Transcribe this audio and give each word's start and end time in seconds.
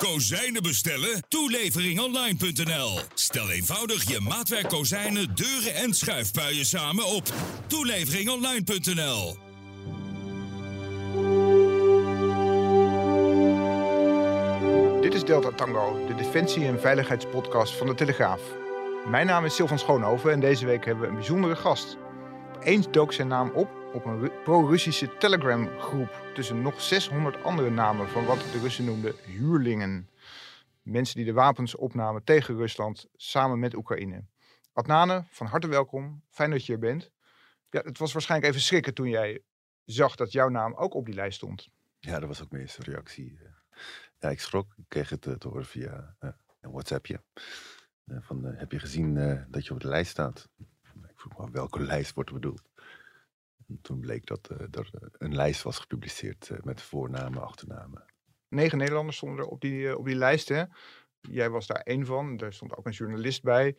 Kozijnen 0.00 0.62
bestellen? 0.62 1.22
Toeleveringonline.nl. 1.28 2.98
Stel 3.14 3.50
eenvoudig 3.50 4.08
je 4.08 4.20
maatwerk 4.20 4.68
kozijnen, 4.68 5.34
deuren 5.34 5.74
en 5.74 5.94
schuifpuien 5.94 6.64
samen 6.64 7.06
op 7.06 7.32
toeleveringonline.nl. 7.66 9.36
Dit 15.00 15.14
is 15.14 15.24
Delta 15.24 15.50
Tango, 15.50 16.06
de 16.06 16.14
defensie- 16.14 16.66
en 16.66 16.80
veiligheidspodcast 16.80 17.74
van 17.76 17.86
de 17.86 17.94
Telegraaf. 17.94 18.40
Mijn 19.06 19.26
naam 19.26 19.44
is 19.44 19.54
Sylvan 19.54 19.78
Schoonhoven 19.78 20.32
en 20.32 20.40
deze 20.40 20.66
week 20.66 20.84
hebben 20.84 21.02
we 21.02 21.08
een 21.08 21.16
bijzondere 21.18 21.56
gast. 21.56 21.96
Opeens 22.56 22.90
dook 22.90 23.12
zijn 23.12 23.28
naam 23.28 23.50
op 23.54 23.68
op 23.92 24.04
een 24.04 24.20
Ru- 24.20 24.32
pro-Russische 24.44 25.16
Telegram-groep 25.18 26.19
tussen 26.34 26.62
nog 26.62 26.80
600 26.80 27.42
andere 27.42 27.70
namen 27.70 28.08
van 28.08 28.24
wat 28.24 28.38
de 28.38 28.58
Russen 28.58 28.84
noemden 28.84 29.14
huurlingen. 29.24 30.10
Mensen 30.82 31.16
die 31.16 31.24
de 31.24 31.32
wapens 31.32 31.74
opnamen 31.74 32.24
tegen 32.24 32.56
Rusland 32.56 33.06
samen 33.16 33.58
met 33.58 33.74
Oekraïne. 33.74 34.24
Adnane, 34.72 35.24
van 35.30 35.46
harte 35.46 35.68
welkom. 35.68 36.22
Fijn 36.30 36.50
dat 36.50 36.66
je 36.66 36.72
hier 36.72 36.80
bent. 36.80 37.10
Ja, 37.70 37.80
het 37.80 37.98
was 37.98 38.12
waarschijnlijk 38.12 38.50
even 38.50 38.64
schrikken 38.64 38.94
toen 38.94 39.08
jij 39.08 39.42
zag 39.84 40.16
dat 40.16 40.32
jouw 40.32 40.48
naam 40.48 40.74
ook 40.74 40.94
op 40.94 41.04
die 41.04 41.14
lijst 41.14 41.36
stond. 41.36 41.68
Ja, 41.98 42.18
dat 42.18 42.28
was 42.28 42.42
ook 42.42 42.50
mijn 42.50 42.62
eerste 42.62 42.82
reactie. 42.82 43.38
Ja, 44.18 44.28
ik 44.28 44.40
schrok. 44.40 44.74
Ik 44.76 44.84
kreeg 44.88 45.08
het 45.08 45.26
eh, 45.26 45.34
te 45.34 45.48
horen 45.48 45.66
via 45.66 46.16
eh, 46.18 46.30
een 46.60 46.70
WhatsAppje. 46.70 47.22
Eh, 48.04 48.16
van, 48.20 48.44
heb 48.44 48.72
je 48.72 48.78
gezien 48.78 49.14
dat 49.48 49.66
je 49.66 49.72
op 49.72 49.80
de 49.80 49.88
lijst 49.88 50.10
staat? 50.10 50.48
Ik 51.08 51.20
vroeg 51.20 51.38
me 51.38 51.44
af, 51.44 51.50
welke 51.50 51.80
lijst 51.80 52.14
wordt 52.14 52.30
er 52.30 52.34
bedoeld? 52.34 52.62
En 53.70 53.78
toen 53.82 54.00
bleek 54.00 54.26
dat 54.26 54.48
eh, 54.50 54.58
er 54.60 54.90
eh, 54.92 55.08
een 55.18 55.34
lijst 55.34 55.62
was 55.62 55.78
gepubliceerd 55.78 56.50
eh, 56.50 56.58
met 56.62 56.82
voornamen, 56.82 57.42
achternamen. 57.42 58.04
negen 58.48 58.78
Nederlanders 58.78 59.16
stonden 59.16 59.38
er 59.38 59.50
op 59.50 59.60
die, 59.60 59.88
eh, 59.88 59.98
op 59.98 60.04
die 60.04 60.14
lijst. 60.14 60.48
Hè? 60.48 60.64
Jij 61.20 61.50
was 61.50 61.66
daar 61.66 61.80
één 61.80 62.06
van. 62.06 62.38
Er 62.38 62.52
stond 62.52 62.76
ook 62.76 62.86
een 62.86 62.92
journalist 62.92 63.42
bij. 63.42 63.76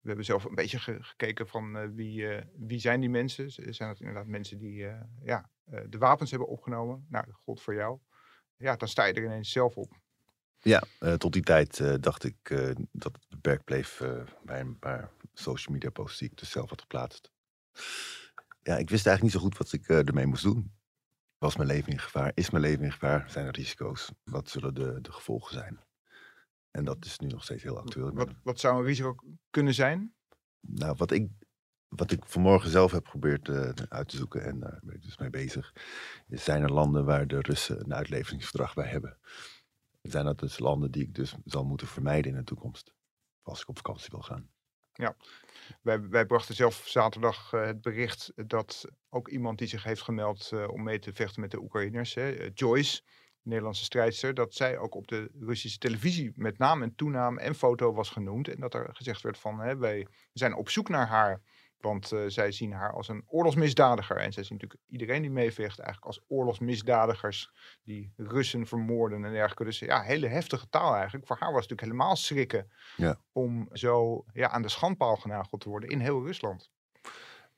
We 0.00 0.08
hebben 0.08 0.24
zelf 0.24 0.44
een 0.44 0.54
beetje 0.54 0.78
ge- 0.78 1.02
gekeken 1.02 1.48
van 1.48 1.94
wie, 1.94 2.26
wie 2.56 2.78
zijn 2.78 3.00
die 3.00 3.10
mensen. 3.10 3.50
Zijn 3.50 3.88
dat 3.88 4.00
inderdaad 4.00 4.26
mensen 4.26 4.58
die 4.58 4.86
ja, 5.22 5.50
de 5.64 5.98
wapens 5.98 6.30
hebben 6.30 6.48
opgenomen? 6.48 7.06
Nou, 7.08 7.26
dat 7.26 7.34
gold 7.34 7.62
voor 7.62 7.74
jou. 7.74 7.98
Ja, 8.56 8.76
dan 8.76 8.88
sta 8.88 9.04
je 9.04 9.12
er 9.12 9.24
ineens 9.24 9.50
zelf 9.52 9.76
op. 9.76 9.92
Ja, 10.60 10.82
tot 11.16 11.32
die 11.32 11.42
tijd 11.42 12.02
dacht 12.02 12.24
ik 12.24 12.36
dat 12.92 13.12
het 13.12 13.28
beperkt 13.28 13.64
bleef 13.64 14.02
bij 14.44 14.60
een 14.60 14.78
paar 14.78 15.10
social 15.32 15.74
media 15.74 15.90
posts 15.90 16.18
die 16.18 16.30
ik 16.30 16.36
dus 16.38 16.50
zelf 16.50 16.68
had 16.70 16.80
geplaatst. 16.80 17.30
Ja, 18.62 18.76
ik 18.76 18.90
wist 18.90 19.06
eigenlijk 19.06 19.22
niet 19.22 19.32
zo 19.32 19.48
goed 19.48 19.58
wat 19.58 19.72
ik 19.72 19.88
eh, 19.88 20.08
ermee 20.08 20.26
moest 20.26 20.42
doen. 20.42 20.72
Was 21.38 21.56
mijn 21.56 21.68
leven 21.68 21.92
in 21.92 21.98
gevaar? 21.98 22.32
Is 22.34 22.50
mijn 22.50 22.64
leven 22.64 22.84
in 22.84 22.92
gevaar? 22.92 23.30
Zijn 23.30 23.46
er 23.46 23.52
risico's? 23.52 24.12
Wat 24.24 24.48
zullen 24.48 24.74
de, 24.74 25.00
de 25.00 25.12
gevolgen 25.12 25.54
zijn? 25.54 25.80
En 26.70 26.84
dat 26.84 27.04
is 27.04 27.18
nu 27.18 27.26
nog 27.26 27.42
steeds 27.42 27.62
heel 27.62 27.78
actueel. 27.78 28.12
Wat, 28.12 28.30
wat 28.42 28.60
zou 28.60 28.78
een 28.78 28.84
risico 28.84 29.14
kunnen 29.50 29.74
zijn? 29.74 30.14
nou, 30.62 30.94
wat 30.96 31.10
ik, 31.10 31.30
wat 31.88 32.10
ik 32.10 32.24
vanmorgen 32.24 32.70
zelf 32.70 32.92
heb 32.92 33.04
geprobeerd 33.04 33.48
eh, 33.48 33.70
uit 33.88 34.08
te 34.08 34.16
zoeken 34.16 34.44
en 34.44 34.60
daar 34.60 34.80
ben 34.82 34.94
ik 34.94 35.02
dus 35.02 35.18
mee 35.18 35.30
bezig, 35.30 35.72
is 36.28 36.44
zijn 36.44 36.62
er 36.62 36.72
landen 36.72 37.04
waar 37.04 37.26
de 37.26 37.40
Russen 37.40 37.80
een 37.80 37.94
uitleveringsverdrag 37.94 38.74
bij 38.74 38.88
hebben. 38.88 39.18
Zijn 40.02 40.24
dat 40.24 40.38
dus 40.38 40.58
landen 40.58 40.90
die 40.90 41.02
ik 41.02 41.14
dus 41.14 41.34
zal 41.44 41.64
moeten 41.64 41.86
vermijden 41.86 42.30
in 42.30 42.38
de 42.38 42.44
toekomst, 42.44 42.94
als 43.42 43.60
ik 43.60 43.68
op 43.68 43.76
vakantie 43.76 44.08
wil 44.10 44.22
gaan? 44.22 44.50
Wij, 45.82 46.08
wij 46.08 46.26
brachten 46.26 46.54
zelf 46.54 46.82
zaterdag 46.86 47.52
eh, 47.52 47.64
het 47.64 47.80
bericht 47.80 48.32
dat 48.46 48.84
ook 49.10 49.28
iemand 49.28 49.58
die 49.58 49.68
zich 49.68 49.84
heeft 49.84 50.02
gemeld 50.02 50.50
eh, 50.52 50.68
om 50.68 50.82
mee 50.82 50.98
te 50.98 51.12
vechten 51.12 51.40
met 51.40 51.50
de 51.50 51.62
Oekraïners, 51.62 52.14
hè, 52.14 52.32
eh, 52.32 52.50
Joyce, 52.54 53.02
Nederlandse 53.42 53.84
strijdster, 53.84 54.34
dat 54.34 54.54
zij 54.54 54.78
ook 54.78 54.94
op 54.94 55.08
de 55.08 55.30
Russische 55.40 55.78
televisie 55.78 56.32
met 56.34 56.58
naam 56.58 56.82
en 56.82 56.94
toenaam 56.94 57.38
en 57.38 57.54
foto 57.54 57.92
was 57.92 58.10
genoemd. 58.10 58.48
En 58.48 58.60
dat 58.60 58.74
er 58.74 58.88
gezegd 58.92 59.22
werd 59.22 59.38
van, 59.38 59.60
hè, 59.60 59.76
wij 59.76 60.06
zijn 60.32 60.54
op 60.54 60.68
zoek 60.68 60.88
naar 60.88 61.06
haar, 61.06 61.42
want 61.82 62.12
eh, 62.12 62.20
zij 62.26 62.52
zien 62.52 62.72
haar 62.72 62.92
als 62.92 63.08
een 63.08 63.24
oorlogsmisdadiger. 63.26 64.16
En 64.16 64.32
zij 64.32 64.42
zien 64.42 64.58
natuurlijk 64.60 64.82
iedereen 64.88 65.22
die 65.22 65.30
meevecht 65.30 65.78
eigenlijk 65.78 66.06
als 66.06 66.24
oorlogsmisdadigers 66.28 67.50
die 67.82 68.12
Russen 68.16 68.66
vermoorden 68.66 69.24
en 69.24 69.32
dergelijke. 69.32 69.64
Dus 69.64 69.78
ja, 69.78 70.02
hele 70.02 70.26
heftige 70.26 70.68
taal 70.68 70.94
eigenlijk. 70.94 71.26
Voor 71.26 71.36
haar 71.40 71.52
was 71.52 71.60
het 71.62 71.70
natuurlijk 71.70 71.98
helemaal 71.98 72.16
schrikken 72.16 72.70
Ja. 72.96 73.20
om 73.32 73.68
zo 73.72 74.24
ja, 74.32 74.48
aan 74.48 74.62
de 74.62 74.68
schandpaal 74.68 75.16
genageld 75.16 75.60
te 75.60 75.68
worden 75.68 75.88
in 75.88 76.00
heel 76.00 76.24
Rusland. 76.24 76.70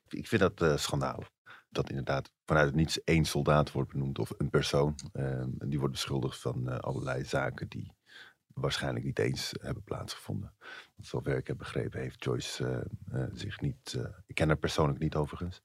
Ik 0.07 0.27
vind 0.27 0.41
dat 0.41 0.61
eh, 0.61 0.77
schandalig. 0.77 1.29
Dat 1.69 1.89
inderdaad 1.89 2.31
vanuit 2.45 2.65
het 2.65 2.75
niets 2.75 3.03
één 3.03 3.25
soldaat 3.25 3.71
wordt 3.71 3.91
benoemd 3.91 4.19
of 4.19 4.31
een 4.37 4.49
persoon. 4.49 4.95
en 5.13 5.57
die 5.59 5.79
wordt 5.79 5.93
beschuldigd 5.93 6.41
van 6.41 6.69
eh, 6.69 6.77
allerlei 6.77 7.23
zaken 7.25 7.67
die 7.69 7.91
waarschijnlijk 8.55 9.05
niet 9.05 9.19
eens 9.19 9.53
hebben 9.61 9.83
plaatsgevonden. 9.83 10.53
Want 10.95 11.07
zover 11.07 11.37
ik 11.37 11.47
heb 11.47 11.57
begrepen 11.57 11.99
heeft 11.99 12.23
Joyce 12.23 12.65
eh, 12.65 13.21
eh, 13.21 13.29
zich 13.33 13.61
niet, 13.61 13.93
eh, 13.93 14.05
ik 14.25 14.35
ken 14.35 14.47
haar 14.47 14.57
persoonlijk 14.57 14.99
niet 14.99 15.15
overigens, 15.15 15.61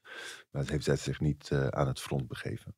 maar 0.50 0.64
heeft 0.66 0.84
zij 0.84 0.96
zich 0.96 1.20
niet 1.20 1.52
aan 1.52 1.86
het 1.86 2.00
front 2.00 2.28
begeven. 2.28 2.74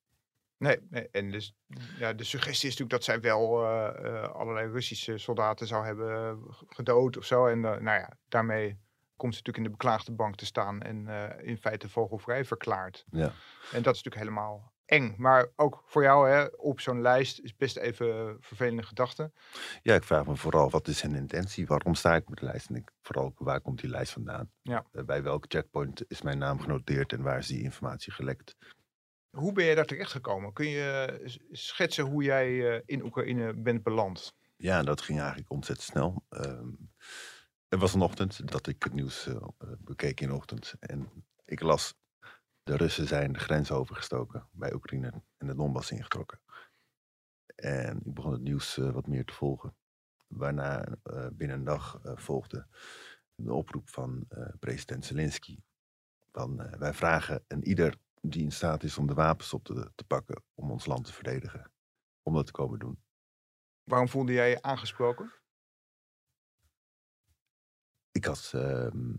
Nee, 0.56 0.78
nee, 0.90 1.08
en 1.10 1.30
dus, 1.30 1.54
ja, 1.98 2.12
de 2.12 2.24
suggestie 2.24 2.68
is 2.68 2.78
natuurlijk 2.78 2.90
dat 2.90 3.04
zij 3.04 3.20
wel 3.20 3.66
allerlei 4.26 4.70
Russische 4.70 5.18
soldaten 5.18 5.66
zou 5.66 5.84
hebben 5.84 6.38
gedood 6.66 7.16
of 7.16 7.24
zo. 7.24 7.46
En 7.46 7.60
nou 7.60 7.82
ja, 7.84 8.16
daarmee 8.28 8.78
komt 9.16 9.34
ze 9.34 9.38
natuurlijk 9.38 9.56
in 9.56 9.62
de 9.62 9.78
beklaagde 9.78 10.12
bank 10.12 10.36
te 10.36 10.46
staan 10.46 10.82
en 10.82 11.08
in 11.44 11.58
feite 11.58 11.88
vogelvrij 11.88 12.44
verklaard. 12.44 13.04
Ja. 13.10 13.32
En 13.72 13.82
dat 13.82 13.94
is 13.94 14.02
natuurlijk 14.02 14.16
helemaal 14.16 14.71
eng. 14.84 15.14
Maar 15.16 15.48
ook 15.56 15.82
voor 15.86 16.02
jou 16.02 16.28
hè, 16.30 16.44
op 16.44 16.80
zo'n 16.80 17.00
lijst 17.00 17.38
is 17.38 17.56
best 17.56 17.76
even 17.76 18.36
vervelende 18.40 18.82
gedachten. 18.82 19.32
ja, 19.82 19.94
ik 19.94 20.04
vraag 20.04 20.26
me 20.26 20.36
vooral 20.36 20.70
wat 20.70 20.88
is 20.88 21.02
hun 21.02 21.14
intentie? 21.14 21.66
Waarom 21.66 21.94
sta 21.94 22.14
ik 22.14 22.28
op 22.28 22.36
de 22.36 22.44
lijst? 22.44 22.68
En 22.68 22.74
ik, 22.74 22.90
vooral 23.02 23.32
waar 23.36 23.60
komt 23.60 23.80
die 23.80 23.90
lijst 23.90 24.12
vandaan? 24.12 24.50
Ja. 24.62 24.86
Eh, 24.92 25.04
bij 25.04 25.22
welke 25.22 25.48
checkpoint 25.48 26.04
is 26.08 26.22
mijn 26.22 26.38
naam 26.38 26.60
genoteerd 26.60 27.12
en 27.12 27.22
waar 27.22 27.38
is 27.38 27.46
die 27.46 27.62
informatie 27.62 28.12
gelekt? 28.12 28.56
Hoe 29.30 29.52
ben 29.52 29.64
je 29.64 29.74
daar 29.74 29.84
terecht 29.84 30.10
gekomen? 30.10 30.52
Kun 30.52 30.68
je 30.68 31.18
eh, 31.22 31.34
schetsen 31.50 32.04
hoe 32.04 32.22
jij 32.22 32.74
eh, 32.74 32.80
in 32.84 33.04
Oekraïne 33.04 33.54
bent 33.54 33.82
beland? 33.82 34.34
Ja, 34.56 34.82
dat 34.82 35.00
ging 35.00 35.18
eigenlijk 35.18 35.50
ontzettend 35.50 35.88
snel. 35.88 36.24
Ehm 36.28 36.68
er 37.72 37.78
was 37.78 37.94
een 37.94 38.00
ochtend 38.00 38.50
dat 38.50 38.66
ik 38.66 38.82
het 38.82 38.92
nieuws 38.92 39.26
eh, 39.26 39.34
eh, 39.34 39.68
bekeek 39.78 40.20
in 40.20 40.28
de 40.28 40.34
ochtend. 40.34 40.74
En 40.80 41.10
ik 41.44 41.60
las, 41.60 41.94
de 42.62 42.76
Russen 42.76 43.06
zijn 43.06 43.32
de 43.32 43.38
grens 43.38 43.70
overgestoken 43.70 44.48
bij 44.50 44.74
Oekraïne 44.74 45.22
en 45.36 45.46
de 45.46 45.54
Donbass 45.54 45.90
ingetrokken. 45.90 46.40
En 47.54 47.96
ik 48.04 48.14
begon 48.14 48.32
het 48.32 48.42
nieuws 48.42 48.78
eh, 48.78 48.90
wat 48.90 49.06
meer 49.06 49.24
te 49.24 49.32
volgen. 49.32 49.76
Waarna 50.26 50.84
eh, 51.02 51.26
binnen 51.32 51.56
een 51.56 51.64
dag 51.64 52.00
eh, 52.02 52.16
volgde 52.16 52.66
de 53.34 53.52
oproep 53.52 53.88
van 53.88 54.28
president 54.58 55.04
Zelensky. 55.04 55.58
Van, 56.32 56.78
wij 56.78 56.94
vragen 56.94 57.44
en 57.46 57.64
ieder 57.64 57.98
die 58.20 58.42
in 58.42 58.52
staat 58.52 58.82
is 58.82 58.98
om 58.98 59.06
de 59.06 59.14
wapens 59.14 59.52
op 59.52 59.64
te, 59.64 59.92
te 59.94 60.04
pakken 60.04 60.42
om 60.54 60.70
ons 60.70 60.86
land 60.86 61.04
te 61.04 61.12
verdedigen. 61.12 61.72
Om 62.22 62.34
dat 62.34 62.46
te 62.46 62.52
komen 62.52 62.78
doen. 62.78 63.02
Waarom 63.84 64.08
voelde 64.08 64.32
jij 64.32 64.50
je 64.50 64.62
aangesproken? 64.62 65.32
ik 68.12 68.24
had. 68.24 68.50
ehm, 68.54 69.14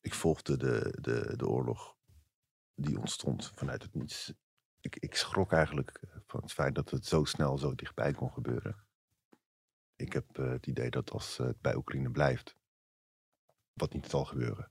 ik 0.00 0.14
volgde 0.14 0.56
de, 0.56 0.98
de, 1.00 1.36
de 1.36 1.48
oorlog 1.48 1.96
die 2.74 2.98
ontstond 2.98 3.52
vanuit 3.54 3.82
het 3.82 3.94
niets. 3.94 4.32
Ik, 4.80 4.96
ik 4.96 5.14
schrok 5.14 5.52
eigenlijk 5.52 5.90
eh, 5.90 6.16
van 6.26 6.40
het 6.40 6.52
feit 6.52 6.74
dat 6.74 6.90
het 6.90 7.06
zo 7.06 7.24
snel 7.24 7.58
zo 7.58 7.74
dichtbij 7.74 8.12
kon 8.12 8.32
gebeuren. 8.32 8.76
Ik 9.96 10.12
heb 10.12 10.38
eh, 10.38 10.50
het 10.50 10.66
idee 10.66 10.90
dat 10.90 11.10
als 11.10 11.38
eh, 11.38 11.46
het 11.46 11.60
bij 11.60 11.74
Oekraïne 11.74 12.10
blijft, 12.10 12.56
wat 13.72 13.92
niet 13.92 14.08
zal 14.08 14.24
gebeuren, 14.24 14.68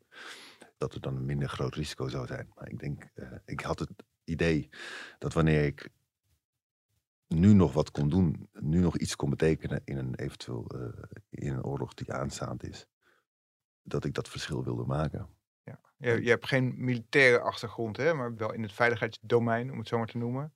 dat 0.77 0.93
er 0.93 1.01
dan 1.01 1.15
een 1.15 1.25
minder 1.25 1.49
groot 1.49 1.75
risico 1.75 2.07
zou 2.07 2.27
zijn. 2.27 2.51
Maar 2.55 2.69
ik 2.69 2.79
denk, 2.79 3.11
ik 3.45 3.59
had 3.61 3.79
het 3.79 3.89
idee 4.23 4.69
dat 5.19 5.33
wanneer 5.33 5.65
ik 5.65 5.89
nu 7.27 7.53
nog 7.53 7.73
wat 7.73 7.91
kon 7.91 8.09
doen, 8.09 8.49
nu 8.51 8.79
nog 8.79 8.97
iets 8.97 9.15
kon 9.15 9.29
betekenen 9.29 9.81
in 9.85 9.97
een 9.97 10.15
eventueel 10.15 10.67
in 11.29 11.53
een 11.53 11.63
oorlog 11.63 11.93
die 11.93 12.13
aanstaand 12.13 12.63
is, 12.63 12.87
dat 13.81 14.05
ik 14.05 14.13
dat 14.13 14.29
verschil 14.29 14.63
wilde 14.63 14.85
maken. 14.85 15.29
Je, 16.03 16.23
je 16.23 16.29
hebt 16.29 16.47
geen 16.47 16.73
militaire 16.77 17.39
achtergrond, 17.39 17.97
hè, 17.97 18.13
maar 18.13 18.35
wel 18.35 18.53
in 18.53 18.61
het 18.61 18.73
veiligheidsdomein, 18.73 19.71
om 19.71 19.77
het 19.77 19.87
zo 19.87 19.97
maar 19.97 20.07
te 20.07 20.17
noemen. 20.17 20.53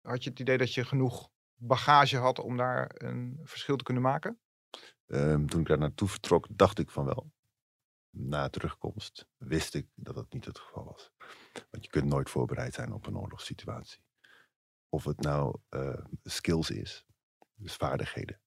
Had 0.00 0.24
je 0.24 0.30
het 0.30 0.38
idee 0.38 0.58
dat 0.58 0.74
je 0.74 0.84
genoeg 0.84 1.30
bagage 1.54 2.16
had 2.16 2.38
om 2.38 2.56
daar 2.56 2.90
een 2.94 3.40
verschil 3.42 3.76
te 3.76 3.84
kunnen 3.84 4.02
maken? 4.02 4.40
Ehm, 5.06 5.46
toen 5.46 5.60
ik 5.60 5.66
daar 5.66 5.78
naartoe 5.78 6.08
vertrok, 6.08 6.46
dacht 6.50 6.78
ik 6.78 6.90
van 6.90 7.04
wel. 7.04 7.32
Na 8.10 8.48
terugkomst 8.48 9.26
wist 9.36 9.74
ik 9.74 9.86
dat 9.94 10.14
dat 10.14 10.32
niet 10.32 10.44
het 10.44 10.58
geval 10.58 10.84
was. 10.84 11.12
Want 11.70 11.84
je 11.84 11.90
kunt 11.90 12.08
nooit 12.08 12.30
voorbereid 12.30 12.74
zijn 12.74 12.92
op 12.92 13.06
een 13.06 13.18
oorlogssituatie. 13.18 14.04
Of 14.88 15.04
het 15.04 15.20
nou 15.20 15.58
uh, 15.70 16.04
skills 16.22 16.70
is, 16.70 17.06
dus 17.54 17.74
vaardigheden, 17.74 18.40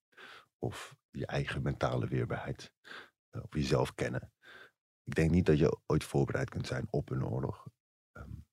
of 0.58 0.96
je 1.10 1.26
eigen 1.26 1.62
mentale 1.62 2.08
weerbaarheid, 2.08 2.72
uh, 3.30 3.42
of 3.42 3.54
jezelf 3.54 3.94
kennen. 3.94 4.32
Ik 5.06 5.14
denk 5.14 5.30
niet 5.30 5.46
dat 5.46 5.58
je 5.58 5.78
ooit 5.86 6.04
voorbereid 6.04 6.50
kunt 6.50 6.66
zijn 6.66 6.86
op 6.90 7.10
een 7.10 7.26
oorlog. 7.26 7.66
Um, 8.12 8.44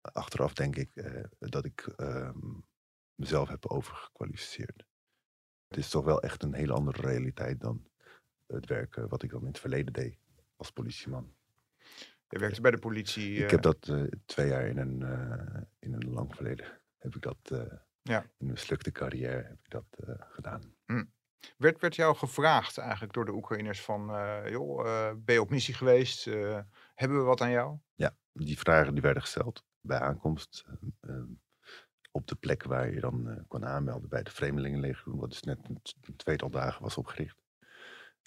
achteraf 0.00 0.52
denk 0.52 0.76
ik 0.76 0.90
uh, 0.94 1.24
dat 1.38 1.64
ik 1.64 1.94
um, 1.96 2.64
mezelf 3.14 3.48
heb 3.48 3.66
overgekwalificeerd. 3.66 4.84
Het 5.68 5.78
is 5.78 5.88
toch 5.88 6.04
wel 6.04 6.22
echt 6.22 6.42
een 6.42 6.54
hele 6.54 6.72
andere 6.72 7.00
realiteit 7.00 7.60
dan 7.60 7.88
het 8.46 8.66
werk 8.66 8.94
wat 8.94 9.22
ik 9.22 9.30
dan 9.30 9.40
in 9.40 9.46
het 9.46 9.58
verleden 9.58 9.92
deed 9.92 10.18
als 10.56 10.70
politieman. 10.70 11.34
Je 12.28 12.38
werkte 12.38 12.60
bij 12.60 12.70
de 12.70 12.78
politie. 12.78 13.36
Ik 13.36 13.50
heb 13.50 13.62
dat 13.62 13.92
twee 14.24 14.48
jaar 14.48 14.66
in 14.66 14.78
een, 14.78 15.02
in 15.78 15.92
een 15.92 16.10
lang 16.10 16.34
verleden 16.34 16.80
heb 16.96 17.14
ik 17.14 17.22
dat 17.22 17.38
ja. 18.02 18.22
in 18.22 18.46
een 18.46 18.46
mislukte 18.46 18.92
carrière 18.92 19.42
heb 19.42 19.58
ik 19.62 19.70
dat 19.70 19.86
gedaan. 20.18 20.74
Hm. 20.84 21.04
Werd, 21.56 21.80
werd 21.80 21.94
jou 21.94 22.16
gevraagd 22.16 22.78
eigenlijk 22.78 23.12
door 23.12 23.24
de 23.24 23.32
Oekraïners 23.32 23.80
van, 23.82 24.06
joh, 24.50 24.82
ben 25.16 25.34
je 25.34 25.40
op 25.40 25.50
missie 25.50 25.74
geweest? 25.74 26.24
hebben 26.94 27.18
we 27.18 27.24
wat 27.24 27.40
aan 27.40 27.50
jou? 27.50 27.78
Ja, 27.94 28.16
die 28.32 28.58
vragen 28.58 28.92
die 28.92 29.02
werden 29.02 29.22
gesteld 29.22 29.64
bij 29.80 29.98
aankomst 29.98 30.64
op 32.10 32.26
de 32.26 32.34
plek 32.34 32.62
waar 32.62 32.92
je 32.92 33.00
dan 33.00 33.44
kon 33.48 33.66
aanmelden 33.66 34.08
bij 34.08 34.22
de 34.22 34.30
Vreemdelingenleger, 34.30 35.16
wat 35.16 35.30
dus 35.30 35.42
net 35.42 35.58
een 35.68 36.16
tweetal 36.16 36.50
dagen 36.50 36.82
was 36.82 36.96
opgericht. 36.96 37.42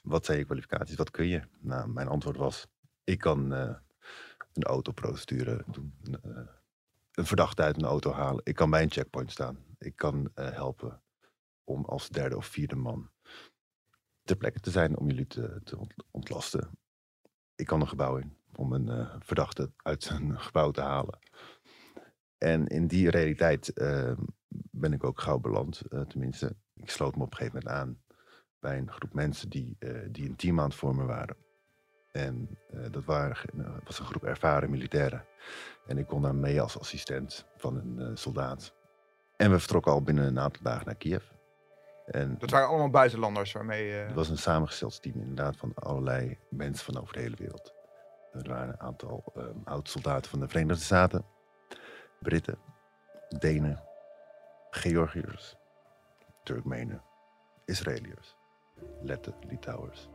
Wat 0.04 0.26
zijn 0.26 0.38
je 0.38 0.46
kwalificaties? 0.46 0.96
Wat 0.96 1.12
kun 1.12 1.28
je? 1.28 1.42
Nou, 1.60 1.90
mijn 1.90 2.08
antwoord 2.08 2.38
was: 2.38 2.68
ik 3.04 3.20
kan 3.20 3.52
een 3.52 4.64
autoprocedure 4.64 5.64
doen, 5.68 5.94
een 7.12 7.26
verdachte 7.26 7.62
uit 7.62 7.78
een 7.78 7.86
auto 7.86 8.12
halen. 8.12 8.42
Ik 8.44 8.56
kan 8.56 8.70
bij 8.70 8.82
een 8.84 8.92
checkpoint 8.92 9.32
staan. 9.32 9.58
Ik 9.78 9.96
kan 9.96 10.32
helpen 10.34 11.02
om 11.72 11.86
als 11.86 12.10
derde 12.10 12.38
of 12.38 12.46
vierde 12.46 12.76
man 12.76 13.10
ter 14.24 14.36
plekke 14.36 14.60
te 14.60 14.72
zijn 14.72 14.98
om 14.98 15.08
jullie 15.08 15.28
te, 15.28 15.62
te 15.64 15.88
ontlasten. 16.12 16.70
Ik 17.56 17.66
kan 17.66 17.82
een 17.82 17.88
gebouw 17.88 18.18
in 18.18 18.38
om 18.56 18.74
een 18.74 19.10
verdachte 19.20 19.72
uit 19.78 20.04
zijn 20.04 20.40
gebouw 20.40 20.72
te 20.72 20.82
halen. 20.82 21.20
En 22.38 22.68
in 22.68 22.88
die 22.88 23.10
realiteit 23.10 23.74
ben 24.72 24.94
ik 24.94 25.04
ook 25.04 25.20
gauw 25.20 25.40
beland, 25.40 25.82
tenminste. 26.08 26.56
Ik 26.74 26.90
sloot 26.90 27.16
me 27.16 27.24
op 27.24 27.32
een 27.32 27.38
gegeven 27.38 27.60
moment 27.60 27.82
aan 27.82 28.02
bij 28.60 28.78
een 28.78 28.92
groep 28.92 29.14
mensen 29.14 29.50
die, 29.50 29.76
uh, 29.80 30.08
die 30.12 30.30
een 30.30 30.36
team 30.36 30.60
aan 30.60 30.66
het 30.66 30.76
vormen 30.76 31.06
waren. 31.06 31.36
En 32.12 32.58
dat 32.92 33.04
waren, 33.04 33.50
uh, 33.56 33.78
was 33.84 34.00
een 34.00 34.06
groep 34.06 34.24
ervaren 34.24 34.70
militairen. 34.70 35.26
En 35.86 35.98
ik 35.98 36.08
kon 36.08 36.22
daar 36.22 36.36
mee 36.36 36.62
als 36.62 36.80
assistent 36.80 37.46
van 37.58 37.76
een 37.76 38.18
soldaat. 38.18 38.74
En 39.36 39.52
we 39.52 39.60
vertrokken 39.60 39.92
al 39.92 40.02
binnen 40.02 40.26
een 40.26 40.40
aantal 40.40 40.64
dagen 40.64 40.86
naar 40.86 40.96
Kiev. 40.96 41.24
En 42.06 42.36
dat 42.40 42.50
waren 42.50 42.68
allemaal 42.68 42.90
buitenlanders 42.90 43.52
waarmee... 43.52 43.92
Het 43.92 44.14
was 44.14 44.30
een 44.30 44.38
samengesteld 44.38 45.02
team 45.02 45.20
inderdaad 45.20 45.56
van 45.58 45.74
allerlei 45.74 46.38
mensen 46.50 46.86
van 46.86 47.02
over 47.02 47.14
de 47.14 47.20
hele 47.20 47.36
wereld. 47.36 47.74
Er 48.34 48.50
waren 48.50 48.70
een 48.70 48.80
aantal 48.80 49.34
um, 49.38 49.62
oud-soldaten 49.64 50.30
van 50.30 50.40
de 50.40 50.48
Verenigde 50.48 50.84
Staten. 50.84 51.26
Britten, 52.20 52.58
Denen, 53.40 53.84
Georgiërs, 54.70 55.56
Turkmenen, 56.44 57.04
Israëliërs. 57.66 58.38
Letten, 59.02 59.36
Litouwers. 59.48 60.10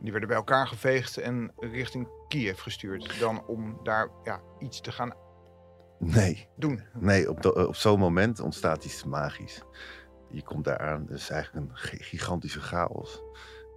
Die 0.00 0.10
werden 0.10 0.28
bij 0.28 0.38
elkaar 0.38 0.66
geveegd 0.66 1.16
en 1.16 1.52
richting 1.56 2.08
Kiev 2.28 2.60
gestuurd. 2.60 3.20
Dan 3.20 3.46
om 3.46 3.80
daar 3.82 4.08
ja, 4.24 4.40
iets 4.58 4.80
te 4.80 4.92
gaan 4.92 5.14
nee. 5.98 6.48
doen. 6.56 6.82
Nee, 6.92 7.30
op, 7.30 7.44
op 7.44 7.76
zo'n 7.76 7.98
moment 7.98 8.40
ontstaat 8.40 8.84
iets 8.84 9.04
magisch. 9.04 9.62
Je 10.30 10.42
komt 10.42 10.64
daar 10.64 10.78
aan, 10.78 11.00
het 11.00 11.10
is 11.10 11.30
eigenlijk 11.30 11.66
een 11.66 11.76
gigantische 12.00 12.60
chaos. 12.60 13.22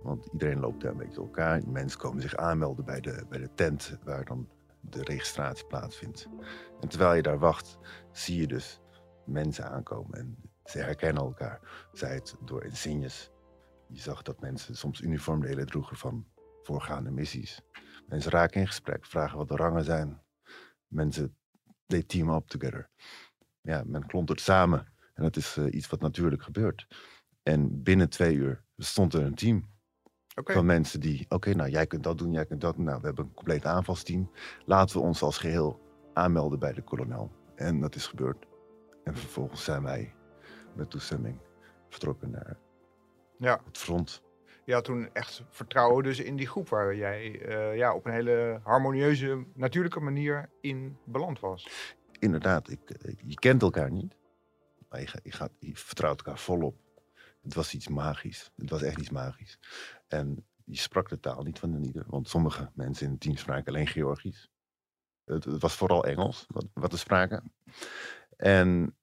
Want 0.04 0.28
iedereen 0.32 0.60
loopt 0.60 0.82
daar 0.82 0.92
een 0.92 0.98
beetje 0.98 1.22
elkaar. 1.22 1.68
Mensen 1.68 2.00
komen 2.00 2.22
zich 2.22 2.36
aanmelden 2.36 2.86
bij 2.86 3.02
de, 3.02 3.26
bij 3.30 3.40
de 3.40 3.54
tent 3.54 3.98
waar 4.04 4.26
dan 4.26 4.50
de 4.82 5.04
registratie 5.04 5.66
plaatsvindt. 5.66 6.28
En 6.80 6.88
terwijl 6.88 7.14
je 7.14 7.22
daar 7.22 7.40
wacht, 7.40 7.78
zie 8.12 8.40
je 8.40 8.48
dus 8.48 8.82
mensen 9.26 9.70
aankomen. 9.70 10.20
En 10.20 10.38
ze 10.64 10.78
herkennen 10.80 11.24
elkaar. 11.24 11.88
Zij 11.92 12.14
het 12.14 12.36
door 12.46 12.64
insignes, 12.64 13.32
je 13.88 14.02
zag 14.02 14.22
dat 14.22 14.40
mensen 14.40 14.76
soms 14.76 15.02
uniformdelen 15.02 15.66
droegen 15.66 15.98
van 15.98 16.26
voorgaande 16.62 17.12
missies. 17.12 17.62
Mensen 18.08 18.32
raken 18.32 18.62
in 18.62 18.68
gesprek, 18.68 19.06
vragen 19.06 19.38
wat 19.38 19.48
de 19.48 19.56
rangen 19.56 19.84
zijn. 19.84 20.22
Mensen, 20.88 21.38
they 21.88 22.04
team 22.04 22.30
up 22.30 22.48
together. 22.48 22.90
Ja, 23.62 23.84
men 23.86 24.06
klontert 24.06 24.42
samen. 24.42 24.94
En 25.22 25.28
dat 25.28 25.36
is 25.36 25.58
uh, 25.58 25.74
iets 25.74 25.90
wat 25.90 26.02
natuurlijk 26.02 26.44
gebeurt. 26.44 26.88
En 27.44 27.84
binnen 27.84 28.10
twee 28.10 28.36
uur 28.36 28.64
stond 28.78 29.14
er 29.14 29.22
een 29.22 29.36
team. 29.36 29.70
Okay. 30.36 30.56
Van 30.56 30.66
mensen 30.66 31.00
die, 31.00 31.24
oké, 31.24 31.36
okay, 31.36 31.54
nou 31.54 31.70
jij 31.70 31.88
kunt 31.88 32.04
dat 32.04 32.18
doen, 32.18 32.32
jij 32.32 32.46
kunt 32.46 32.62
dat 32.62 32.76
doen. 32.76 32.86
Nou, 32.86 33.00
we 33.00 33.06
hebben 33.06 33.26
een 33.26 33.34
compleet 33.34 33.66
aanvalsteam. 33.66 34.32
Laten 34.66 34.98
we 34.98 35.04
ons 35.04 35.22
als 35.22 35.38
geheel 35.38 35.80
aanmelden 36.14 36.60
bij 36.60 36.74
de 36.74 36.82
kolonel. 36.82 37.32
En 37.56 37.80
dat 37.80 37.96
is 37.96 38.08
gebeurd. 38.08 38.46
En 39.04 39.16
vervolgens 39.16 39.64
zijn 39.64 39.84
wij 39.84 40.14
met 40.76 40.90
toestemming 40.90 41.40
vertrokken 41.90 42.30
naar 42.30 42.58
ja. 43.38 43.62
het 43.66 43.78
front. 43.78 44.22
Je 44.66 44.74
had 44.74 44.84
toen 44.84 45.10
echt 45.14 45.44
vertrouwen 45.50 46.04
dus 46.04 46.20
in 46.20 46.36
die 46.36 46.48
groep 46.48 46.70
waar 46.70 46.96
jij 46.96 47.48
uh, 47.48 47.78
ja, 47.78 47.94
op 47.94 48.06
een 48.06 48.14
hele 48.14 48.60
harmonieuze, 48.64 49.46
natuurlijke 49.54 50.00
manier 50.00 50.50
in 50.62 50.98
beland 51.06 51.40
was. 51.40 51.94
Inderdaad, 52.20 52.70
ik, 52.70 52.90
eh, 52.90 53.14
je 53.26 53.36
kent 53.36 53.62
elkaar 53.62 53.92
niet, 53.92 54.16
maar 54.92 55.00
je, 55.60 55.76
vertrouwt 55.76 56.18
elkaar 56.18 56.40
volop. 56.40 56.80
Het 57.42 57.54
was 57.54 57.74
iets 57.74 57.88
magisch. 57.88 58.52
Het 58.56 58.70
was 58.70 58.82
echt 58.82 59.00
iets 59.00 59.10
magisch. 59.10 59.60
En 60.08 60.46
je 60.66 60.78
sprak 60.78 61.10
de 61.10 61.20
taal 61.20 61.44
niet 61.44 61.60
van 61.60 61.72
de 61.72 61.88
ieder, 61.88 62.04
want 62.08 62.30
sommige 62.30 62.72
mensen 62.74 63.06
in 63.06 63.12
het 63.12 63.22
team 63.22 63.38
spraken 63.38 63.74
alleen 63.74 63.88
Georgisch. 63.88 64.50
Het, 65.26 65.44
het 65.44 65.62
was 65.62 65.76
vooral 65.76 66.06
Engels 66.06 66.46
wat, 66.48 66.66
wat 66.74 66.98
spraken. 66.98 67.54
En 68.38 68.96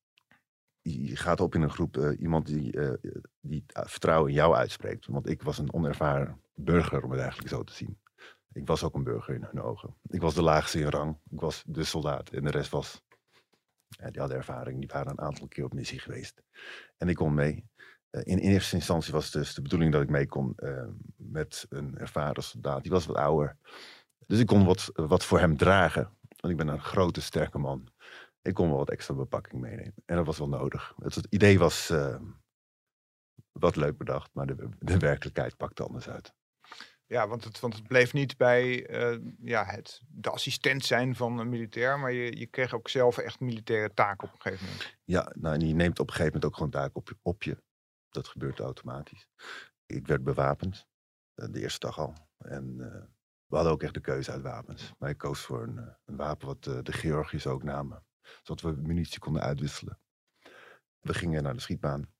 je 0.80 1.16
gaat 1.16 1.40
op 1.40 1.54
in 1.54 1.62
een 1.62 1.70
groep 1.70 1.96
uh, 1.96 2.20
iemand 2.20 2.46
die, 2.46 2.76
uh, 2.76 2.92
die 3.40 3.64
vertrouwen 3.66 4.28
in 4.28 4.34
jou 4.34 4.54
uitspreekt. 4.54 5.06
Want 5.06 5.28
ik 5.28 5.42
was 5.42 5.58
een 5.58 5.72
onervaren 5.72 6.40
burger, 6.54 7.02
om 7.02 7.10
het 7.10 7.20
eigenlijk 7.20 7.48
zo 7.50 7.64
te 7.64 7.72
zien. 7.72 7.98
Ik 8.52 8.66
was 8.66 8.82
ook 8.82 8.94
een 8.94 9.04
burger 9.04 9.34
in 9.34 9.46
hun 9.50 9.62
ogen. 9.62 9.94
Ik 10.06 10.20
was 10.20 10.34
de 10.34 10.42
laagste 10.42 10.80
in 10.80 10.88
rang. 10.88 11.18
Ik 11.30 11.40
was 11.40 11.64
de 11.66 11.84
soldaat. 11.84 12.30
En 12.30 12.44
de 12.44 12.50
rest 12.50 12.70
was... 12.70 13.02
Die 13.88 14.20
hadden 14.20 14.36
ervaring. 14.36 14.78
Die 14.78 14.88
waren 14.92 15.10
een 15.10 15.20
aantal 15.20 15.48
keer 15.48 15.64
op 15.64 15.74
missie 15.74 15.98
geweest. 15.98 16.42
En 16.96 17.08
ik 17.08 17.16
kon 17.16 17.34
mee. 17.34 17.64
Uh, 18.10 18.22
in, 18.24 18.38
in, 18.38 18.50
eerste 18.50 18.76
instantie 18.76 19.12
was 19.12 19.30
dus 19.30 19.54
de 19.54 19.62
bedoeling 19.62 19.92
dat 19.92 20.02
ik 20.02 20.08
mee 20.08 20.26
kon 20.26 20.56
met 21.16 21.66
een 21.68 21.98
ervaren 21.98 22.42
soldaat. 22.42 22.82
Die 22.82 22.92
was 22.92 23.06
wat 23.06 23.16
ouder. 23.16 23.56
Dus 24.26 24.38
ik 24.38 24.46
kon 24.46 24.64
wat, 24.64 24.90
wat 24.94 25.24
voor 25.24 25.38
hem 25.38 25.56
dragen. 25.56 26.10
Want 26.28 26.52
ik 26.52 26.56
ben 26.56 26.68
een 26.68 26.80
grote, 26.80 27.20
sterke 27.20 27.58
man 27.58 27.88
ik 28.48 28.54
kon 28.54 28.68
wel 28.68 28.78
wat 28.78 28.90
extra 28.90 29.14
bepakking 29.14 29.60
meenemen. 29.62 29.94
En 30.04 30.16
dat 30.16 30.26
was 30.26 30.38
wel 30.38 30.48
nodig. 30.48 30.94
Het, 30.98 31.14
het 31.14 31.26
idee 31.30 31.58
was 31.58 31.90
uh, 31.90 32.20
wat 33.52 33.76
leuk 33.76 33.98
bedacht, 33.98 34.30
maar 34.32 34.46
de, 34.46 34.68
de 34.78 34.98
werkelijkheid 34.98 35.56
pakte 35.56 35.82
anders 35.82 36.08
uit. 36.08 36.34
Ja, 37.08 37.28
want 37.28 37.44
het, 37.44 37.60
want 37.60 37.74
het 37.74 37.86
bleef 37.86 38.12
niet 38.12 38.36
bij 38.36 38.90
uh, 38.90 39.18
ja, 39.40 39.64
het 39.64 40.02
de 40.08 40.30
assistent 40.30 40.84
zijn 40.84 41.16
van 41.16 41.38
een 41.38 41.48
militair, 41.48 41.98
maar 41.98 42.12
je, 42.12 42.38
je 42.38 42.46
kreeg 42.46 42.74
ook 42.74 42.88
zelf 42.88 43.18
echt 43.18 43.40
militaire 43.40 43.94
taken 43.94 44.28
op 44.28 44.34
een 44.34 44.40
gegeven 44.40 44.66
moment. 44.66 44.96
Ja, 45.04 45.32
nou, 45.34 45.54
en 45.54 45.68
je 45.68 45.74
neemt 45.74 45.98
op 45.98 46.06
een 46.06 46.14
gegeven 46.14 46.32
moment 46.32 46.44
ook 46.44 46.54
gewoon 46.54 46.70
taken 46.70 46.96
op, 46.96 47.10
op 47.22 47.42
je. 47.42 47.62
Dat 48.10 48.28
gebeurt 48.28 48.60
automatisch. 48.60 49.28
Ik 49.86 50.06
werd 50.06 50.24
bewapend, 50.24 50.86
uh, 51.34 51.46
de 51.50 51.60
eerste 51.60 51.86
dag 51.86 51.98
al. 51.98 52.14
En 52.38 52.74
uh, 52.78 52.86
we 53.46 53.54
hadden 53.54 53.72
ook 53.72 53.82
echt 53.82 53.94
de 53.94 54.00
keuze 54.00 54.30
uit 54.30 54.42
wapens. 54.42 54.92
Maar 54.98 55.10
ik 55.10 55.18
koos 55.18 55.40
voor 55.40 55.62
een, 55.62 55.96
een 56.04 56.16
wapen 56.16 56.46
wat 56.46 56.62
de 56.64 56.92
Georgiërs 56.92 57.46
ook 57.46 57.62
namen 57.62 58.06
zodat 58.42 58.60
we 58.60 58.80
munitie 58.80 59.18
konden 59.18 59.42
uitwisselen. 59.42 59.98
We 60.98 61.14
gingen 61.14 61.42
naar 61.42 61.54
de 61.54 61.60
schietbaan. 61.60 62.12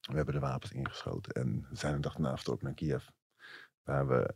We 0.00 0.16
hebben 0.16 0.34
de 0.34 0.40
wapens 0.40 0.72
ingeschoten 0.72 1.32
en 1.32 1.66
zijn 1.72 1.94
een 1.94 2.00
dag 2.00 2.12
daarna 2.12 2.34
vertrokken 2.34 2.66
naar 2.66 2.74
Kiev. 2.74 3.06
Waar 3.86 4.08
we 4.08 4.34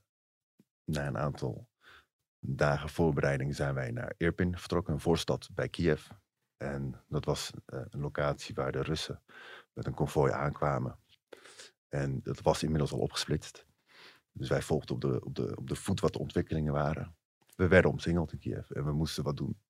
na 0.84 1.06
een 1.06 1.18
aantal 1.18 1.68
dagen 2.38 2.88
voorbereiding 2.88 3.54
zijn 3.54 3.74
wij 3.74 3.90
naar 3.90 4.14
Irpin 4.16 4.58
vertrokken, 4.58 4.94
een 4.94 5.00
voorstad 5.00 5.48
bij 5.52 5.68
Kiev. 5.68 6.08
En 6.56 7.04
dat 7.08 7.24
was 7.24 7.50
uh, 7.66 7.80
een 7.88 8.00
locatie 8.00 8.54
waar 8.54 8.72
de 8.72 8.82
Russen 8.82 9.22
met 9.72 9.86
een 9.86 9.94
konvooi 9.94 10.32
aankwamen. 10.32 10.98
En 11.88 12.20
dat 12.22 12.40
was 12.40 12.62
inmiddels 12.62 12.92
al 12.92 12.98
opgesplitst. 12.98 13.66
Dus 14.32 14.48
wij 14.48 14.62
volgden 14.62 14.94
op 14.94 15.00
de, 15.00 15.24
op, 15.24 15.34
de, 15.34 15.56
op 15.56 15.68
de 15.68 15.76
voet 15.76 16.00
wat 16.00 16.12
de 16.12 16.18
ontwikkelingen 16.18 16.72
waren. 16.72 17.16
We 17.56 17.68
werden 17.68 17.90
omsingeld 17.90 18.32
in 18.32 18.38
Kiev 18.38 18.70
en 18.70 18.84
we 18.84 18.92
moesten 18.92 19.24
wat 19.24 19.36
doen. 19.36 19.60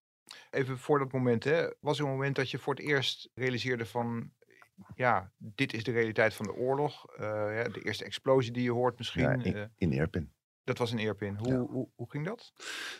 Even 0.51 0.79
voor 0.79 0.99
dat 0.99 1.13
moment, 1.13 1.45
hè, 1.45 1.71
was 1.81 1.99
er 1.99 2.05
een 2.05 2.11
moment 2.11 2.37
dat 2.37 2.51
je 2.51 2.59
voor 2.59 2.75
het 2.75 2.83
eerst 2.83 3.31
realiseerde 3.35 3.87
van 3.87 4.33
ja, 4.95 5.33
dit 5.39 5.73
is 5.73 5.85
de 5.85 5.91
realiteit 5.93 6.35
van 6.35 6.47
de 6.47 6.55
oorlog. 6.55 7.07
Eh, 7.17 7.27
ja, 7.27 7.69
de 7.69 7.83
eerste 7.83 8.05
explosie 8.05 8.53
die 8.53 8.63
je 8.63 8.71
hoort 8.73 8.99
misschien. 8.99 9.23
Ja, 9.23 9.33
in, 9.33 9.55
eh, 9.55 9.65
in 9.77 9.93
Irpin. 9.93 10.33
dat 10.65 10.79
was 10.79 10.93
een 10.93 10.99
Eerpin. 10.99 11.37
Hoe, 11.37 11.49
Ja. 11.53 11.59
hoe, 11.59 11.89
hoe 11.95 12.11
ging 12.11 12.27
dat? 12.27 12.53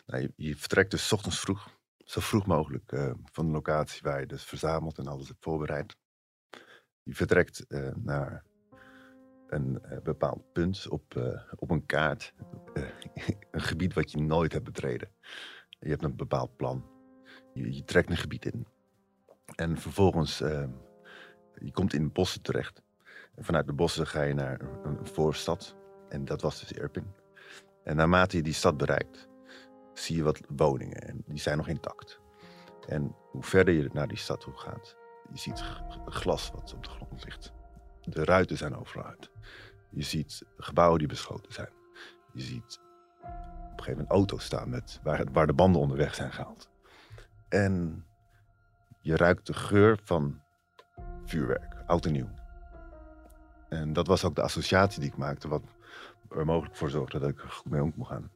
Nou, 0.05 0.21
je, 0.21 0.33
je 0.35 0.55
vertrekt 0.55 0.91
dus 0.91 1.07
's 1.07 1.11
ochtends 1.11 1.39
vroeg, 1.39 1.79
zo 1.97 2.19
vroeg 2.21 2.45
mogelijk, 2.45 2.91
eh, 2.91 3.11
van 3.31 3.45
de 3.45 3.51
locatie 3.51 4.01
waar 4.01 4.19
je 4.19 4.25
dus 4.25 4.43
verzameld 4.43 4.97
en 4.97 5.07
alles 5.07 5.27
hebt 5.27 5.43
voorbereid. 5.43 5.95
Je 7.03 7.15
vertrekt 7.15 7.65
naar 7.95 8.45
een 9.47 9.81
bepaald 10.03 10.51
punt 10.53 10.87
op, 10.89 11.35
op 11.55 11.69
een 11.71 11.85
kaart, 11.85 12.33
een 13.51 13.61
gebied 13.61 13.93
wat 13.93 14.11
je 14.11 14.17
nooit 14.21 14.51
hebt 14.51 14.63
betreden. 14.65 15.09
Je 15.79 15.89
hebt 15.89 16.03
een 16.03 16.15
bepaald 16.15 16.55
plan. 16.55 16.89
Je, 17.53 17.73
je 17.75 17.83
trekt 17.83 18.09
een 18.09 18.17
gebied 18.17 18.45
in. 18.45 18.67
En 19.55 19.77
vervolgens, 19.77 20.41
je 21.63 21.71
komt 21.71 21.93
in 21.93 22.11
bossen 22.11 22.41
terecht. 22.41 22.81
En 23.35 23.43
vanuit 23.43 23.65
de 23.65 23.73
bossen 23.73 24.07
ga 24.07 24.21
je 24.21 24.33
naar 24.33 24.61
een, 24.83 25.05
voorstad. 25.07 25.75
En 26.09 26.25
dat 26.25 26.41
was 26.41 26.59
dus 26.59 26.71
Irpin. 26.71 27.13
En 27.83 27.95
naarmate 27.95 28.37
je 28.37 28.43
die 28.43 28.53
stad 28.53 28.77
bereikt, 28.77 29.29
zie 29.93 30.15
je 30.15 30.23
wat 30.23 30.41
woningen 30.47 31.01
en 31.01 31.23
die 31.25 31.39
zijn 31.39 31.57
nog 31.57 31.67
intact. 31.67 32.19
En 32.87 33.15
hoe 33.31 33.43
verder 33.43 33.73
je 33.73 33.89
naar 33.93 34.07
die 34.07 34.17
stad 34.17 34.41
toe 34.41 34.57
gaat, 34.57 34.95
je 35.31 35.39
ziet 35.39 35.63
glas 36.05 36.51
wat 36.51 36.73
op 36.73 36.83
de 36.83 36.89
grond 36.89 37.23
ligt. 37.23 37.53
De 38.01 38.23
ruiten 38.23 38.57
zijn 38.57 38.75
overal 38.75 39.05
uit. 39.05 39.31
Je 39.89 40.01
ziet 40.03 40.45
gebouwen 40.57 40.99
die 40.99 41.07
beschoten 41.07 41.53
zijn. 41.53 41.69
Je 42.33 42.41
ziet 42.41 42.79
op 43.21 43.77
een 43.77 43.83
gegeven 43.83 43.91
moment 43.91 44.09
auto's 44.09 44.43
staan 44.43 44.69
met, 44.69 44.99
waar, 45.03 45.23
waar 45.31 45.47
de 45.47 45.53
banden 45.53 45.81
onderweg 45.81 46.15
zijn 46.15 46.31
gehaald. 46.31 46.69
En 47.49 48.05
je 49.01 49.15
ruikt 49.15 49.47
de 49.47 49.53
geur 49.53 49.99
van 50.03 50.40
vuurwerk, 51.31 51.75
oud 51.85 52.05
en 52.05 52.11
nieuw. 52.11 52.29
En 53.69 53.93
dat 53.93 54.07
was 54.07 54.23
ook 54.23 54.35
de 54.35 54.41
associatie 54.41 54.99
die 55.01 55.09
ik 55.09 55.17
maakte, 55.17 55.47
wat 55.47 55.61
er 56.29 56.45
mogelijk 56.45 56.75
voor 56.75 56.89
zorgde 56.89 57.19
dat 57.19 57.29
ik 57.29 57.41
er 57.41 57.49
goed 57.49 57.71
mee 57.71 57.83
om 57.83 57.93
kon 57.93 58.05
gaan. 58.05 58.31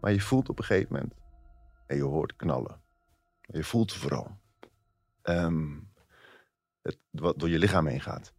Maar 0.00 0.12
je 0.12 0.20
voelt 0.20 0.48
op 0.48 0.58
een 0.58 0.64
gegeven 0.64 0.92
moment, 0.92 1.14
en 1.86 1.96
je 1.96 2.02
hoort 2.02 2.36
knallen. 2.36 2.80
Je 3.40 3.64
voelt 3.64 3.92
vooral 3.92 4.38
ehm, 5.22 5.78
het, 6.82 6.98
wat 7.10 7.38
door 7.38 7.48
je 7.48 7.58
lichaam 7.58 7.86
heen 7.86 8.00
gaat. 8.00 8.32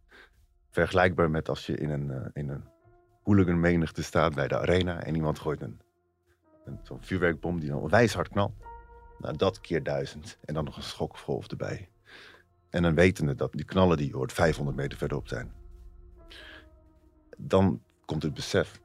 Vergelijkbaar 0.70 1.30
met 1.30 1.48
als 1.48 1.66
je 1.66 1.76
in 1.76 1.90
een, 1.90 2.10
eh, 2.10 2.28
in 2.32 2.48
een 2.48 2.64
hooligan 3.22 3.60
menigte 3.60 4.02
staat 4.02 4.34
bij 4.34 4.48
de 4.48 4.58
arena 4.58 5.04
en 5.04 5.14
iemand 5.14 5.38
gooit 5.38 5.60
een, 5.60 5.80
een 6.64 6.78
zo'n 6.82 7.02
vuurwerkbom 7.02 7.60
die 7.60 7.68
dan 7.68 7.88
wijs 7.88 8.14
hard 8.14 8.28
knalt. 8.28 8.52
Nou, 9.18 9.36
dat 9.36 9.60
keer 9.60 9.82
duizend. 9.82 10.38
En 10.44 10.54
dan 10.54 10.64
nog 10.64 10.76
een 10.76 10.82
schokgolf 10.82 11.46
erbij. 11.46 11.91
En 12.72 12.82
dan 12.82 12.94
wetende 12.94 13.34
dat 13.34 13.52
die 13.52 13.64
knallen 13.64 13.96
die 13.96 14.06
je 14.06 14.16
hoort 14.16 14.32
500 14.32 14.76
meter 14.76 14.98
verderop 14.98 15.28
zijn. 15.28 15.52
Dan 17.36 17.82
komt 18.04 18.22
het 18.22 18.34
besef 18.34 18.80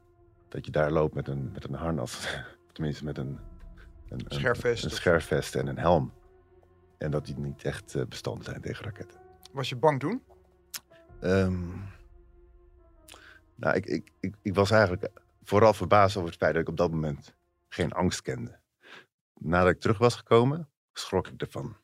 dat 0.49 0.65
je 0.65 0.71
daar 0.71 0.91
loopt 0.91 1.13
met 1.13 1.27
een, 1.27 1.51
met 1.53 1.63
een 1.63 1.73
harnas. 1.73 2.27
Tenminste 2.73 3.03
met 3.03 3.17
een, 3.17 3.39
een, 4.09 4.25
Scherfvest 4.27 4.83
een 4.83 4.89
scherfvest 4.89 5.55
en 5.55 5.67
een 5.67 5.77
helm. 5.77 6.13
En 6.97 7.11
dat 7.11 7.25
die 7.25 7.37
niet 7.37 7.63
echt 7.63 7.95
eh, 7.95 8.05
bestand 8.05 8.43
zijn 8.43 8.61
tegen 8.61 8.85
raketten. 8.85 9.19
Was 9.51 9.69
je 9.69 9.75
bang 9.75 9.99
toen? 9.99 10.23
Ehm, 11.19 11.67
nou, 13.55 13.75
ik, 13.75 13.85
ik, 13.85 14.11
ik, 14.19 14.35
ik 14.41 14.55
was 14.55 14.71
eigenlijk 14.71 15.09
vooral 15.43 15.73
verbaasd 15.73 16.17
over 16.17 16.29
het 16.29 16.37
feit 16.37 16.53
dat 16.53 16.61
ik 16.61 16.69
op 16.69 16.77
dat 16.77 16.91
moment 16.91 17.35
geen 17.67 17.91
angst 17.91 18.21
kende. 18.21 18.59
Nadat 19.33 19.71
ik 19.71 19.79
terug 19.79 19.97
was 19.97 20.15
gekomen, 20.15 20.69
schrok 20.93 21.27
ik 21.27 21.41
ervan. 21.41 21.75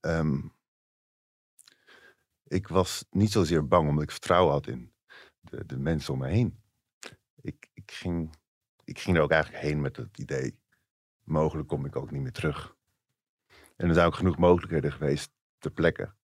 Ehm, 0.00 0.40
ik 2.48 2.68
was 2.68 3.04
niet 3.10 3.32
zozeer 3.32 3.66
bang 3.68 3.88
omdat 3.88 4.02
ik 4.02 4.10
vertrouwen 4.10 4.52
had 4.52 4.66
in 4.66 4.92
de, 5.40 5.66
de 5.66 5.78
mensen 5.78 6.12
om 6.12 6.18
me 6.18 6.28
heen. 6.28 6.62
Ik, 7.40 7.68
ik, 7.74 7.90
ging, 7.90 8.34
ik 8.84 8.98
ging 8.98 9.16
er 9.16 9.22
ook 9.22 9.30
eigenlijk 9.30 9.62
heen 9.62 9.80
met 9.80 9.96
het 9.96 10.18
idee, 10.18 10.58
mogelijk 11.24 11.68
kom 11.68 11.84
ik 11.84 11.96
ook 11.96 12.10
niet 12.10 12.22
meer 12.22 12.32
terug. 12.32 12.76
En 13.76 13.88
er 13.88 13.94
zijn 13.94 14.06
ook 14.06 14.14
genoeg 14.14 14.38
mogelijkheden 14.38 14.92
geweest 14.92 15.30
ter 15.58 15.70
plekke. 15.70 16.16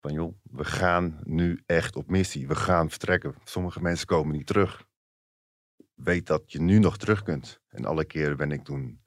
Van 0.00 0.12
joh, 0.12 0.34
we 0.42 0.64
gaan 0.64 1.20
nu 1.24 1.62
echt 1.66 1.96
op 1.96 2.10
missie. 2.10 2.48
We 2.48 2.54
gaan 2.54 2.90
vertrekken. 2.90 3.34
Sommige 3.44 3.80
mensen 3.80 4.06
komen 4.06 4.36
niet 4.36 4.46
terug. 4.46 4.86
Weet 5.94 6.26
dat 6.26 6.52
je 6.52 6.60
nu 6.60 6.78
nog 6.78 6.98
terug 6.98 7.22
kunt. 7.22 7.60
En 7.68 7.84
alle 7.84 8.04
keren 8.04 8.36
ben 8.36 8.50
ik 8.50 8.64
toen 8.64 9.04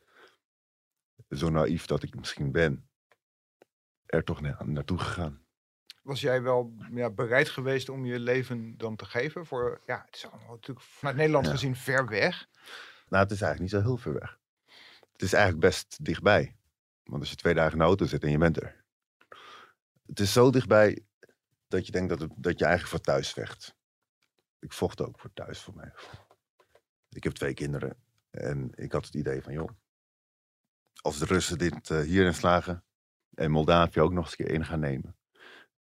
zo 1.30 1.50
naïef 1.50 1.86
dat 1.86 2.04
ik 2.04 2.16
misschien 2.16 2.52
ben, 2.52 2.90
er 4.06 4.24
toch 4.24 4.42
na- 4.42 4.64
naartoe 4.64 4.98
gegaan. 4.98 5.45
Was 6.06 6.22
jij 6.22 6.42
wel 6.42 6.74
ja, 6.92 7.10
bereid 7.10 7.50
geweest 7.50 7.90
om 7.90 8.06
je 8.06 8.20
leven 8.20 8.78
dan 8.78 8.96
te 8.96 9.06
geven? 9.06 9.46
Voor, 9.46 9.82
ja, 9.86 10.04
het 10.06 10.16
is 10.16 10.26
allemaal 10.32 10.52
natuurlijk 10.52 10.86
vanuit 10.86 11.16
Nederland 11.18 11.46
Ja. 11.46 11.52
gezien 11.52 11.76
ver 11.76 12.08
weg. 12.08 12.48
Nou, 13.10 13.24
het 13.24 13.32
is 13.32 13.42
eigenlijk 13.42 13.60
niet 13.60 13.70
zo 13.70 13.88
heel 13.90 13.98
ver 13.98 14.14
weg. 14.14 14.40
Het 15.12 15.22
is 15.22 15.34
eigenlijk 15.34 15.64
best 15.66 16.06
dichtbij. 16.06 16.56
Want 17.04 17.22
als 17.22 17.30
je 17.30 17.36
twee 17.36 17.54
dagen 17.54 17.72
in 17.72 17.78
de 17.78 17.84
auto 17.84 18.06
zit 18.06 18.24
en 18.24 18.32
je 18.32 18.38
bent 18.38 18.62
er. 18.62 18.84
Het 20.06 20.20
is 20.20 20.34
zo 20.34 20.52
dichtbij 20.52 21.04
dat 21.68 21.86
je 21.86 21.92
denkt 21.92 22.10
dat, 22.10 22.20
het, 22.20 22.32
dat 22.36 22.60
je 22.60 22.66
eigenlijk 22.66 22.96
voor 22.96 23.14
thuis 23.14 23.34
vecht. 23.34 23.76
Ik 24.60 24.74
vocht 24.74 25.02
ook 25.02 25.20
voor 25.20 25.34
thuis 25.34 25.60
voor 25.60 25.76
mij. 25.76 25.94
Ik 27.10 27.24
heb 27.24 27.34
twee 27.34 27.54
kinderen. 27.54 27.98
En 28.30 28.72
ik 28.76 28.92
had 28.92 29.06
het 29.06 29.14
idee 29.14 29.42
van, 29.42 29.54
joh. 29.54 29.70
Als 31.02 31.18
de 31.20 31.26
Russen 31.26 31.58
dit 31.58 31.90
eh, 31.90 32.00
hierin 32.00 32.34
slagen. 32.34 32.84
En 33.34 33.52
Moldavië 33.52 34.02
ook 34.02 34.12
nog 34.12 34.24
eens 34.24 34.40
een 34.40 34.46
keer 34.46 34.56
in 34.56 34.66
gaan 34.66 34.80
nemen. 34.80 35.16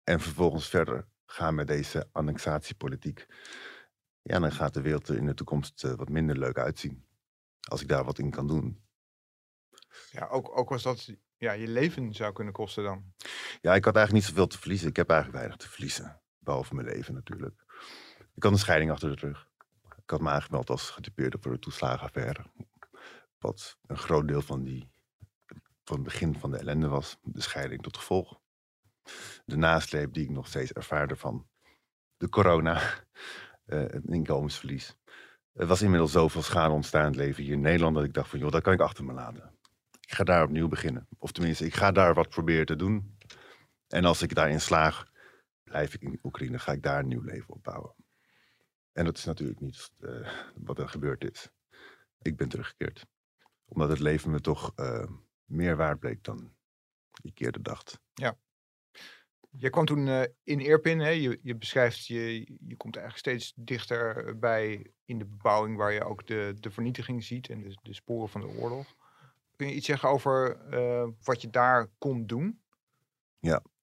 En 0.04 0.20
vervolgens 0.20 0.70
verder 0.70 1.08
gaan 1.26 1.56
met 1.56 1.68
deze 1.68 2.10
annexatiepolitiek. 2.12 3.26
Ja, 4.22 4.40
dan 4.40 4.52
gaat 4.52 4.74
de 4.74 4.82
wereld 4.82 5.08
er 5.08 5.18
in 5.18 5.26
de 5.26 5.34
toekomst 5.34 5.84
eh, 5.84 5.94
wat 5.94 6.10
minder 6.10 6.38
leuk 6.38 6.58
uitzien. 6.58 7.06
Als 7.68 7.82
ik 7.82 7.88
daar 7.88 8.04
wat 8.04 8.20
in 8.20 8.32
kan 8.32 8.48
doen. 8.48 8.84
Ja, 10.12 10.28
ook, 10.28 10.58
ook 10.58 10.72
als 10.72 10.84
dat 10.84 11.16
ja, 11.38 11.52
je 11.52 11.68
leven 11.68 12.14
zou 12.14 12.34
kunnen 12.34 12.54
kosten 12.54 12.84
dan. 12.84 13.14
Ja, 13.62 13.76
ik 13.76 13.86
had 13.86 13.96
eigenlijk 13.96 14.12
niet 14.12 14.24
zoveel 14.24 14.48
te 14.48 14.60
verliezen. 14.60 14.88
Ik 14.88 14.96
heb 14.96 15.10
eigenlijk 15.10 15.40
weinig 15.40 15.60
te 15.62 15.70
verliezen. 15.70 16.22
Behalve 16.40 16.76
mijn 16.76 16.88
leven 16.88 17.14
natuurlijk. 17.14 17.64
Ik 18.36 18.44
had 18.44 18.52
een 18.52 18.58
scheiding 18.58 18.92
achter 18.92 19.16
de 19.16 19.28
rug. 19.28 19.48
Ik 20.04 20.10
had 20.10 20.22
me 20.22 20.30
aangemeld 20.30 20.70
als 20.70 20.90
getypeerde 20.90 21.38
voor 21.42 21.52
de 21.52 21.60
toeslagenaffaire. 21.60 22.46
Wat 23.40 23.78
een 23.86 23.98
groot 23.98 24.28
deel 24.28 24.42
van, 24.42 24.64
die, 24.64 24.90
van 25.84 25.96
het 25.96 26.04
begin 26.04 26.40
van 26.40 26.52
de 26.52 26.58
ellende 26.58 26.88
was. 26.88 27.18
De 27.22 27.42
scheiding 27.42 27.82
tot 27.82 27.98
gevolg. 27.98 28.42
De 29.46 29.58
nasleep 29.58 30.14
die 30.14 30.24
ik 30.24 30.30
nog 30.30 30.48
steeds 30.48 30.72
ervaarde 30.72 31.16
van 31.16 31.48
de 32.18 32.30
corona. 32.30 32.82
eh, 33.66 33.80
het 33.80 34.06
inkomensverlies. 34.06 34.96
Er 35.54 35.68
was 35.68 35.82
inmiddels 35.82 36.12
zoveel 36.12 36.42
schade 36.42 36.74
ontstaan 36.74 37.02
in 37.02 37.08
het 37.08 37.16
leven 37.16 37.44
hier 37.44 37.54
in 37.54 37.62
Nederland... 37.62 37.96
dat 37.96 38.04
ik 38.04 38.14
dacht 38.14 38.30
van, 38.30 38.40
joh, 38.40 38.52
dat 38.52 38.62
kan 38.62 38.74
ik 38.74 38.80
achter 38.80 39.06
me 39.06 39.14
laten. 39.14 39.58
Ik 40.02 40.14
ga 40.14 40.24
daar 40.24 40.44
opnieuw 40.44 40.68
beginnen. 40.68 41.08
Of 41.18 41.32
tenminste, 41.32 41.66
ik 41.66 41.76
ga 41.76 41.92
daar 41.92 42.14
wat 42.14 42.30
proberen 42.30 42.66
te 42.66 42.76
doen. 42.76 43.18
En 43.88 44.06
als 44.06 44.22
ik 44.22 44.36
daarin 44.36 44.62
slaag, 44.62 45.12
blijf 45.64 45.94
ik 45.94 46.02
in 46.02 46.20
Oekraïne, 46.24 46.60
ga 46.60 46.72
ik 46.72 46.82
daar 46.82 47.00
een 47.00 47.08
nieuw 47.08 47.22
leven 47.22 47.54
opbouwen. 47.54 47.96
En 48.92 49.06
dat 49.06 49.18
is 49.18 49.26
natuurlijk 49.26 49.60
niet 49.60 49.92
eh, 50.00 50.30
wat 50.56 50.80
er 50.80 50.90
gebeurd 50.90 51.32
is. 51.32 51.50
Ik 52.22 52.38
ben 52.38 52.50
teruggekeerd. 52.50 53.06
Omdat 53.66 53.90
het 53.90 54.00
leven 54.00 54.32
me 54.32 54.40
toch 54.40 54.72
eh, 54.76 55.08
meer 55.46 55.76
waard 55.76 56.00
bleek 56.00 56.24
dan 56.24 56.54
ik 57.22 57.40
eerder 57.40 57.64
dacht. 57.64 58.00
Je 59.58 59.70
kwam 59.70 59.86
toen 59.86 60.08
eh, 60.08 60.22
in 60.44 60.60
Irpin, 60.60 61.00
hè? 61.00 61.10
Je, 61.10 61.40
je 61.42 61.56
beschrijft, 61.56 62.06
je, 62.06 62.40
je 62.68 62.78
komt 62.78 62.96
eigenlijk 62.96 63.28
steeds 63.28 63.54
dichter 63.56 64.34
bij 64.40 64.92
in 65.06 65.18
de 65.18 65.26
bebouwing 65.26 65.78
waar 65.78 65.92
je 65.92 66.04
ook 66.04 66.28
de, 66.28 66.56
de 66.60 66.72
vernietiging 66.72 67.24
ziet 67.24 67.50
en 67.50 67.62
de, 67.62 67.78
de 67.82 67.94
sporen 67.94 68.30
van 68.30 68.42
de 68.42 68.48
oorlog. 68.48 68.96
Kun 69.56 69.68
je 69.68 69.74
iets 69.74 69.86
zeggen 69.86 70.10
over 70.10 70.58
eh, 70.70 71.08
wat 71.24 71.42
je 71.42 71.50
daar 71.50 71.88
kon 71.98 72.26
doen? 72.26 72.62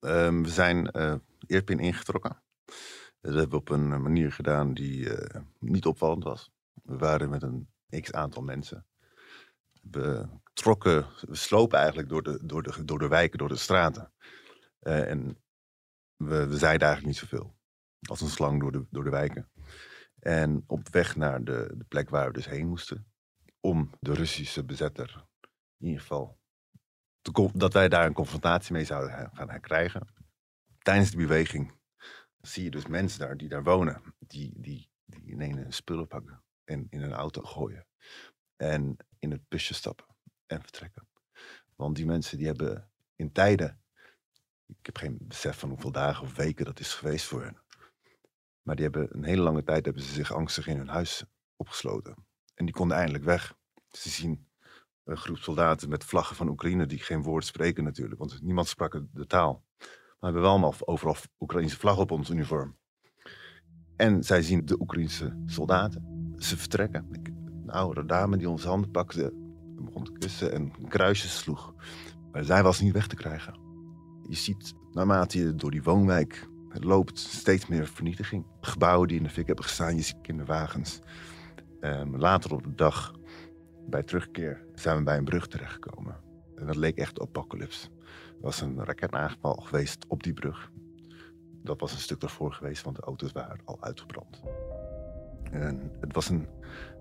Ehm, 0.00 0.42
we 0.42 0.48
zijn 0.48 0.90
eh 0.90 1.14
Irpin 1.46 1.78
ingetrokken. 1.78 2.42
Dat 3.20 3.34
hebben 3.34 3.50
we 3.50 3.56
op 3.56 3.68
een 3.68 4.02
manier 4.02 4.32
gedaan 4.32 4.74
die 4.74 5.14
eh, 5.14 5.40
niet 5.58 5.86
opvallend 5.86 6.24
was. 6.24 6.50
We 6.82 6.96
waren 6.96 7.30
met 7.30 7.42
een 7.42 7.68
x 8.00 8.12
aantal 8.12 8.42
mensen. 8.42 8.86
We 9.82 10.28
trokken, 10.52 11.06
we 11.20 11.36
slopen 11.36 11.78
eigenlijk 11.78 12.08
door 12.08 12.22
de, 12.22 12.40
door 12.42 12.62
de, 12.62 12.84
door 12.84 12.98
de 12.98 13.08
wijken, 13.08 13.38
door 13.38 13.48
de 13.48 13.56
straten. 13.56 14.12
Eh, 14.78 15.10
en 15.10 15.38
we, 16.24 16.56
zeiden 16.56 16.88
eigenlijk 16.88 17.06
niet 17.06 17.30
zoveel. 17.30 17.58
Als 18.00 18.20
een 18.20 18.28
slang 18.28 18.60
door 18.60 18.72
de, 18.72 18.86
door 18.90 19.04
de 19.04 19.10
wijken. 19.10 19.50
En 20.18 20.64
op 20.66 20.88
weg 20.88 21.16
naar 21.16 21.44
de, 21.44 21.74
de 21.76 21.84
plek 21.84 22.10
waar 22.10 22.26
we 22.26 22.32
dus 22.32 22.46
heen 22.46 22.68
moesten. 22.68 23.12
Om 23.60 23.90
de 24.00 24.14
Russische 24.14 24.64
bezetter, 24.64 25.26
in 25.76 25.86
ieder 25.86 26.00
geval, 26.00 26.38
te 27.20 27.50
dat 27.54 27.72
wij 27.72 27.88
daar 27.88 28.06
een 28.06 28.12
confrontatie 28.12 28.72
mee 28.72 28.84
zouden 28.84 29.30
gaan 29.32 29.60
krijgen. 29.60 30.06
Tijdens 30.78 31.10
de 31.10 31.16
beweging 31.16 31.72
zie 32.40 32.64
je 32.64 32.70
dus 32.70 32.86
mensen 32.86 33.18
daar 33.18 33.36
die 33.36 33.48
daar 33.48 33.62
wonen. 33.62 34.02
Die, 34.18 34.60
die, 34.60 34.90
die 35.04 35.30
ineens 35.30 35.76
spullen 35.76 36.06
pakken 36.06 36.44
en 36.64 36.86
in 36.90 37.02
een 37.02 37.12
auto 37.12 37.42
gooien. 37.42 37.86
En 38.56 38.96
in 39.18 39.30
het 39.30 39.48
busje 39.48 39.74
stappen 39.74 40.06
en 40.46 40.60
vertrekken. 40.60 41.08
Want 41.76 41.96
die 41.96 42.06
mensen 42.06 42.38
die 42.38 42.46
hebben 42.46 42.90
in 43.16 43.32
tijden 43.32 43.79
Ik 44.78 44.86
heb 44.86 44.96
geen 44.96 45.18
besef 45.20 45.58
van 45.58 45.68
hoeveel 45.68 45.92
dagen 45.92 46.22
of 46.24 46.36
weken 46.36 46.64
dat 46.64 46.80
is 46.80 46.94
geweest 46.94 47.26
voor 47.26 47.42
hen. 47.42 47.56
Maar 48.62 48.76
die 48.76 48.84
hebben 48.84 49.08
een 49.16 49.24
hele 49.24 49.42
lange 49.42 49.64
tijd 49.64 49.84
hebben 49.84 50.02
ze 50.02 50.12
zich 50.12 50.32
angstig 50.32 50.66
in 50.66 50.76
hun 50.76 50.88
huis 50.88 51.24
opgesloten. 51.56 52.14
En 52.54 52.64
die 52.64 52.74
konden 52.74 52.96
eindelijk 52.96 53.24
weg. 53.24 53.54
Ze 53.90 54.08
zien 54.08 54.48
een 55.04 55.16
groep 55.16 55.36
soldaten 55.36 55.88
met 55.88 56.04
vlaggen 56.04 56.36
van 56.36 56.48
Oekraïne 56.48 56.86
die 56.86 56.98
geen 56.98 57.22
woord 57.22 57.44
spreken 57.44 57.84
natuurlijk, 57.84 58.18
want 58.20 58.42
niemand 58.42 58.68
sprak 58.68 59.00
de 59.12 59.26
taal. 59.26 59.64
Maar 59.78 59.88
we 60.18 60.26
hebben 60.26 60.42
wel 60.42 60.50
allemaal 60.50 60.74
overal 60.80 61.16
Oekraïnse 61.38 61.78
vlag 61.78 61.98
op 61.98 62.10
ons 62.10 62.30
uniform. 62.30 62.78
En 63.96 64.24
zij 64.24 64.42
zien 64.42 64.64
de 64.64 64.80
Oekraïnse 64.80 65.42
soldaten. 65.46 66.34
Ze 66.38 66.56
vertrekken. 66.56 67.08
Een 67.62 67.70
oudere 67.70 68.06
dame 68.06 68.36
die 68.36 68.48
onze 68.48 68.68
handen 68.68 68.90
pakte, 68.90 69.32
begon 69.76 70.04
te 70.04 70.12
kussen 70.12 70.52
en 70.52 70.88
kruisjes 70.88 71.38
sloeg. 71.38 71.74
Maar 72.32 72.44
zij 72.44 72.62
was 72.62 72.80
niet 72.80 72.92
weg 72.92 73.06
te 73.06 73.16
krijgen. 73.16 73.69
Je 74.28 74.36
ziet, 74.36 74.74
naarmate 74.92 75.38
je 75.38 75.54
door 75.54 75.70
die 75.70 75.82
woonwijk 75.82 76.48
loopt, 76.72 77.18
steeds 77.18 77.66
meer 77.66 77.86
vernietiging. 77.86 78.44
Gebouwen 78.60 79.08
die 79.08 79.16
in 79.16 79.22
de 79.22 79.30
fik 79.30 79.46
hebben 79.46 79.64
gestaan, 79.64 79.96
je 79.96 80.02
ziet 80.02 80.20
kinderwagens. 80.22 81.00
Um, 81.80 82.16
later 82.16 82.52
op 82.52 82.62
de 82.62 82.74
dag, 82.74 83.14
bij 83.86 84.02
terugkeer, 84.02 84.64
zijn 84.74 84.96
we 84.96 85.02
bij 85.02 85.16
een 85.16 85.24
brug 85.24 85.46
terechtgekomen. 85.46 86.16
En 86.56 86.66
dat 86.66 86.76
leek 86.76 86.96
echt 86.96 87.20
apocalypse. 87.20 87.88
Er 87.88 88.40
was 88.40 88.60
een 88.60 88.84
raketaanval 88.84 89.54
geweest 89.54 90.04
op 90.08 90.22
die 90.22 90.32
brug. 90.32 90.70
Dat 91.62 91.80
was 91.80 91.92
een 91.92 91.98
stuk 91.98 92.22
ervoor 92.22 92.52
geweest, 92.52 92.82
want 92.82 92.96
de 92.96 93.02
auto's 93.02 93.32
waren 93.32 93.60
al 93.64 93.76
uitgebrand. 93.80 94.42
En 95.50 95.92
het 96.00 96.14
was 96.14 96.28
een, 96.28 96.48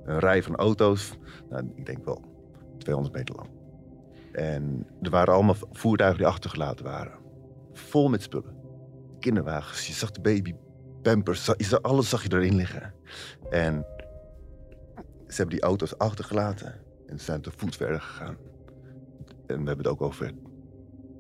een 0.05 0.19
rij 0.19 0.43
van 0.43 0.55
auto's, 0.55 1.13
nou, 1.49 1.71
ik 1.75 1.85
denk 1.85 2.05
wel 2.05 2.21
200 2.77 3.15
meter 3.15 3.35
lang. 3.35 3.59
En 4.39 4.88
er 5.01 5.10
waren 5.10 5.34
allemaal 5.34 5.55
voertuigen 5.72 6.17
die 6.17 6.27
achtergelaten 6.27 6.86
waren. 6.86 7.19
Vol 7.74 8.10
met 8.10 8.22
spullen. 8.22 8.55
Kinderwagens, 9.19 9.88
je 9.88 9.93
zag 9.93 10.12
de 10.12 10.22
baby 10.22 10.53
pampers, 11.01 11.81
alles 11.81 12.10
zag 12.10 12.24
je 12.24 12.34
erin 12.34 12.55
liggen. 12.55 12.93
En 13.50 13.86
ze 15.27 15.36
hebben 15.36 15.55
die 15.55 15.65
auto's 15.65 15.98
achtergelaten 15.98 16.81
en 17.05 17.19
zijn 17.19 17.41
te 17.41 17.51
voet 17.55 17.75
verder 17.75 18.01
gegaan. 18.01 18.38
En 19.46 19.62
we 19.62 19.67
hebben 19.67 19.77
het 19.77 19.88
ook 19.88 20.01
over 20.01 20.34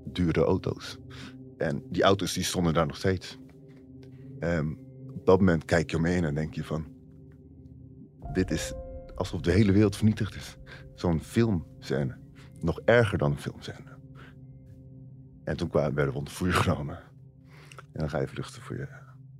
dure 0.05 0.43
auto's. 0.43 0.97
En 1.57 1.83
die 1.89 2.03
auto's 2.03 2.33
die 2.33 2.43
stonden 2.43 2.73
daar 2.73 2.87
nog 2.87 2.97
steeds. 2.97 3.37
Um, 4.39 4.79
op 5.13 5.25
dat 5.25 5.39
moment 5.39 5.65
kijk 5.65 5.91
je 5.91 5.97
omheen 5.97 6.23
en 6.23 6.35
denk 6.35 6.53
je 6.53 6.63
van... 6.63 6.85
Dit 8.33 8.51
is 8.51 8.73
alsof 9.15 9.41
de 9.41 9.51
hele 9.51 9.71
wereld 9.71 9.95
vernietigd 9.95 10.35
is. 10.35 10.57
Zo'n 10.95 11.21
filmscène. 11.21 12.27
Nog 12.61 12.79
erger 12.85 13.17
dan 13.17 13.31
een 13.31 13.39
filmscène. 13.39 13.97
En 15.43 15.57
toen 15.57 15.69
kwamen, 15.69 15.93
werden 15.93 16.13
we 16.13 16.19
onder 16.19 16.33
vuur 16.33 16.53
genomen. 16.53 16.99
En 17.75 17.99
dan 17.99 18.09
ga 18.09 18.19
je 18.19 18.27
vluchten 18.27 18.61
voor 18.61 18.77
je, 18.77 18.87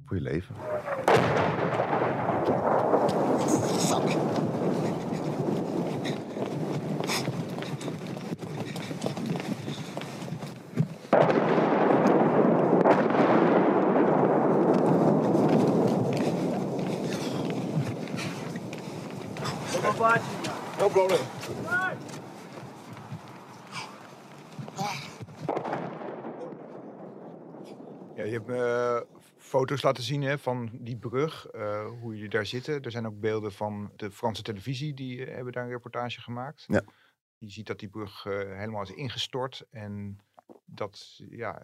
voor 0.05 0.17
je 0.17 0.23
leven. 0.23 0.55
Fuck. 19.99 20.21
No 20.79 20.88
problem. 20.88 21.19
Je 28.29 28.36
hebt 28.36 28.48
me 28.48 28.65
eh, 28.65 29.17
foto's 29.38 29.81
laten 29.81 30.03
zien 30.03 30.21
hè, 30.21 30.38
van 30.38 30.69
die 30.74 30.98
brug, 30.98 31.53
uh, 31.53 31.88
hoe 31.88 32.13
jullie 32.13 32.29
daar 32.29 32.45
zitten. 32.45 32.81
Er 32.81 32.91
zijn 32.91 33.07
ook 33.07 33.19
beelden 33.19 33.51
van 33.51 33.91
de 33.95 34.12
Franse 34.12 34.41
televisie, 34.41 34.93
die 34.93 35.17
uh, 35.17 35.33
hebben 35.35 35.53
daar 35.53 35.63
een 35.63 35.70
reportage 35.70 36.22
gemaakt. 36.22 36.65
Ja. 36.68 36.83
Je 37.37 37.50
ziet 37.50 37.68
dat 37.68 37.79
die 37.79 37.89
brug 37.89 38.24
helemaal 38.24 38.81
is 38.81 38.92
ingestort 38.92 39.65
en 39.70 40.18
dat 40.65 41.22
ja, 41.29 41.61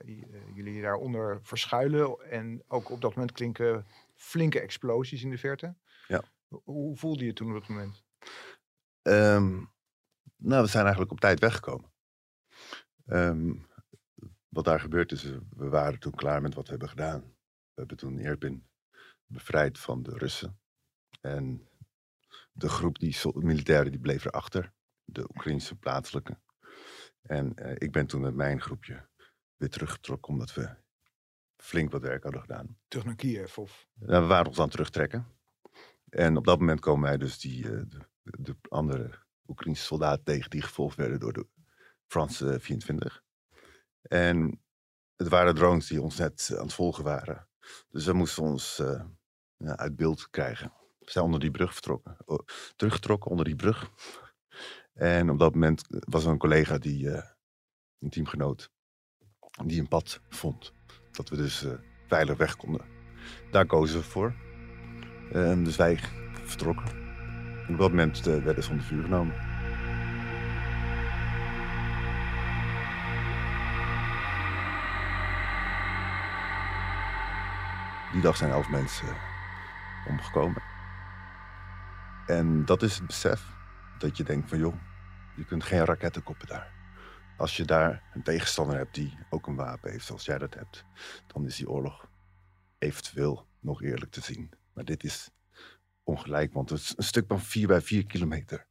jullie 0.53 0.81
daaronder 0.81 1.39
verschuilen. 1.41 2.29
En 2.29 2.63
ook 2.67 2.89
op 2.89 3.01
dat 3.01 3.15
moment 3.15 3.31
klinken 3.31 3.85
flinke 4.13 4.59
explosies 4.59 5.23
in 5.23 5.29
de 5.29 5.37
verte. 5.37 5.75
Ja. 6.07 6.23
Hoe 6.47 6.97
voelde 6.97 7.25
je 7.25 7.33
toen 7.33 7.47
op 7.47 7.59
dat 7.59 7.67
moment? 7.67 8.03
Um, 9.01 9.71
nou, 10.35 10.63
we 10.63 10.69
zijn 10.69 10.83
eigenlijk 10.83 11.11
op 11.11 11.19
tijd 11.19 11.39
weggekomen. 11.39 11.91
Um, 13.05 13.67
wat 14.55 14.63
daar 14.63 14.79
gebeurd 14.79 15.11
is, 15.11 15.23
we 15.49 15.69
waren 15.69 15.99
toen 15.99 16.15
klaar 16.15 16.41
met 16.41 16.53
wat 16.53 16.63
we 16.63 16.69
hebben 16.69 16.89
gedaan. 16.89 17.19
We 17.19 17.73
hebben 17.73 17.97
toen 17.97 18.19
Irpin 18.19 18.67
bevrijd 19.25 19.79
van 19.79 20.03
de 20.03 20.17
Russen. 20.17 20.59
En 21.21 21.69
de 22.51 22.69
groep 22.69 22.99
die 22.99 23.17
militairen 23.33 23.91
die 23.91 23.99
bleef 23.99 24.25
erachter. 24.25 24.73
De 25.03 25.21
Oekraïnse 25.21 25.75
plaatselijke. 25.75 26.39
En 27.21 27.53
uh, 27.55 27.71
ik 27.77 27.91
ben 27.91 28.07
toen 28.07 28.21
met 28.21 28.35
mijn 28.35 28.61
groepje 28.61 29.09
weer 29.55 29.69
teruggetrokken 29.69 30.31
omdat 30.31 30.53
we 30.53 30.75
flink 31.57 31.91
wat 31.91 32.01
werk 32.01 32.23
hadden 32.23 32.41
gedaan. 32.41 32.77
Terug 32.87 33.05
naar 33.05 33.15
Kiev 33.15 33.57
of? 33.57 33.87
Nou, 33.93 34.21
we 34.21 34.27
waren 34.27 34.47
ons 34.47 34.57
aan 34.57 34.63
het 34.63 34.71
terugtrekken. 34.71 35.27
En 36.09 36.37
op 36.37 36.45
dat 36.45 36.59
moment 36.59 36.79
komen 36.79 37.09
wij 37.09 37.17
dus 37.17 37.39
die, 37.39 37.63
uh, 37.63 37.81
de, 37.87 38.07
de 38.21 38.55
andere 38.69 39.23
Oekraïnse 39.47 39.83
soldaten 39.83 40.23
tegen 40.23 40.49
die 40.49 40.61
gevolgd 40.61 40.97
werden 40.97 41.19
door 41.19 41.33
de 41.33 41.47
Franse 42.07 42.59
24. 42.59 43.24
En 44.07 44.61
het 45.15 45.27
waren 45.27 45.55
drones 45.55 45.87
die 45.87 46.01
ons 46.01 46.17
net 46.17 46.49
aan 46.51 46.65
het 46.65 46.73
volgen 46.73 47.03
waren. 47.03 47.47
Dus 47.89 48.05
we 48.05 48.13
moesten 48.13 48.43
ons 48.43 48.81
ja, 49.57 49.77
uit 49.77 49.95
beeld 49.95 50.29
krijgen. 50.29 50.73
We 50.99 51.11
zijn 51.11 51.25
onder 51.25 51.39
die 51.39 51.51
brug 51.51 51.73
vertrokken, 51.73 52.17
teruggetrokken 52.75 53.31
onder 53.31 53.45
die 53.45 53.55
brug. 53.55 53.91
En 54.93 55.29
op 55.29 55.39
dat 55.39 55.53
moment 55.53 55.83
was 55.89 56.25
er 56.25 56.31
een 56.31 56.37
collega, 56.37 56.77
die, 56.77 57.07
een 57.99 58.09
teamgenoot, 58.09 58.71
die 59.65 59.79
een 59.79 59.87
pad 59.87 60.21
vond. 60.29 60.73
Dat 61.11 61.29
we 61.29 61.35
dus 61.35 61.65
veilig 62.07 62.37
weg 62.37 62.55
konden. 62.55 62.85
Daar 63.51 63.65
kozen 63.65 63.99
we 63.99 64.03
voor. 64.03 64.35
Ehm, 65.31 65.63
dus 65.63 65.75
wij 65.75 65.99
vertrokken. 66.43 67.03
Op 67.69 67.77
dat 67.77 67.89
moment 67.89 68.19
werden 68.19 68.63
ze 68.63 68.69
onder 68.69 68.85
vuur 68.85 69.03
genomen. 69.03 69.54
Die 78.15 78.23
dag 78.23 78.37
zijn 78.37 78.51
elf 78.51 78.69
mensen 78.69 79.07
eh, 79.07 80.07
omgekomen. 80.07 80.61
En 82.27 82.65
dat 82.65 82.81
is 82.81 82.95
het 82.95 83.07
besef 83.07 83.43
dat 83.97 84.17
je 84.17 84.23
denkt 84.23 84.49
van 84.49 84.57
joh, 84.57 84.75
je 85.35 85.45
kunt 85.45 85.63
geen 85.63 85.85
raketten 85.85 86.23
koppen 86.23 86.47
daar. 86.47 86.71
Als 87.37 87.57
je 87.57 87.65
daar 87.65 88.03
een 88.13 88.23
tegenstander 88.23 88.77
hebt 88.77 88.95
die 88.95 89.17
ook 89.29 89.47
een 89.47 89.55
wapen 89.55 89.91
heeft 89.91 90.05
zoals 90.05 90.25
jij 90.25 90.37
dat 90.37 90.53
hebt, 90.53 90.85
dan 91.27 91.45
is 91.45 91.55
die 91.55 91.69
oorlog 91.69 92.09
eventueel 92.77 93.47
nog 93.59 93.81
eerlijk 93.81 94.11
te 94.11 94.21
zien. 94.21 94.51
Maar 94.73 94.85
dit 94.85 95.03
is 95.03 95.29
ongelijk. 96.03 96.53
Want 96.53 96.69
het 96.69 96.93
een 96.97 97.03
stuk 97.03 97.25
van 97.27 97.39
4 97.39 97.67
bij 97.67 97.81
4 97.81 98.05
kilometer 98.05 98.67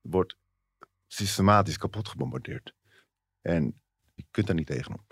wordt 0.00 0.36
systematisch 1.06 1.78
kapot 1.78 2.08
gebombardeerd. 2.08 2.74
En 3.40 3.80
je 4.14 4.24
kunt 4.30 4.46
daar 4.46 4.56
niet 4.56 4.66
tegenop. 4.66 5.11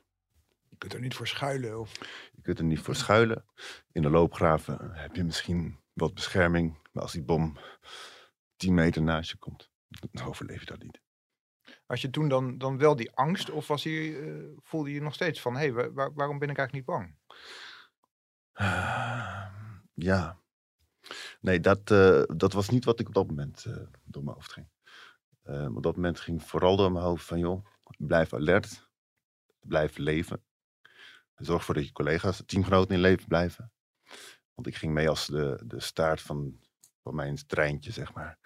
Je 0.81 0.89
kunt 0.89 0.95
er 0.95 1.01
niet 1.01 1.15
voor 1.15 1.27
schuilen? 1.27 1.81
Of... 1.81 1.95
Je 2.33 2.43
kunt 2.43 2.59
er 2.59 2.65
niet 2.65 2.81
voor 2.81 2.95
schuilen. 2.95 3.45
In 3.93 4.03
de 4.03 4.11
loopgraven 4.11 4.91
heb 4.93 5.15
je 5.17 5.25
misschien 5.25 5.79
wat 5.93 6.15
bescherming. 6.15 6.79
Maar 6.93 7.03
als 7.03 7.13
die 7.13 7.23
bom 7.23 7.57
10 8.57 8.75
meter 8.75 9.03
naast 9.03 9.31
je 9.31 9.37
komt, 9.37 9.71
dan 9.89 10.27
overleef 10.27 10.61
je 10.61 10.67
dat 10.67 10.83
niet. 10.83 11.01
Had 11.87 12.01
je 12.01 12.11
toen 12.11 12.29
dan, 12.29 12.59
dan 12.59 12.79
wel 12.79 12.97
die 12.97 13.13
angst? 13.13 13.51
Of 13.51 13.67
was 13.67 13.83
je, 13.83 13.91
uh, 13.91 14.59
voelde 14.63 14.93
je 14.93 15.01
nog 15.01 15.15
steeds 15.15 15.41
van, 15.41 15.55
hé, 15.55 15.73
hey, 15.73 15.93
waar, 15.93 16.15
waarom 16.15 16.39
ben 16.39 16.51
ik 16.51 16.59
eigenlijk 16.59 16.73
niet 16.73 16.85
bang? 16.85 17.17
Uh, 18.55 19.47
ja, 19.95 20.41
Nee, 21.41 21.61
dat, 21.61 21.91
uh, 21.91 22.23
dat 22.37 22.53
was 22.53 22.69
niet 22.69 22.85
wat 22.85 23.01
ik 23.01 23.09
op 23.09 23.15
dat 23.15 23.27
moment 23.27 23.65
uh, 23.69 23.77
door 24.05 24.25
mijn 24.25 24.37
hoofd 24.37 24.53
ging. 24.53 24.69
Op 25.77 25.83
dat 25.83 25.97
moment 25.97 26.21
ging 26.21 26.43
vooral 26.43 26.77
door 26.77 26.93
mijn 26.93 27.05
hoofd 27.05 27.25
van, 27.25 27.39
joh, 27.39 27.67
blijf 27.99 28.33
alert, 28.33 28.89
blijf 29.61 29.97
leven. 29.97 30.43
Zorg 31.41 31.59
ervoor 31.59 31.75
dat 31.75 31.87
je 31.87 31.93
collega's, 31.93 32.43
teamgenoten 32.47 32.95
in 32.95 33.01
leven 33.01 33.27
blijven. 33.27 33.73
Want 34.55 34.67
ik 34.67 34.77
ging 34.77 34.93
mee 34.93 35.09
als 35.09 35.27
de, 35.27 35.63
de 35.65 35.81
staart 35.81 36.23
van, 36.23 36.61
van 37.03 37.15
mijn 37.15 37.47
treintje, 37.47 37.93
zeg 37.93 38.15
maar. 38.15 38.39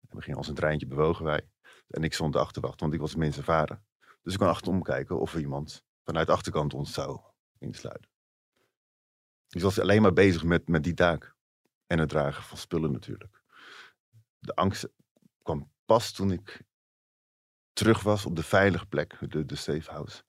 we 0.00 0.20
gingen 0.20 0.38
als 0.38 0.48
een 0.48 0.54
treintje 0.54 0.86
bewogen 0.86 1.24
wij. 1.24 1.48
En 1.88 2.02
ik 2.02 2.14
stond 2.14 2.32
de 2.32 2.38
achterwacht, 2.38 2.80
want 2.80 2.92
ik 2.92 3.00
was 3.00 3.14
minst 3.14 3.38
ervaren. 3.38 3.86
Dus 4.22 4.32
ik 4.32 4.38
kon 4.38 4.48
achterom 4.48 4.82
kijken 4.82 5.20
of 5.20 5.34
er 5.34 5.40
iemand 5.40 5.84
vanuit 6.02 6.26
de 6.26 6.32
achterkant 6.32 6.74
ons 6.74 6.92
zou 6.92 7.20
insluiten. 7.58 8.10
Dus 9.46 9.56
ik 9.56 9.62
was 9.62 9.78
alleen 9.78 10.02
maar 10.02 10.12
bezig 10.12 10.44
met, 10.44 10.68
met 10.68 10.84
die 10.84 10.94
taak. 10.94 11.36
En 11.86 11.98
het 11.98 12.08
dragen 12.08 12.42
van 12.42 12.58
spullen 12.58 12.92
natuurlijk. 12.92 13.42
De 14.38 14.54
angst 14.54 14.88
kwam 15.42 15.72
pas 15.84 16.12
toen 16.12 16.32
ik 16.32 16.62
terug 17.72 18.02
was 18.02 18.26
op 18.26 18.36
de 18.36 18.42
veilige 18.42 18.86
plek, 18.86 19.30
de, 19.30 19.44
de 19.44 19.56
safe 19.56 19.90
house. 19.90 20.22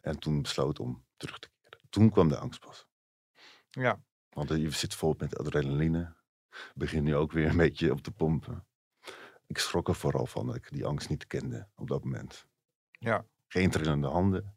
En 0.00 0.18
toen 0.18 0.42
besloot 0.42 0.78
om 0.78 1.04
terug 1.22 1.38
te 1.38 1.48
keren. 1.60 1.86
Toen 1.90 2.10
kwam 2.10 2.28
de 2.28 2.36
angst 2.38 2.60
pas. 2.60 2.86
Ja, 3.70 4.00
Want 4.30 4.50
eh, 4.50 4.56
je 4.56 4.70
zit 4.70 4.94
vol 4.94 5.14
met 5.18 5.38
adrenaline. 5.38 6.14
Begin 6.74 7.04
nu 7.04 7.16
ook 7.16 7.32
weer 7.32 7.48
een 7.48 7.56
beetje 7.56 7.90
op 7.92 8.00
te 8.00 8.10
pompen. 8.10 8.66
Ik 9.46 9.58
schrok 9.58 9.88
er 9.88 9.94
vooral 9.94 10.26
van 10.26 10.46
dat 10.46 10.56
ik 10.56 10.70
die 10.70 10.86
angst 10.86 11.08
niet 11.08 11.26
kende 11.26 11.68
op 11.74 11.88
dat 11.88 12.04
moment. 12.04 12.46
ja. 12.98 13.24
Geen 13.48 13.70
trillende 13.70 14.08
handen. 14.08 14.54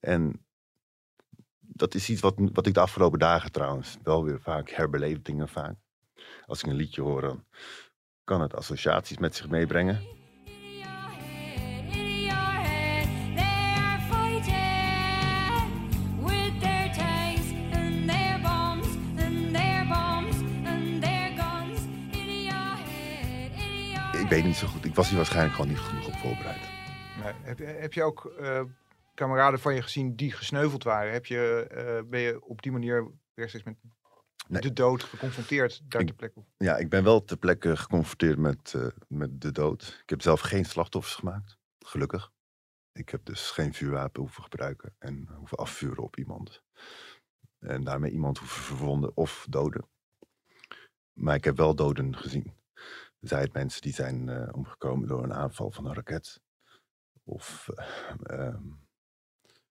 En 0.00 0.46
dat 1.58 1.94
is 1.94 2.08
iets 2.08 2.20
wat, 2.20 2.34
wat 2.36 2.66
ik 2.66 2.74
de 2.74 2.80
afgelopen 2.80 3.18
dagen 3.18 3.52
trouwens 3.52 3.98
wel 4.02 4.24
weer 4.24 4.40
vaak 4.40 4.70
herbeleef 4.70 5.22
dingen 5.22 5.48
vaak. 5.48 5.76
Als 6.46 6.62
ik 6.62 6.66
een 6.70 6.76
liedje 6.76 7.02
hoor, 7.02 7.20
dan 7.20 7.44
kan 8.24 8.40
het 8.40 8.54
associaties 8.54 9.18
met 9.18 9.36
zich 9.36 9.48
meebrengen. 9.48 10.06
Weet 24.34 24.44
niet 24.44 24.56
zo 24.56 24.66
goed. 24.66 24.84
Ik 24.84 24.94
was 24.94 25.08
hier 25.08 25.16
waarschijnlijk 25.16 25.54
gewoon 25.54 25.70
niet 25.70 25.78
genoeg 25.80 26.06
op 26.06 26.14
voorbereid. 26.16 26.60
Nee. 27.22 27.32
Heb, 27.42 27.58
je- 27.58 27.64
heb 27.64 27.92
je 27.92 28.02
ook 28.02 28.24
eh, 28.26 28.62
kameraden 29.14 29.60
van 29.60 29.74
je 29.74 29.82
gezien 29.82 30.16
die 30.16 30.32
gesneuveld 30.32 30.82
waren? 30.84 31.12
Heb 31.12 31.26
je, 31.26 31.66
eh, 31.70 32.08
ben 32.10 32.20
je 32.20 32.44
op 32.44 32.62
die 32.62 32.72
manier 32.72 33.10
rechtstreeks 33.34 33.66
met 33.66 33.76
Nee. 34.48 34.60
de 34.60 34.72
dood 34.72 35.02
geconfronteerd 35.02 35.80
daar 35.84 36.00
Ik- 36.00 36.06
ter 36.06 36.16
plekke? 36.16 36.44
Ja, 36.56 36.76
ik 36.76 36.88
ben 36.88 37.04
wel 37.04 37.24
ter 37.24 37.36
plekke 37.36 37.76
geconfronteerd 37.76 38.38
met, 38.38 38.74
eh, 38.74 38.86
met 39.08 39.40
de 39.40 39.52
dood. 39.52 39.98
Ik 40.02 40.10
heb 40.10 40.22
zelf 40.22 40.40
geen 40.40 40.64
slachtoffers 40.64 41.14
gemaakt, 41.14 41.58
gelukkig. 41.78 42.30
Ik 42.92 43.08
heb 43.08 43.24
dus 43.24 43.50
geen 43.50 43.74
vuurwapen 43.74 44.20
hoeven 44.20 44.42
gebruiken 44.42 44.94
en 44.98 45.28
hoeven 45.36 45.58
afvuren 45.58 46.02
op 46.02 46.16
iemand. 46.18 46.62
En 47.58 47.84
daarmee 47.84 48.10
iemand 48.10 48.38
hoeven 48.38 48.62
verwonden 48.62 49.16
of 49.16 49.46
doden. 49.48 49.88
Maar 51.12 51.34
ik 51.34 51.44
heb 51.44 51.56
wel 51.56 51.74
doden 51.74 52.16
gezien. 52.16 52.52
Het 53.28 53.52
mensen 53.52 53.80
die 53.80 53.92
zijn 53.92 54.28
eh, 54.28 54.48
omgekomen 54.52 55.08
door 55.08 55.22
een 55.22 55.34
aanval 55.34 55.70
van 55.70 55.86
een 55.86 55.94
raket. 55.94 56.40
Of, 57.24 57.68
eh, 57.68 58.10
ehm, 58.22 58.62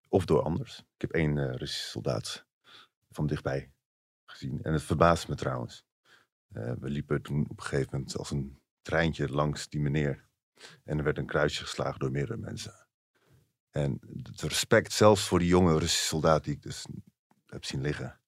of 0.09 0.25
door 0.25 0.41
anders. 0.41 0.79
Ik 0.79 1.01
heb 1.01 1.11
één 1.11 1.37
eh, 1.37 1.55
Russische 1.55 1.89
soldaat 1.89 2.45
van 3.09 3.27
dichtbij 3.27 3.71
gezien. 4.25 4.61
En 4.61 4.73
het 4.73 4.83
verbaast 4.83 5.27
me 5.27 5.35
trouwens. 5.35 5.85
We 6.47 6.89
liepen 6.89 7.21
toen 7.21 7.49
op 7.49 7.57
een 7.57 7.65
gegeven 7.65 7.89
moment 7.91 8.17
als 8.17 8.31
een 8.31 8.59
treintje 8.81 9.29
langs 9.29 9.69
die 9.69 9.81
meneer. 9.81 10.25
En 10.83 10.97
er 10.97 11.03
werd 11.03 11.17
een 11.17 11.25
kruisje 11.25 11.61
geslagen 11.61 11.99
door 11.99 12.11
meerdere 12.11 12.37
mensen. 12.37 12.87
En 13.69 13.99
het 14.23 14.41
respect 14.41 14.91
zelfs 14.91 15.27
voor 15.27 15.39
die 15.39 15.47
jonge 15.47 15.77
Russische 15.79 16.07
soldaat 16.07 16.43
die 16.43 16.53
ik 16.53 16.61
dus 16.61 16.85
heb 17.45 17.65
zien 17.65 17.81
liggen. 17.81 18.19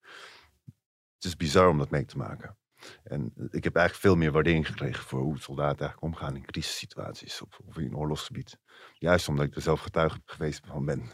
Het 1.15 1.23
is 1.23 1.36
bizar 1.36 1.69
om 1.69 1.77
dat 1.77 1.89
mee 1.89 2.05
te 2.05 2.17
maken. 2.17 2.57
En 3.04 3.34
ik 3.36 3.63
heb 3.63 3.76
eigenlijk 3.76 4.06
veel 4.06 4.15
meer 4.15 4.32
waardering 4.32 4.67
gekregen 4.67 5.04
voor 5.04 5.22
hoe 5.22 5.39
soldaten 5.39 5.80
eigenlijk 5.80 6.13
omgaan 6.13 6.36
in 6.36 6.46
crisissituaties 6.46 7.41
of, 7.41 7.60
of 7.65 7.78
in 7.78 7.96
oorlogsgebied. 7.98 8.58
Juist 8.93 9.28
omdat 9.28 9.46
ik 9.46 9.56
er 9.56 9.62
zelf 9.62 9.80
getuige 9.80 10.22
geweest 10.26 10.65
van 10.65 10.86
ben. 10.86 11.12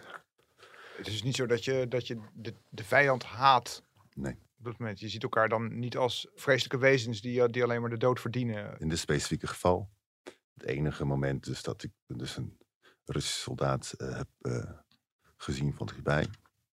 Het 0.98 1.08
is 1.08 1.14
dus 1.14 1.24
niet 1.24 1.36
zo 1.36 1.46
dat 1.46 1.64
je, 1.66 1.86
dat 1.88 2.08
je 2.08 2.20
de, 2.34 2.54
de 2.70 2.84
vijand 2.84 3.24
haat 3.24 3.84
Nee. 4.14 4.34
op 4.58 4.66
dat 4.66 4.78
moment. 4.78 5.00
Je 5.00 5.10
ziet 5.10 5.24
elkaar 5.24 5.50
dan 5.50 5.80
niet 5.80 5.98
als 5.98 6.28
vreselijke 6.36 6.78
wezens 6.78 7.22
die, 7.22 7.50
die 7.50 7.64
alleen 7.64 7.82
maar 7.82 7.90
de 7.90 7.98
dood 7.98 8.20
verdienen. 8.20 8.80
In 8.80 8.90
dit 8.90 9.00
specifieke 9.00 9.48
geval. 9.48 9.90
Het 10.54 10.64
enige 10.64 11.06
moment 11.06 11.44
dus 11.44 11.64
dat 11.64 11.84
ik 11.84 11.92
dus 12.08 12.38
een 12.38 12.58
Russische 13.06 13.40
soldaat 13.42 13.94
eh, 13.98 14.18
heb 14.18 14.28
eh, 14.42 14.72
gezien 15.38 15.74
van 15.74 15.86
dichtbij. 15.88 16.28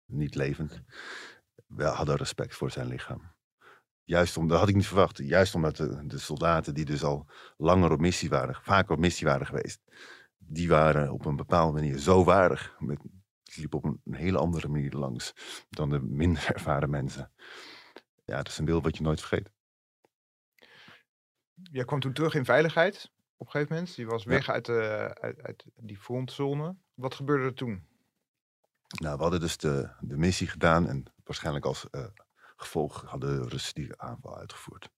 Niet 0.06 0.34
levend. 0.34 0.82
We 1.66 1.84
hadden 1.84 2.16
respect 2.16 2.54
voor 2.54 2.70
zijn 2.70 2.86
lichaam. 2.86 3.34
Juist 4.06 4.36
omdat, 4.36 4.50
dat 4.50 4.60
had 4.60 4.68
ik 4.68 4.74
niet 4.74 4.86
verwacht. 4.86 5.18
Juist 5.18 5.54
omdat 5.54 5.76
de, 5.76 6.06
de 6.06 6.18
soldaten 6.18 6.74
die 6.74 6.84
dus 6.84 7.04
al 7.04 7.26
langer 7.56 7.92
op 7.92 8.00
missie 8.00 8.28
waren, 8.28 8.54
vaker 8.62 8.92
op 8.92 8.98
missie 8.98 9.26
waren 9.26 9.46
geweest. 9.46 9.80
Die 10.38 10.68
waren 10.68 11.12
op 11.12 11.24
een 11.24 11.36
bepaalde 11.36 11.72
manier 11.72 11.98
zo 11.98 12.24
waardig. 12.24 12.76
Met, 12.78 12.98
het 13.44 13.56
liep 13.56 13.74
op 13.74 13.84
een, 13.84 14.00
hele 14.10 14.38
andere 14.38 14.68
manier 14.68 14.92
langs 14.92 15.32
dan 15.70 15.90
de 15.90 16.00
minder 16.00 16.46
ervaren 16.54 16.90
mensen. 16.90 17.30
Ja, 18.24 18.36
dat 18.36 18.48
is 18.48 18.58
een 18.58 18.64
beeld 18.64 18.84
wat 18.84 18.96
je 18.96 19.02
nooit 19.02 19.20
vergeet. 19.20 19.50
Jij 21.62 21.84
kwam 21.84 22.00
toen 22.00 22.12
terug 22.12 22.34
in 22.34 22.44
veiligheid 22.44 23.10
op 23.36 23.46
een 23.46 23.52
gegeven 23.52 23.74
moment. 23.74 23.94
Je 23.94 24.06
was 24.06 24.22
Ja. 24.22 24.30
weg 24.30 24.48
uit, 24.48 24.64
de, 24.64 25.10
uit, 25.20 25.42
uit 25.42 25.64
die 25.76 25.96
frontzone. 25.98 26.76
Wat 26.94 27.14
gebeurde 27.14 27.44
er 27.44 27.54
toen? 27.54 27.86
Nou, 29.00 29.16
we 29.16 29.22
hadden 29.22 29.40
dus 29.40 29.56
de, 29.56 29.90
de 30.00 30.16
missie 30.16 30.46
gedaan 30.46 30.88
en 30.88 31.04
waarschijnlijk 31.24 31.64
als 31.64 31.90
eh, 31.90 32.04
gevolg 32.56 33.02
hadden 33.02 33.42
de 33.42 33.48
Russen 33.48 33.74
die 33.74 34.00
aanval 34.00 34.38
uitgevoerd. 34.38 34.90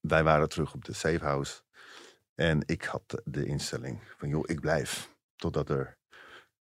Wij 0.00 0.24
waren 0.24 0.48
terug 0.48 0.74
op 0.74 0.84
de 0.84 0.92
safe 0.92 1.24
house 1.24 1.62
en 2.34 2.62
ik 2.66 2.84
had 2.84 3.22
de 3.24 3.46
instelling 3.46 4.02
van 4.16 4.28
joh, 4.28 4.44
ik 4.46 4.60
blijf. 4.60 5.14
Totdat 5.36 5.68
er 5.68 5.98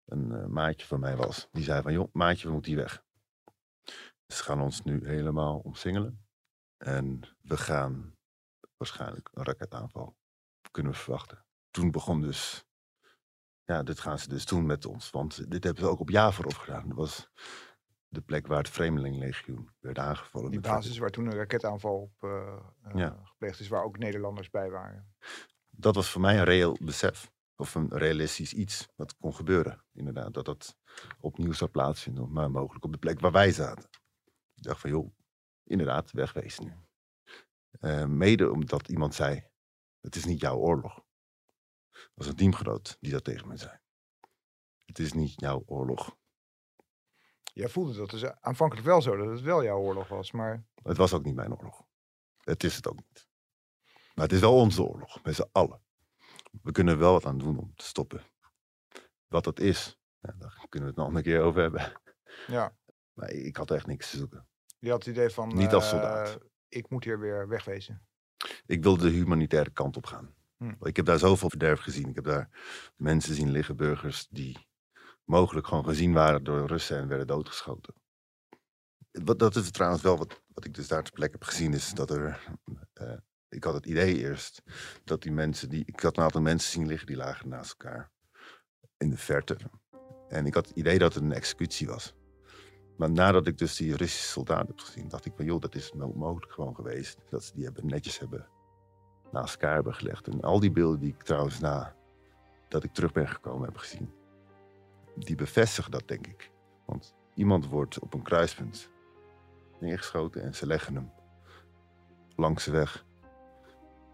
een 0.06 0.32
eh, 0.32 0.46
maatje 0.46 0.88
van 0.88 1.00
mij 1.00 1.16
was 1.16 1.48
die 1.52 1.64
zei 1.64 1.82
van 1.82 1.94
joh, 1.94 2.14
maatje, 2.14 2.48
we 2.48 2.54
moeten 2.54 2.72
hier 2.72 2.82
weg. 2.82 3.04
Ze 4.28 4.44
gaan 4.44 4.62
ons 4.62 4.82
nu 4.82 5.08
helemaal 5.08 5.60
omsingelen 5.60 6.26
en 6.78 7.38
we 7.42 7.58
gaan 7.58 8.18
waarschijnlijk 8.78 9.30
een 9.34 9.44
raketaanval 9.44 10.18
kunnen 10.72 10.94
verwachten. 10.94 11.46
Toen 11.72 11.92
begon 11.92 12.22
dus 12.22 12.66
ja, 13.66 13.84
dit 13.84 14.00
gaan 14.00 14.20
ze 14.20 14.30
dus 14.30 14.46
doen 14.46 14.66
met 14.66 14.86
ons. 14.86 15.10
Want 15.10 15.52
dit 15.52 15.64
hebben 15.64 15.84
ze 15.84 15.90
ook 15.90 16.00
op 16.00 16.10
Javorov 16.10 16.56
gedaan. 16.56 16.88
Dat 16.88 16.98
was 16.98 17.30
de 18.16 18.22
plek 18.22 18.48
waar 18.48 18.58
het 18.58 18.70
Vreemdelingenlegioen 18.70 19.70
werd 19.80 20.00
aangevallen. 20.00 20.52
Die 20.52 20.60
basis 20.60 20.98
waar 20.98 21.10
toen 21.10 21.26
een 21.26 21.36
raketaanval 21.38 22.02
op 22.02 22.30
Ja. 22.94 23.20
gepleegd 23.24 23.60
is, 23.60 23.68
waar 23.68 23.84
ook 23.84 23.98
Nederlanders 23.98 24.50
bij 24.50 24.70
waren. 24.70 25.16
Dat 25.70 25.96
was 25.96 26.10
voor 26.10 26.22
mij 26.22 26.38
een 26.38 26.44
reëel 26.44 26.78
besef. 26.82 27.34
Of 27.58 27.76
een 27.76 27.98
realistisch 27.98 28.54
iets 28.54 28.88
wat 28.96 29.18
kon 29.18 29.36
gebeuren. 29.36 29.84
Inderdaad, 29.94 30.34
dat 30.34 30.46
dat 30.46 30.78
opnieuw 31.20 31.52
zou 31.52 31.70
plaatsvinden. 31.72 32.32
Maar 32.32 32.52
mogelijk 32.52 32.86
op 32.86 32.92
de 32.92 32.98
plek 32.98 33.20
waar 33.20 33.32
wij 33.32 33.52
zaten. 33.52 33.90
Ik 34.54 34.64
dacht 34.64 34.82
van, 34.82 34.90
joh, 34.90 35.16
inderdaad, 35.64 36.12
wegwezen 36.12 36.66
nu. 36.66 36.74
Eh, 37.80 38.06
mede 38.06 38.52
omdat 38.52 38.88
iemand 38.90 39.16
zei, 39.16 39.48
het 40.02 40.16
is 40.16 40.26
niet 40.26 40.40
jouw 40.42 40.58
oorlog. 40.58 41.04
Het 41.90 42.12
was 42.14 42.28
een 42.28 42.36
teamgenoot 42.36 42.98
die 43.00 43.12
dat 43.12 43.24
tegen 43.24 43.48
me 43.48 43.58
zei. 43.58 43.80
Het 44.86 45.00
is 45.00 45.14
niet 45.14 45.40
jouw 45.42 45.64
oorlog. 45.66 46.18
Jij 47.56 47.70
voelde 47.70 47.94
dat 47.94 48.10
dus 48.10 48.26
aanvankelijk 48.40 48.86
wel 48.88 49.02
zo, 49.02 49.16
dat 49.16 49.30
het 49.30 49.42
wel 49.42 49.64
jouw 49.64 49.78
oorlog 49.80 50.08
was. 50.08 50.32
Maar 50.32 50.66
Het 50.84 50.98
was 50.98 51.14
ook 51.14 51.24
niet 51.24 51.36
mijn 51.36 51.56
oorlog. 51.56 51.84
Het 52.38 52.64
is 52.64 52.76
het 52.76 52.88
ook 52.88 52.96
niet. 52.96 53.28
Maar 54.14 54.26
het 54.26 54.34
is 54.34 54.40
wel 54.40 54.56
onze 54.56 54.84
oorlog, 54.84 55.24
met 55.24 55.36
z'n 55.36 55.50
allen. 55.52 55.82
We 56.62 56.72
kunnen 56.72 56.98
wel 56.98 57.12
wat 57.12 57.26
aan 57.26 57.38
doen 57.38 57.58
om 57.58 57.74
te 57.76 57.86
stoppen. 57.86 58.22
Wat 59.28 59.44
dat 59.44 59.60
is, 59.60 60.00
ja, 60.20 60.34
daar 60.38 60.66
kunnen 60.70 60.90
we 60.90 60.96
het 60.96 61.06
nog 61.06 61.16
een 61.18 61.24
keer 61.24 61.42
over 61.42 61.62
hebben. 61.62 62.02
ja, 62.48 62.76
Maar 63.14 63.30
ik 63.32 63.58
had 63.58 63.72
echt 63.72 63.88
niks 63.88 64.10
te 64.10 64.18
zoeken. 64.18 64.48
je 64.80 64.90
had 64.90 65.06
het 65.06 65.16
idee 65.16 65.30
van... 65.30 65.48
Niet 65.48 65.74
als 65.74 65.84
eh, 65.84 65.90
soldaat. 65.90 66.38
ik 66.68 66.90
moet 66.90 67.04
hier 67.04 67.20
weer 67.20 67.48
wegwezen. 67.48 68.08
Ik 68.66 68.84
wilde 68.84 69.04
de 69.04 69.16
humanitaire 69.16 69.70
kant 69.70 69.98
op 69.98 70.06
gaan. 70.06 70.36
Hm. 70.58 70.74
Ik 70.82 70.96
heb 70.96 71.06
daar 71.06 71.20
zoveel 71.20 71.50
verderf 71.50 71.80
gezien. 71.80 72.10
Ik 72.10 72.16
heb 72.16 72.24
daar 72.24 72.50
mensen 72.96 73.36
zien 73.36 73.52
liggen, 73.52 73.76
burgers, 73.76 74.28
die 74.30 74.68
mogelijk 75.26 75.68
gewoon 75.68 75.86
gezien 75.86 76.14
waren 76.14 76.44
door 76.44 76.68
Russen 76.68 76.98
en 76.98 77.08
werden 77.08 77.28
doodgeschoten. 77.28 77.94
Wat, 79.12 79.40
dat 79.40 79.56
is 79.56 79.72
trouwens 79.72 80.02
wel 80.04 80.18
wat, 80.18 80.42
wat 80.48 80.66
ik 80.66 80.74
dus 80.74 80.88
daar 80.88 81.04
ter 81.04 81.14
plekke 81.14 81.38
heb 81.40 81.44
gezien, 81.48 81.74
is 81.74 81.94
dat 81.94 82.10
er. 82.10 82.40
eh, 82.94 83.14
ik 83.50 83.64
had 83.64 83.74
het 83.74 83.86
idee 83.86 84.18
eerst 84.18 84.62
dat 85.04 85.22
die 85.22 85.32
mensen, 85.32 85.70
die, 85.70 85.84
ik 85.86 86.00
had 86.00 86.18
een 86.18 86.24
aantal 86.24 86.42
mensen 86.42 86.72
zien 86.72 86.88
liggen 86.88 87.08
die 87.08 87.16
lagen 87.16 87.50
naast 87.50 87.70
elkaar 87.78 88.12
in 88.98 89.10
de 89.10 89.18
verte. 89.18 89.58
En 90.28 90.46
ik 90.46 90.54
had 90.54 90.68
het 90.68 90.78
idee 90.78 90.98
dat 91.00 91.14
het 91.14 91.24
een 91.24 91.32
executie 91.32 91.88
was. 91.88 92.14
Maar 92.98 93.12
nadat 93.12 93.48
ik 93.48 93.58
dus 93.58 93.76
die 93.76 93.96
Russische 93.96 94.28
soldaten 94.28 94.68
heb 94.68 94.80
gezien, 94.80 95.08
dacht 95.08 95.26
ik 95.26 95.34
van 95.36 95.46
joh, 95.46 95.62
dat 95.62 95.76
is 95.76 95.92
mo- 95.92 96.14
mogelijk 96.16 96.52
gewoon 96.52 96.76
geweest. 96.76 97.18
Dat 97.30 97.44
ze 97.44 97.54
die 97.54 97.64
hebben 97.66 97.86
netjes 97.86 98.20
hebben 98.20 98.48
naast 99.32 99.54
elkaar 99.54 99.74
hebben 99.74 99.94
gelegd. 99.96 100.28
En 100.28 100.42
al 100.42 100.60
die 100.60 100.72
beelden 100.72 101.00
die 101.00 101.14
ik 101.14 101.24
trouwens 101.24 101.60
na 101.60 101.96
dat 102.70 102.84
ik 102.84 102.94
terug 102.94 103.12
ben 103.12 103.28
gekomen 103.28 103.68
heb 103.68 103.78
gezien, 103.78 104.14
die 105.16 105.36
bevestigen 105.36 105.92
dat 105.92 106.08
denk 106.08 106.28
ik. 106.28 106.52
Want 106.86 107.16
iemand 107.34 107.68
wordt 107.68 108.00
op 108.00 108.14
een 108.14 108.22
kruispunt 108.24 108.90
neergeschoten 109.80 110.42
en 110.44 110.56
ze 110.56 110.68
leggen 110.68 110.96
hem 110.96 111.12
langs 112.36 112.66
de 112.66 112.72
weg. 112.72 113.06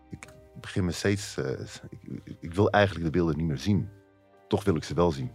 Ik 0.10 0.28
begin 0.62 0.86
me 0.86 0.92
steeds. 0.92 1.38
eh, 1.38 1.60
ik, 1.90 2.22
ik- 2.40 2.54
wil 2.54 2.70
eigenlijk 2.70 3.06
de 3.06 3.12
beelden 3.12 3.38
niet 3.38 3.48
meer 3.48 3.58
zien. 3.58 3.90
Toch 4.48 4.64
wil 4.64 4.76
ik 4.76 4.84
ze 4.84 4.94
wel 4.94 5.12
zien. 5.12 5.32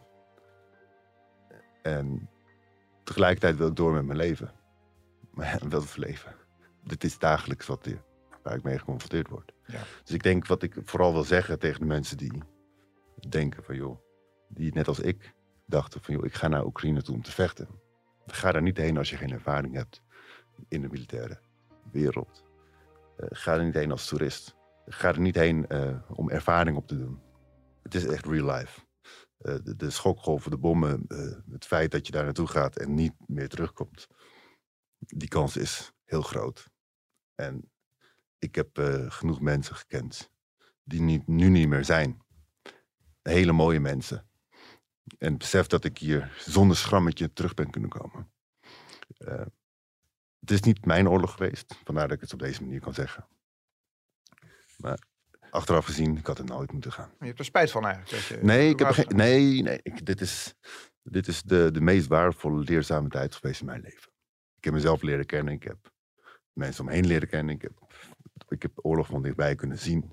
En 1.83 2.31
tegelijkertijd 3.05 3.57
wil 3.57 3.68
ik 3.68 3.76
door 3.76 3.92
met 3.92 4.05
mijn 4.05 4.18
leven. 4.18 4.52
Maar 5.31 5.59
wat 5.68 5.85
voor 5.87 6.05
leven? 6.05 6.35
Dit 6.85 7.05
is 7.05 7.18
dagelijks 7.18 7.66
wat, 7.66 7.88
waar 8.42 8.57
ik 8.57 8.62
mee 8.62 8.79
geconfronteerd 8.79 9.29
word. 9.29 9.52
Ja. 9.66 9.81
Dus 10.05 10.14
ik 10.14 10.22
denk 10.22 10.46
wat 10.46 10.62
ik 10.62 10.76
vooral 10.85 11.12
wil 11.12 11.22
zeggen 11.24 11.59
tegen 11.59 11.81
de 11.81 11.87
mensen 11.87 12.16
die 12.16 12.42
denken 13.29 13.64
van 13.64 13.74
joh, 13.76 13.98
die 14.48 14.72
net 14.74 14.88
als 14.88 15.00
ik 15.00 15.35
dachten 15.66 16.02
van, 16.02 16.14
joh, 16.14 16.24
ik 16.24 16.35
ga 16.35 16.48
naar 16.48 16.64
Oekraïne 16.64 17.02
toe 17.02 17.14
om 17.14 17.22
te 17.22 17.33
vechten. 17.33 17.68
Ga 18.26 18.52
daar 18.52 18.62
niet 18.62 18.76
heen 18.76 18.96
als 18.96 19.11
je 19.11 19.16
geen 19.16 19.33
ervaring 19.33 19.74
hebt 19.74 20.02
in 20.68 20.81
de 20.81 20.88
militaire 20.88 21.40
wereld. 21.92 22.44
Eh, 23.16 23.26
ga 23.31 23.55
er 23.55 23.64
niet 23.64 23.74
heen 23.74 23.90
als 23.90 24.09
toerist. 24.09 24.57
Ga 24.87 25.09
er 25.09 25.20
niet 25.20 25.35
heen 25.35 25.66
eh, 25.66 26.11
om 26.11 26.31
ervaring 26.31 26.76
op 26.76 26.87
te 26.87 26.98
doen. 26.98 27.22
Het 27.83 27.94
is 27.94 28.07
echt 28.07 28.26
real 28.26 28.55
life. 28.55 28.81
Eh, 29.38 29.55
de, 29.62 29.76
de 29.76 29.90
schokgolven, 29.90 30.50
de 30.50 30.59
bommen, 30.59 31.05
het 31.50 31.66
feit 31.66 31.90
dat 31.90 32.07
je 32.07 32.12
daar 32.12 32.24
naartoe 32.24 32.46
gaat 32.46 32.76
en 32.76 32.94
niet 32.94 33.14
meer 33.26 33.48
terugkomt. 33.48 34.07
Die 34.98 35.29
kans 35.29 35.57
is 35.57 35.92
heel 36.05 36.22
groot. 36.22 36.70
En 37.35 37.70
ik 38.38 38.55
heb 38.55 38.68
genoeg 39.09 39.40
mensen 39.40 39.74
gekend 39.74 40.31
die 40.83 41.00
niet, 41.00 41.26
nu 41.26 41.48
niet 41.48 41.68
meer 41.68 41.85
zijn. 41.85 42.24
Hele 43.22 43.52
mooie 43.52 43.81
mensen. 43.81 44.29
En 45.19 45.29
het 45.29 45.38
besef 45.38 45.66
dat 45.66 45.85
ik 45.85 45.99
hier 45.99 46.33
zonder 46.38 46.77
schrammetje 46.77 47.33
terug 47.33 47.55
ben 47.55 47.71
kunnen 47.71 47.90
komen. 47.90 48.31
Eh, 49.19 49.45
het 50.40 50.51
is 50.51 50.61
niet 50.61 50.85
mijn 50.87 51.09
oorlog 51.09 51.33
geweest, 51.33 51.75
vandaar 51.85 52.09
dat 52.09 52.16
ik 52.16 52.23
het 52.23 52.33
op 52.33 52.38
deze 52.38 52.62
manier 52.62 52.81
kan 52.81 52.95
zeggen. 52.95 53.27
Maar 54.77 54.99
achteraf 55.51 55.85
gezien, 55.85 56.16
ik 56.16 56.27
had 56.27 56.38
het 56.38 56.49
nooit 56.49 56.73
moeten 56.73 56.92
gaan. 56.92 57.11
Je 57.21 57.27
hebt 57.27 57.38
er 57.38 57.45
spijt 57.45 57.71
van 57.71 57.85
eigenlijk. 57.85 58.12
dat 58.14 58.25
je- 58.25 58.45
Nee, 58.47 58.69
ik 58.69 58.79
heb 58.79 58.88
geen, 58.90 59.07
nee, 59.16 59.62
nee 59.62 59.81
ik, 59.83 60.07
dit 60.07 60.21
is, 60.21 60.55
dit 61.03 61.27
is 61.29 61.42
de, 61.42 61.71
de 61.71 61.81
meest 61.81 62.07
waardevolle, 62.07 62.62
leerzame 62.64 63.09
tijd 63.09 63.35
geweest 63.35 63.61
in 63.61 63.66
mijn 63.66 63.81
leven. 63.81 64.11
Ik 64.57 64.64
heb 64.64 64.73
mezelf 64.73 65.03
leren 65.03 65.27
kennen, 65.27 65.55
ik 65.55 65.62
heb 65.62 65.92
mensen 66.53 66.81
om 66.85 66.87
me 66.90 66.95
heen 66.95 67.07
leren 67.07 67.29
kennen, 67.29 67.55
ik 67.55 67.62
heb, 67.62 67.73
ik 68.49 68.62
heb 68.62 68.73
oorlog 68.75 69.07
van 69.07 69.23
dichtbij 69.23 69.55
kunnen 69.55 69.79
zien. 69.79 70.12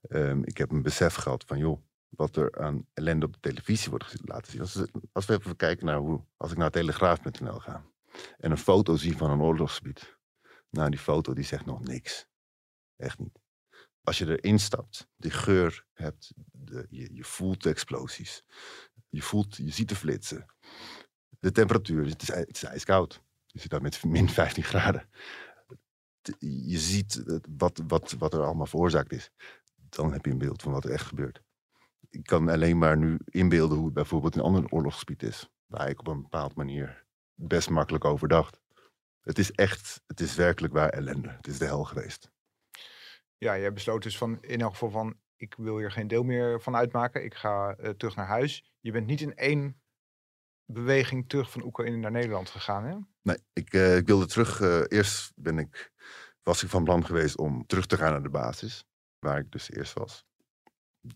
Ehm, 0.00 0.42
ik 0.42 0.56
heb 0.58 0.70
een 0.70 0.82
besef 0.82 1.14
gehad 1.14 1.44
van, 1.46 1.58
joh, 1.58 1.82
wat 2.16 2.36
er 2.36 2.58
aan 2.58 2.86
ellende 2.94 3.26
op 3.26 3.32
de 3.32 3.40
televisie 3.40 3.90
wordt 3.90 4.14
laten 4.24 4.52
zien. 4.52 4.60
Als, 4.60 4.84
als 5.12 5.26
we 5.26 5.34
even 5.34 5.56
kijken 5.56 5.86
naar 5.86 5.98
hoe, 5.98 6.24
als 6.36 6.50
ik 6.50 6.56
naar 6.56 6.70
telegraaf.nl 6.70 7.58
ga 7.58 7.84
en 8.38 8.50
een 8.50 8.58
foto 8.58 8.96
zie 8.96 9.16
van 9.16 9.30
een 9.30 9.40
oorlogsgebied. 9.40 10.18
Nou, 10.70 10.90
die 10.90 10.98
foto 10.98 11.32
die 11.32 11.44
zegt 11.44 11.66
nog 11.66 11.80
niks. 11.80 12.26
Echt 12.96 13.18
niet. 13.18 13.38
Als 14.02 14.18
je 14.18 14.38
erin 14.38 14.58
stapt, 14.58 15.08
die 15.16 15.30
geur 15.30 15.86
hebt, 15.92 16.32
de, 16.52 16.86
je, 16.90 17.14
je 17.14 17.24
voelt 17.24 17.62
de 17.62 17.68
explosies. 17.68 18.44
Je, 19.08 19.22
voelt, 19.22 19.56
je 19.56 19.70
ziet 19.70 19.88
de 19.88 19.96
flitsen. 19.96 20.46
De 21.40 21.52
temperatuur, 21.52 22.06
het 22.06 22.22
is, 22.22 22.28
het 22.28 22.56
is 22.56 22.64
ijskoud. 22.64 23.22
Je 23.46 23.60
zit 23.60 23.70
daar 23.70 23.82
met 23.82 24.04
min 24.04 24.28
15 24.28 24.62
graden. 24.62 25.08
Je 26.38 26.78
ziet 26.78 27.22
wat, 27.56 27.82
wat, 27.86 28.12
wat 28.12 28.34
er 28.34 28.44
allemaal 28.44 28.66
veroorzaakt 28.66 29.12
is. 29.12 29.30
Dan 29.74 30.12
heb 30.12 30.24
je 30.24 30.30
een 30.30 30.38
beeld 30.38 30.62
van 30.62 30.72
wat 30.72 30.84
er 30.84 30.90
echt 30.90 31.06
gebeurt. 31.06 31.42
Ik 32.14 32.24
kan 32.24 32.48
alleen 32.48 32.78
maar 32.78 32.96
nu 32.96 33.18
inbeelden 33.24 33.76
hoe 33.76 33.84
het 33.86 33.94
bijvoorbeeld 33.94 34.34
in 34.34 34.40
een 34.40 34.46
ander 34.46 34.70
oorlogsgebied 34.70 35.22
is. 35.22 35.50
Waar 35.66 35.88
ik 35.88 35.98
op 35.98 36.06
een 36.06 36.22
bepaalde 36.22 36.54
manier 36.56 37.06
best 37.34 37.70
makkelijk 37.70 38.04
overdacht. 38.04 38.60
Het 39.20 39.38
is 39.38 39.52
echt, 39.52 40.02
het 40.06 40.20
is 40.20 40.34
werkelijk 40.34 40.72
waar 40.72 40.88
ellende. 40.88 41.28
Het 41.28 41.46
is 41.46 41.58
de 41.58 41.64
hel 41.64 41.84
geweest. 41.84 42.30
Ja, 43.38 43.58
jij 43.58 43.72
besloot 43.72 44.02
dus 44.02 44.18
van 44.18 44.42
in 44.42 44.60
elk 44.60 44.72
geval 44.72 44.90
van 44.90 45.16
ik 45.36 45.54
wil 45.58 45.78
hier 45.78 45.90
geen 45.90 46.08
deel 46.08 46.22
meer 46.22 46.60
van 46.60 46.76
uitmaken. 46.76 47.24
Ik 47.24 47.34
ga 47.34 47.74
eh, 47.74 47.90
terug 47.90 48.16
naar 48.16 48.26
huis. 48.26 48.72
Je 48.80 48.92
bent 48.92 49.06
niet 49.06 49.20
in 49.20 49.34
één 49.34 49.82
beweging 50.64 51.28
terug 51.28 51.50
van 51.50 51.62
Oekraïne 51.64 51.96
naar 51.96 52.10
Nederland 52.10 52.50
gegaan, 52.50 52.84
hè? 52.84 52.96
Nee, 53.22 53.36
ik, 53.52 53.72
eh, 53.72 53.96
ik 53.96 54.06
wilde 54.06 54.26
terug. 54.26 54.60
eh, 54.60 54.82
eerst 54.88 55.32
ben 55.34 55.58
ik, 55.58 55.92
was 56.42 56.62
ik 56.62 56.68
van 56.68 56.84
plan 56.84 57.04
geweest 57.04 57.38
om 57.38 57.66
terug 57.66 57.86
te 57.86 57.96
gaan 57.96 58.12
naar 58.12 58.22
de 58.22 58.28
basis. 58.28 58.84
Waar 59.18 59.38
ik 59.38 59.50
dus 59.50 59.70
eerst 59.70 59.92
was. 59.92 60.24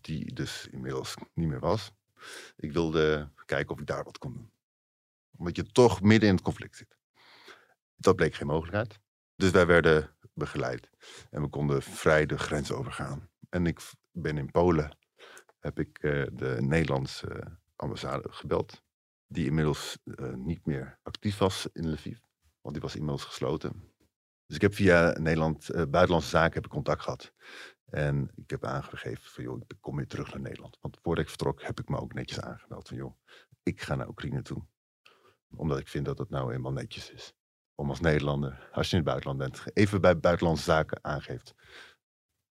Die 0.01 0.35
dus 0.35 0.67
inmiddels 0.71 1.15
niet 1.35 1.49
meer 1.49 1.61
was. 1.61 1.93
Ik 2.57 2.73
wilde 2.73 3.31
kijken 3.45 3.75
of 3.75 3.81
ik 3.81 3.87
daar 3.87 4.05
wat 4.05 4.19
kon 4.19 4.33
doen. 4.33 4.53
Omdat 5.37 5.57
je 5.57 5.67
toch 5.67 6.01
midden 6.01 6.29
in 6.29 6.35
het 6.35 6.45
conflict 6.45 6.77
zit. 6.77 6.97
Dat 7.97 8.17
bleek 8.17 8.35
geen 8.35 8.47
mogelijkheid. 8.47 8.99
Dus 9.37 9.51
wij 9.51 9.67
werden 9.67 10.17
begeleid. 10.35 10.91
En 11.31 11.43
we 11.43 11.49
konden 11.49 11.83
vrij 11.83 12.27
de 12.27 12.39
grens 12.39 12.73
overgaan. 12.73 13.31
En 13.49 13.67
ik 13.67 13.81
ben 14.11 14.39
in 14.39 14.51
Polen. 14.51 14.97
Heb 15.59 15.79
ik 15.79 15.99
eh, 15.99 16.27
de 16.33 16.57
Nederlandse 16.61 17.59
ambassade 17.77 18.33
gebeld 18.33 18.83
die 19.27 19.47
inmiddels 19.47 19.99
eh, 20.05 20.35
niet 20.35 20.67
meer 20.67 20.99
actief 21.03 21.39
was 21.39 21.69
in 21.73 21.91
Lviv. 21.91 22.19
Want 22.61 22.75
die 22.75 22.83
was 22.83 22.95
inmiddels 22.95 23.25
gesloten. 23.25 23.93
Dus 24.47 24.57
ik 24.57 24.63
heb 24.63 24.75
via 24.75 25.19
Nederland, 25.19 25.71
eh, 25.71 25.83
Buitenlandse 25.89 26.29
Zaken, 26.29 26.55
heb 26.55 26.65
ik 26.65 26.71
contact 26.71 27.03
gehad. 27.03 27.33
En 27.91 28.31
ik 28.35 28.51
heb 28.51 28.65
aangegeven 28.65 29.31
van, 29.31 29.45
joh, 29.45 29.61
ik 29.67 29.77
kom 29.81 29.97
weer 29.97 30.07
terug 30.07 30.31
naar 30.33 30.41
Nederland. 30.41 30.79
Want 30.81 30.99
voordat 31.03 31.25
ik 31.25 31.31
vertrok, 31.31 31.63
heb 31.63 31.81
ik 31.81 31.89
me 31.89 31.99
ook 31.99 32.15
netjes 32.15 32.41
aangemeld 32.41 32.89
van, 32.89 32.97
joh, 32.97 33.19
ik 33.63 33.81
ga 33.81 33.95
naar 33.95 34.09
Oekraïne 34.09 34.43
toe. 34.43 34.67
Omdat 35.57 35.79
ik 35.79 35.89
vind 35.89 36.05
dat 36.05 36.19
het 36.19 36.31
nou 36.31 36.53
eenmaal 36.53 36.73
netjes 36.73 37.11
is. 37.11 37.35
Om 37.75 37.89
als 37.89 38.01
Nederlander, 38.01 38.69
als 38.73 38.91
je 38.91 38.97
in 38.97 39.03
het 39.03 39.11
buitenland 39.11 39.39
bent, 39.39 39.77
even 39.77 40.01
bij 40.01 40.19
Buitenlandse 40.19 40.65
Zaken 40.65 41.05
aangeeft. 41.05 41.55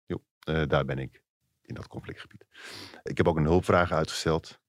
Joh, 0.06 0.24
eh, 0.40 0.68
daar 0.68 0.86
ben 0.86 0.98
ik, 0.98 1.24
in 1.62 1.76
dat 1.76 1.88
conflictgebied. 1.88 2.46
Ik 3.04 3.18
heb 3.18 3.28
ook 3.28 3.38
een 3.38 3.44
hulpvraag 3.44 3.92
uitgesteld. 3.92 4.60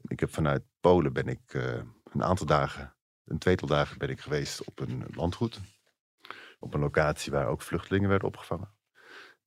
Ik 0.00 0.20
heb 0.20 0.32
vanuit 0.32 0.64
Polen 0.80 1.12
ben 1.12 1.28
ik 1.28 1.54
eh, 1.54 1.82
een 2.04 2.22
aantal 2.22 2.46
dagen, 2.46 2.96
een 3.24 3.38
tweetal 3.38 3.68
dagen 3.68 3.98
ben 3.98 4.08
ik 4.08 4.20
geweest 4.20 4.64
op 4.64 4.80
een 4.80 5.04
landgoed. 5.08 5.60
Op 6.58 6.74
een 6.74 6.80
locatie 6.80 7.32
waar 7.32 7.46
ook 7.46 7.62
vluchtelingen 7.62 8.08
werden 8.08 8.28
opgevangen. 8.28 8.75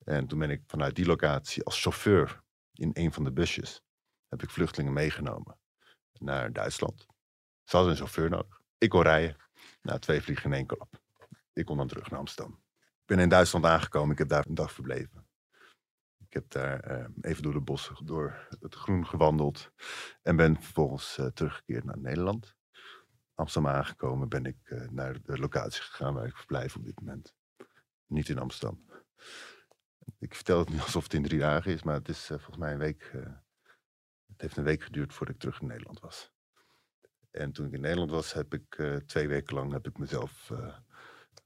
En 0.04 0.26
toen 0.26 0.38
ben 0.38 0.50
ik 0.50 0.62
vanuit 0.66 0.96
die 0.96 1.06
locatie 1.06 1.64
als 1.64 1.82
chauffeur 1.82 2.42
in 2.72 2.90
een 2.92 3.12
van 3.12 3.24
de 3.24 3.32
busjes, 3.32 3.82
heb 4.28 4.42
ik 4.42 4.50
vluchtelingen 4.50 4.92
meegenomen 4.92 5.58
naar 6.18 6.52
Duitsland. 6.52 7.06
Ze 7.64 7.76
hadden 7.76 7.90
een 7.90 7.98
chauffeur 7.98 8.30
nodig. 8.30 8.60
Ik 8.78 8.88
kon 8.88 9.02
rijden. 9.02 9.36
Nou, 9.82 9.98
twee 9.98 10.22
vliegen 10.22 10.50
in 10.50 10.56
één 10.56 10.66
klap. 10.66 11.00
Ik 11.52 11.64
kon 11.64 11.76
dan 11.76 11.88
terug 11.88 12.10
naar 12.10 12.18
Amsterdam. 12.18 12.60
Ik 12.80 13.06
ben 13.06 13.18
in 13.18 13.28
Duitsland 13.28 13.64
aangekomen. 13.64 14.12
Ik 14.12 14.18
heb 14.18 14.28
daar 14.28 14.46
een 14.46 14.54
dag 14.54 14.72
verbleven. 14.72 15.28
Ik 16.18 16.32
heb 16.32 16.50
daar 16.50 16.80
eh, 16.80 17.06
even 17.20 17.42
door 17.42 17.52
de 17.52 17.60
bossen, 17.60 18.06
door 18.06 18.48
het 18.60 18.74
groen 18.74 19.06
gewandeld. 19.06 19.70
En 20.22 20.36
ben 20.36 20.62
vervolgens 20.62 21.18
eh, 21.18 21.26
teruggekeerd 21.26 21.84
naar 21.84 21.98
Nederland. 21.98 22.56
Amsterdam 23.34 23.72
aangekomen 23.72 24.28
ben 24.28 24.44
ik 24.44 24.56
eh, 24.62 24.88
naar 24.88 25.22
de 25.22 25.38
locatie 25.38 25.82
gegaan 25.82 26.14
waar 26.14 26.26
ik 26.26 26.36
verblijf 26.36 26.76
op 26.76 26.84
dit 26.84 27.00
moment. 27.00 27.34
Niet 28.06 28.28
in 28.28 28.38
Amsterdam. 28.38 28.84
Ik 30.18 30.34
vertel 30.34 30.58
het 30.58 30.68
nu 30.68 30.80
alsof 30.86 31.02
het 31.02 31.14
in 31.14 31.22
drie 31.22 31.38
dagen 31.38 31.72
is, 31.72 31.82
maar 31.82 31.94
het 31.94 32.08
is 32.08 32.22
eh, 32.22 32.36
volgens 32.36 32.56
mij 32.56 32.72
een 32.72 32.78
week. 32.78 33.02
eh, 33.02 33.22
het 34.26 34.40
heeft 34.40 34.56
een 34.56 34.64
week 34.64 34.82
geduurd 34.82 35.14
voordat 35.14 35.34
ik 35.34 35.40
terug 35.40 35.60
in 35.60 35.66
Nederland 35.66 36.00
was. 36.00 36.30
En 37.30 37.52
toen 37.52 37.66
ik 37.66 37.72
in 37.72 37.80
Nederland 37.80 38.10
was, 38.10 38.32
heb 38.32 38.54
ik 38.54 38.78
eh, 38.78 38.96
twee 38.96 39.28
weken 39.28 39.54
lang 39.54 39.72
heb 39.72 39.86
ik 39.86 39.98
mezelf 39.98 40.52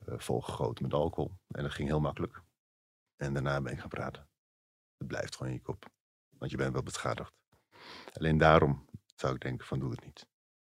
volgegoten 0.06 0.82
met 0.84 0.92
alcohol. 0.92 1.38
En 1.48 1.62
dat 1.62 1.72
ging 1.72 1.88
heel 1.88 2.00
makkelijk. 2.00 2.42
En 3.16 3.32
daarna 3.32 3.60
ben 3.60 3.72
ik 3.72 3.78
gaan 3.78 3.88
praten. 3.88 4.28
Het 4.96 5.06
blijft 5.06 5.36
gewoon 5.36 5.52
in 5.52 5.58
je 5.58 5.64
kop. 5.64 5.90
Want 6.38 6.50
je 6.50 6.56
bent 6.56 6.72
wel 6.72 6.82
beschadigd. 6.82 7.32
Alleen 8.12 8.38
daarom 8.38 8.88
zou 9.14 9.34
ik 9.34 9.40
denken 9.40 9.66
van 9.66 9.78
doe 9.78 9.90
het 9.90 10.04
niet. 10.04 10.26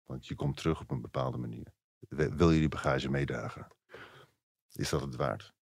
Want 0.04 0.28
je 0.28 0.36
komt 0.36 0.58
terug 0.58 0.82
op 0.82 0.92
een 0.92 1.02
bepaalde 1.02 1.38
manier. 1.38 1.74
Wil 2.10 2.52
je 2.52 2.60
die 2.60 2.70
bagage 2.70 3.10
meedragen? 3.10 3.68
Is 4.72 4.90
dat 4.90 5.02
het 5.02 5.16
waard? 5.16 5.54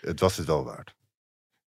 Het 0.00 0.20
was 0.20 0.36
het 0.36 0.46
wel 0.46 0.64
waard. 0.64 0.96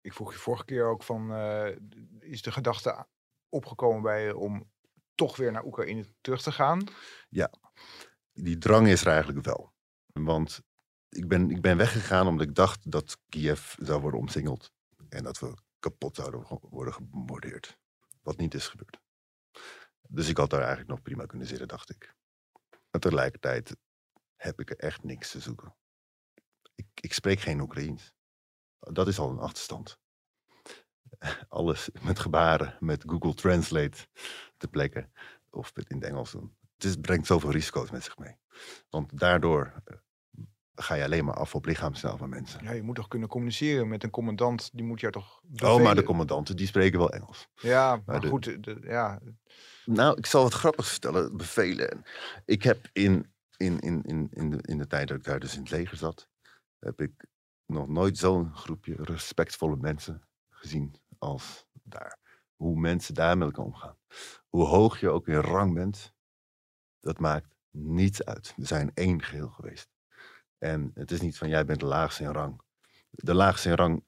Ik 0.01 0.13
vroeg 0.13 0.33
je 0.33 0.39
vorige 0.39 0.65
keer 0.65 0.85
ook 0.87 1.03
van, 1.03 1.33
eh, 1.33 1.77
is 2.19 2.43
de 2.43 2.53
gedachte 2.53 3.07
opgekomen 3.49 4.03
bij 4.03 4.25
je 4.25 4.37
om 4.37 4.71
toch 5.15 5.37
weer 5.37 5.53
naar 5.53 5.65
Oekraïne 5.65 6.07
terug 6.21 6.43
te 6.43 6.53
gaan? 6.53 6.85
Die 8.33 8.59
drang 8.59 8.89
is 8.89 9.01
er 9.01 9.13
eigenlijk 9.13 9.45
wel. 9.45 9.73
Want 10.13 10.61
ik 11.09 11.29
ben, 11.29 11.51
ik 11.51 11.61
ben 11.61 11.77
weggegaan 11.77 12.27
omdat 12.27 12.47
ik 12.47 12.55
dacht 12.55 12.91
dat 12.91 13.19
Kiev 13.29 13.75
zou 13.79 14.01
worden 14.01 14.21
omsingeld. 14.21 14.73
En 15.09 15.23
dat 15.23 15.39
we 15.39 15.55
kapot 15.79 16.17
zouden 16.17 16.45
wo- 16.49 16.61
worden 16.71 16.95
gebombardeerd. 16.95 17.79
Wat 18.23 18.37
niet 18.37 18.55
is 18.55 18.69
gebeurd. 18.69 19.01
Dus 20.09 20.29
ik 20.29 20.37
had 20.37 20.51
daar 20.51 20.61
eigenlijk 20.61 20.91
nog 20.91 21.03
prima 21.03 21.27
kunnen 21.27 21.47
zitten, 21.47 21.69
dacht 21.69 21.91
ik. 21.91 22.15
Maar 22.91 23.01
tegelijkertijd 23.01 23.77
heb 24.37 24.61
ik 24.61 24.71
er 24.71 24.77
echt 24.79 25.03
niks 25.03 25.31
te 25.31 25.41
zoeken. 25.41 25.75
Ik, 26.75 26.87
ik 26.95 27.13
spreek 27.13 27.41
geen 27.41 27.61
Oekraïens. 27.61 28.13
Dat 28.81 29.09
is 29.09 29.19
al 29.19 29.31
een 29.31 29.39
achterstand. 29.39 29.99
Alles 31.49 31.91
met 32.03 32.19
gebaren, 32.19 32.77
met 32.81 33.05
Google 33.07 33.35
Translate 33.35 34.07
te 34.57 34.69
plekken. 34.69 35.13
Of 35.51 35.71
het 35.75 35.89
in 35.91 35.97
het 35.97 36.05
Engels 36.05 36.31
doen. 36.31 36.57
Het 36.75 36.85
is, 36.85 36.97
brengt 36.97 37.27
zoveel 37.27 37.51
risico's 37.51 37.91
met 37.91 38.05
zich 38.05 38.19
mee. 38.19 38.37
Want 38.91 39.19
daardoor 39.19 39.83
eh, 39.85 39.97
ga 40.75 40.95
je 40.95 41.05
alleen 41.05 41.25
maar 41.25 41.35
af 41.35 41.55
op 41.55 41.65
lichaamstaal 41.67 42.17
van 42.17 42.29
mensen. 42.29 42.65
Ja, 42.65 42.71
je 42.73 42.83
moet 42.83 42.95
toch 42.97 43.09
kunnen 43.09 43.29
communiceren 43.29 43.89
met 43.89 44.03
een 44.05 44.11
commandant, 44.11 44.71
die 44.73 44.85
moet 44.85 45.01
jou 45.01 45.13
toch 45.13 45.41
Oh, 45.43 45.61
maar 45.61 45.71
de 45.71 45.79
bevelen? 45.79 46.05
commandanten 46.05 46.57
die 46.57 46.67
spreken 46.67 46.99
wel 46.99 47.11
Engels. 47.13 47.49
Ja, 47.55 48.03
maar 48.07 48.21
de- 48.21 48.29
goed, 48.29 48.45
de- 48.45 48.79
ja, 48.83 49.21
Nou, 49.85 50.17
ik 50.19 50.27
zal 50.27 50.45
het 50.45 50.55
grappigs 50.55 50.89
vertellen, 50.91 51.37
bevelen. 51.37 52.03
Ik 52.45 52.63
heb 52.63 52.89
in, 52.93 53.33
in, 53.57 53.79
in, 53.81 54.03
in, 54.03 54.29
in, 54.31 54.51
de, 54.51 54.59
in 54.63 54.79
de 54.79 54.87
tijd 54.87 55.09
dat 55.09 55.17
ik 55.17 55.25
daar 55.25 55.41
dus 55.41 55.55
in 55.55 55.61
het 55.61 55.71
leger 55.71 55.97
zat, 55.97 56.29
heb 56.79 57.01
ik 57.01 57.27
nog 57.73 57.89
nooit 57.89 58.19
zo'n 58.19 58.55
groepje 58.55 58.95
respectvolle 58.99 59.77
mensen 59.77 60.23
gezien 60.49 60.95
als 61.19 61.67
daar. 61.83 62.19
Hoe 62.57 62.81
mensen 62.81 63.15
daar 63.15 63.39
met 63.39 63.47
elkaar 63.47 63.65
omgaan. 63.65 63.97
Hoe 64.49 64.65
hoog 64.65 65.01
je 65.01 65.09
ook 65.09 65.29
in 65.29 65.35
rang 65.35 65.75
bent, 65.75 66.15
dat 67.01 67.19
maakt 67.19 67.55
niets 67.71 68.25
uit. 68.25 68.53
We 68.57 68.67
zijn 68.67 68.91
één 68.95 69.23
geheel 69.23 69.49
geweest. 69.49 69.89
En 70.59 70.91
het 70.95 71.11
is 71.11 71.21
niet 71.21 71.39
van 71.39 71.49
jij 71.49 71.65
bent 71.65 71.81
de 71.81 71.87
laagste 71.87 72.23
in 72.23 72.31
rang. 72.31 72.61
De 73.11 73.35
laagste 73.35 73.69
in 73.69 73.75
rang, 73.75 74.05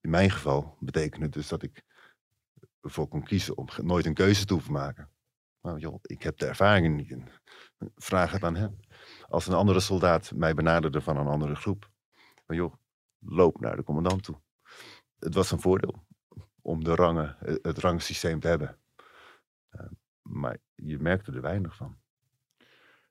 in 0.00 0.10
mijn 0.10 0.30
geval, 0.30 0.76
betekent 0.80 1.32
dus 1.32 1.48
dat 1.48 1.62
ik 1.62 1.84
ervoor 2.80 3.08
kon 3.08 3.22
kiezen 3.22 3.56
om 3.56 3.68
nooit 3.82 4.06
een 4.06 4.14
keuze 4.14 4.44
te 4.44 4.52
hoeven 4.52 4.72
maken. 4.72 5.10
Nou 5.62 5.78
joh, 5.78 5.98
ik 6.02 6.22
heb 6.22 6.38
de 6.38 6.46
ervaring 6.46 6.96
niet 6.96 7.10
in. 7.10 7.28
Vraag 7.96 8.32
het 8.32 8.44
aan 8.44 8.56
hem. 8.56 8.78
Als 9.28 9.46
een 9.46 9.54
andere 9.54 9.80
soldaat 9.80 10.32
mij 10.34 10.54
benaderde 10.54 11.00
van 11.00 11.16
een 11.16 11.26
andere 11.26 11.54
groep. 11.54 11.90
Van 12.46 12.56
joh, 12.56 12.74
loop 13.20 13.60
naar 13.60 13.76
de 13.76 13.82
commandant 13.82 14.22
toe. 14.22 14.40
Het 15.18 15.34
was 15.34 15.50
een 15.50 15.60
voordeel 15.60 16.06
om 16.62 16.84
de 16.84 16.94
rangen, 16.94 17.36
eh, 17.40 17.54
het 17.62 17.78
rangsysteem 17.78 18.40
te 18.40 18.48
hebben. 18.48 18.78
Eh, 19.68 19.86
maar 20.22 20.58
je 20.74 20.98
merkte 20.98 21.32
er 21.32 21.40
weinig 21.40 21.76
van. 21.76 21.98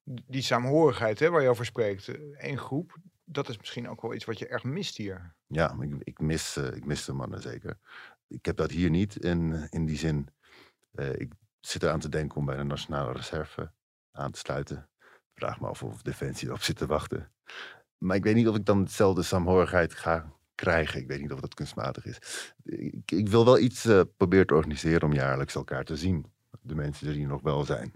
Die 0.03 0.41
saamhorigheid 0.41 1.19
hè, 1.19 1.29
waar 1.29 1.41
je 1.41 1.49
over 1.49 1.65
spreekt, 1.65 2.07
eh, 2.07 2.15
één 2.37 2.57
groep, 2.57 2.97
dat 3.23 3.49
is 3.49 3.57
misschien 3.57 3.89
ook 3.89 4.01
wel 4.01 4.13
iets 4.13 4.25
wat 4.25 4.39
je 4.39 4.47
erg 4.47 4.63
mist 4.63 4.97
hier. 4.97 5.35
Ja, 5.47 5.75
ik, 5.79 5.95
ik, 5.99 6.19
mis, 6.19 6.55
eh, 6.55 6.75
ik 6.75 6.85
mis 6.85 7.05
de 7.05 7.13
mannen 7.13 7.41
zeker. 7.41 7.79
Ik 8.27 8.45
heb 8.45 8.55
dat 8.55 8.71
hier 8.71 8.89
niet 8.89 9.15
in, 9.15 9.67
in 9.69 9.85
die 9.85 9.97
zin. 9.97 10.27
eh, 10.91 11.13
ik 11.13 11.33
zit 11.59 11.83
eraan 11.83 11.99
te 11.99 12.09
denken 12.09 12.37
om 12.37 12.45
bij 12.45 12.57
de 12.57 12.63
Nationale 12.63 13.11
Reserve 13.11 13.71
aan 14.11 14.31
te 14.31 14.39
sluiten. 14.39 14.89
Vraag 15.33 15.59
me 15.59 15.67
af 15.67 15.83
of 15.83 16.01
Defensie 16.01 16.47
erop 16.47 16.61
zit 16.61 16.77
te 16.77 16.85
wachten. 16.85 17.31
Maar 17.99 18.15
ik 18.15 18.23
weet 18.23 18.35
niet 18.35 18.47
of 18.47 18.55
ik 18.55 18.65
dan 18.65 18.83
dezelfde 18.83 19.23
saamhorigheid 19.23 19.93
ga 19.93 20.33
krijgen. 20.55 20.99
Ik 20.99 21.07
weet 21.07 21.21
niet 21.21 21.31
of 21.31 21.39
dat 21.39 21.53
kunstmatig 21.53 22.05
is. 22.05 22.53
Ik, 22.63 23.11
ik 23.11 23.27
wil 23.29 23.45
wel 23.45 23.59
iets 23.59 23.85
eh, 23.85 24.01
proberen 24.17 24.47
te 24.47 24.55
organiseren 24.55 25.03
om 25.03 25.13
jaarlijks 25.13 25.55
elkaar 25.55 25.83
te 25.83 25.95
zien. 25.95 26.25
De 26.61 26.75
mensen 26.75 27.13
die 27.13 27.21
er 27.21 27.27
nog 27.27 27.41
wel 27.41 27.65
zijn. 27.65 27.91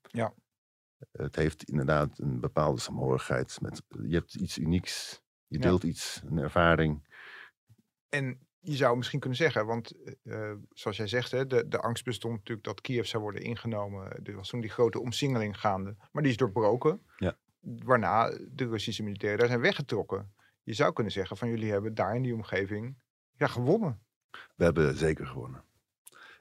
Ja. 0.00 0.34
Het 1.12 1.36
heeft 1.36 1.64
inderdaad 1.64 2.18
een 2.18 2.40
bepaalde 2.40 2.80
saamhorigheid. 2.80 3.60
Met, 3.60 3.82
je 4.02 4.14
hebt 4.14 4.34
iets 4.34 4.58
unieks. 4.58 5.22
Je 5.46 5.56
Ja. 5.58 5.62
deelt 5.62 5.82
iets, 5.84 6.22
een 6.26 6.38
ervaring. 6.38 7.08
En 8.08 8.46
je 8.60 8.76
zou 8.76 8.96
misschien 8.96 9.20
kunnen 9.20 9.38
zeggen, 9.38 9.66
want 9.66 9.92
eh, 10.22 10.50
eh, 10.50 10.56
zoals 10.70 10.96
jij 10.96 11.06
zegt, 11.06 11.30
hè, 11.30 11.46
de, 11.46 11.68
de 11.68 11.78
angst 11.80 12.04
bestond 12.04 12.36
natuurlijk 12.36 12.66
dat 12.66 12.80
Kiev 12.80 13.06
zou 13.06 13.22
worden 13.22 13.42
ingenomen. 13.42 14.24
Er 14.24 14.34
was 14.34 14.48
toen 14.48 14.60
die 14.60 14.70
grote 14.70 15.00
omsingeling 15.00 15.60
gaande, 15.60 15.96
maar 16.12 16.22
die 16.22 16.30
is 16.32 16.36
doorbroken. 16.38 17.02
Ja. 17.16 17.36
Waarna 17.62 18.28
de 18.50 18.68
Russische 18.68 19.02
militairen 19.02 19.38
daar 19.38 19.48
zijn 19.48 19.60
weggetrokken. 19.60 20.32
Je 20.62 20.72
zou 20.72 20.92
kunnen 20.92 21.12
zeggen 21.12 21.36
van 21.36 21.48
jullie 21.48 21.70
hebben 21.70 21.94
daar 21.94 22.14
in 22.16 22.22
die 22.22 22.34
omgeving 22.34 23.02
ja, 23.36 23.46
gewonnen. 23.46 24.00
We 24.54 24.64
hebben 24.64 24.96
zeker 24.96 25.26
gewonnen. 25.26 25.64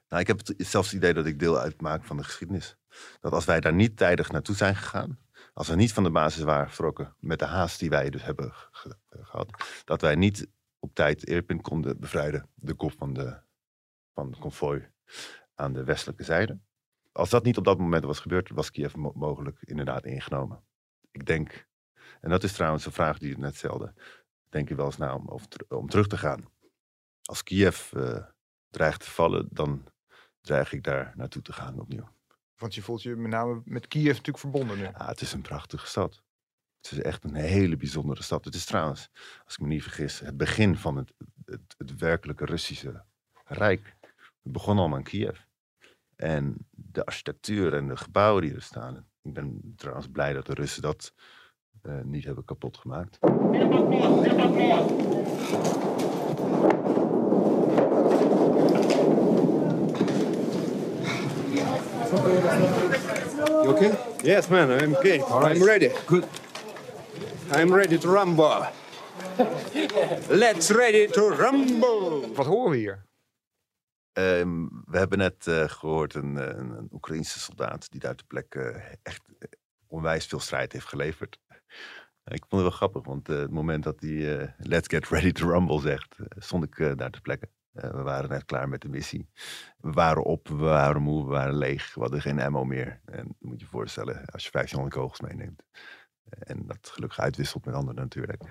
Nou, 0.09 0.21
ik 0.21 0.27
heb 0.27 0.41
zelfs 0.57 0.87
het 0.87 0.97
idee 0.97 1.13
dat 1.13 1.25
ik 1.25 1.39
deel 1.39 1.59
uitmaak 1.59 2.03
van 2.03 2.17
de 2.17 2.23
geschiedenis. 2.23 2.77
Dat 3.19 3.31
als 3.31 3.45
wij 3.45 3.59
daar 3.59 3.73
niet 3.73 3.97
tijdig 3.97 4.31
naartoe 4.31 4.55
zijn 4.55 4.75
gegaan, 4.75 5.19
als 5.53 5.67
we 5.67 5.75
niet 5.75 5.93
van 5.93 6.03
de 6.03 6.11
basis 6.11 6.43
waren 6.43 6.67
vertrokken 6.67 7.15
met 7.19 7.39
de 7.39 7.45
haast 7.45 7.79
die 7.79 7.89
wij 7.89 8.09
dus 8.09 8.23
hebben 8.23 8.51
ge- 8.53 8.97
gehad, 9.09 9.81
dat 9.85 10.01
wij 10.01 10.15
niet 10.15 10.47
op 10.79 10.95
tijd 10.95 11.23
Irpin 11.23 11.61
konden 11.61 11.99
bevrijden, 11.99 12.49
de 12.53 12.73
kop 12.73 12.93
van 12.97 13.13
de, 13.13 13.39
van 14.13 14.29
het 14.31 14.39
konvooi 14.39 14.87
aan 15.55 15.73
de 15.73 15.83
westelijke 15.83 16.23
zijde. 16.23 16.59
Als 17.11 17.29
dat 17.29 17.43
niet 17.43 17.57
op 17.57 17.63
dat 17.63 17.77
moment 17.77 18.03
was 18.03 18.19
gebeurd, 18.19 18.49
was 18.49 18.71
Kiev 18.71 18.95
mo- 18.95 19.13
mogelijk 19.15 19.57
inderdaad 19.61 20.05
ingenomen. 20.05 20.63
Ik 21.11 21.25
denk, 21.25 21.67
en 22.21 22.29
dat 22.29 22.43
is 22.43 22.53
trouwens 22.53 22.85
een 22.85 22.91
vraag 22.91 23.17
die 23.17 23.29
je 23.29 23.37
net 23.37 23.55
stelde, 23.55 23.93
denk 24.49 24.69
je 24.69 24.75
wel 24.75 24.85
eens 24.85 24.97
na 24.97 25.15
om, 25.15 25.39
om 25.67 25.89
terug 25.89 26.07
te 26.07 26.17
gaan. 26.17 26.49
Als 27.21 27.43
Kiev 27.43 27.93
eh, 27.93 28.25
dreigt 28.69 28.99
te 28.99 29.11
vallen, 29.11 29.47
dan 29.51 29.87
dreig 30.41 30.73
ik 30.73 30.83
daar 30.83 31.13
naartoe 31.15 31.41
te 31.41 31.53
gaan 31.53 31.79
opnieuw. 31.79 32.09
Want 32.55 32.75
je 32.75 32.81
voelt 32.81 33.01
je 33.01 33.15
met 33.15 33.31
name 33.31 33.61
met 33.65 33.87
Kiev 33.87 34.07
natuurlijk 34.07 34.37
verbonden 34.37 34.77
nu. 34.77 34.83
Ja, 34.83 35.07
het 35.07 35.21
is 35.21 35.33
een 35.33 35.41
prachtige 35.41 35.87
stad. 35.87 36.23
Het 36.81 36.91
is 36.91 37.01
echt 37.01 37.23
een 37.23 37.35
hele 37.35 37.77
bijzondere 37.77 38.23
stad. 38.23 38.45
Het 38.45 38.55
is 38.55 38.65
trouwens, 38.65 39.09
als 39.45 39.53
ik 39.53 39.59
me 39.59 39.67
niet 39.67 39.83
vergis, 39.83 40.19
het 40.19 40.37
begin 40.37 40.77
van 40.77 40.95
het, 40.95 41.13
het, 41.45 41.75
het 41.77 41.95
werkelijke 41.95 42.45
Russische 42.45 43.03
Rijk. 43.45 43.95
Het 44.41 44.51
begon 44.51 44.77
allemaal 44.77 44.97
in 44.97 45.03
Kiev. 45.03 45.39
En 46.15 46.67
de 46.69 47.05
architectuur 47.05 47.73
en 47.73 47.87
de 47.87 47.97
gebouwen 47.97 48.41
die 48.41 48.53
er 48.53 48.61
staan. 48.61 49.10
Ik 49.21 49.33
ben 49.33 49.73
trouwens 49.75 50.07
blij 50.07 50.33
dat 50.33 50.45
de 50.45 50.53
Russen 50.53 50.81
dat 50.81 51.13
eh, 51.81 52.01
niet 52.03 52.25
hebben 52.25 52.45
kapot 52.45 52.77
gemaakt. 52.77 53.17
You 63.45 63.67
okay? 63.67 63.91
Yes, 64.23 64.47
man, 64.47 64.71
I'm 64.71 64.95
okay. 64.95 65.17
I'm 65.17 65.63
ready. 65.63 65.89
Good. 66.05 66.25
I'm 67.51 67.73
ready 67.73 67.97
to 67.97 68.11
rumble. 68.11 68.65
Let's 70.29 70.69
ready 70.69 71.07
to 71.07 71.29
rumble. 71.29 72.33
Wat 72.33 72.45
horen 72.45 72.71
we 72.71 72.77
hier? 72.77 73.10
Ehm, 74.13 74.67
we 74.85 74.97
hebben 74.97 75.17
net 75.17 75.47
eh, 75.47 75.69
gehoord 75.69 76.13
een, 76.13 76.37
eh, 76.37 76.57
een, 76.57 76.87
Oekraïnse 76.91 77.39
soldaat 77.39 77.91
die 77.91 77.99
daar 77.99 78.15
ter 78.15 78.25
plekke 78.25 78.83
echt 79.03 79.21
eh, 79.39 79.47
onwijs 79.87 80.25
veel 80.25 80.39
strijd 80.39 80.71
heeft 80.71 80.85
geleverd. 80.85 81.39
Ik 82.23 82.45
vond 82.47 82.51
het 82.51 82.61
wel 82.61 82.69
grappig, 82.71 83.05
want 83.05 83.29
eh, 83.29 83.37
het 83.37 83.51
moment 83.51 83.83
dat 83.83 84.01
hij 84.01 84.55
Let's 84.57 84.87
get 84.87 85.07
ready 85.07 85.31
to 85.31 85.49
rumble 85.49 85.79
zegt, 85.79 86.15
stond 86.37 86.63
ik 86.63 86.97
daar 86.97 87.11
ter 87.11 87.21
plekke. 87.21 87.49
We 87.71 88.01
waren 88.01 88.29
net 88.29 88.45
klaar 88.45 88.69
met 88.69 88.81
de 88.81 88.89
missie. 88.89 89.29
We 89.77 89.91
waren 89.91 90.23
op, 90.23 90.47
we 90.47 90.55
waren 90.55 91.01
moe, 91.01 91.23
we 91.23 91.31
waren 91.31 91.57
leeg. 91.57 91.93
We 91.93 92.01
hadden 92.01 92.21
geen 92.21 92.41
ammo 92.41 92.63
meer. 92.63 93.01
En 93.05 93.35
je 93.39 93.47
moet 93.47 93.59
je 93.59 93.65
voorstellen, 93.65 94.25
als 94.25 94.43
je 94.43 94.51
1500 94.51 94.95
kogels 94.95 95.21
meeneemt. 95.29 95.63
En 96.29 96.65
dat 96.65 96.89
gelukkig 96.93 97.19
uitwisselt 97.19 97.65
met 97.65 97.75
anderen 97.75 98.01
natuurlijk. 98.01 98.43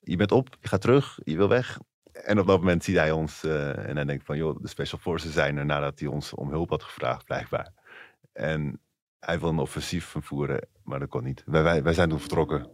Je 0.00 0.16
bent 0.16 0.32
op, 0.32 0.56
je 0.60 0.68
gaat 0.68 0.80
terug, 0.80 1.18
je 1.22 1.36
wil 1.36 1.48
weg. 1.48 1.78
En 2.14 2.38
op 2.38 2.46
dat 2.46 2.58
moment 2.58 2.84
ziet 2.84 2.96
hij 2.96 3.10
ons 3.10 3.44
eh, 3.44 3.88
en 3.88 3.96
hij 3.96 4.04
denkt 4.04 4.24
van... 4.24 4.36
joh, 4.36 4.60
de 4.60 4.68
Special 4.68 5.00
Forces 5.00 5.32
zijn 5.32 5.56
er 5.56 5.64
nadat 5.64 5.98
hij 5.98 6.08
ons 6.08 6.34
om 6.34 6.50
hulp 6.50 6.70
had 6.70 6.82
gevraagd, 6.82 7.24
blijkbaar. 7.24 7.72
En 8.32 8.80
hij 9.18 9.38
wil 9.40 9.48
een 9.48 9.58
offensief 9.58 10.14
voeren, 10.20 10.68
maar 10.82 10.98
dat 10.98 11.08
kon 11.08 11.24
niet. 11.24 11.42
Wij, 11.46 11.62
wij, 11.62 11.82
wij 11.82 11.92
zijn 11.92 12.08
toen 12.08 12.20
vertrokken. 12.20 12.70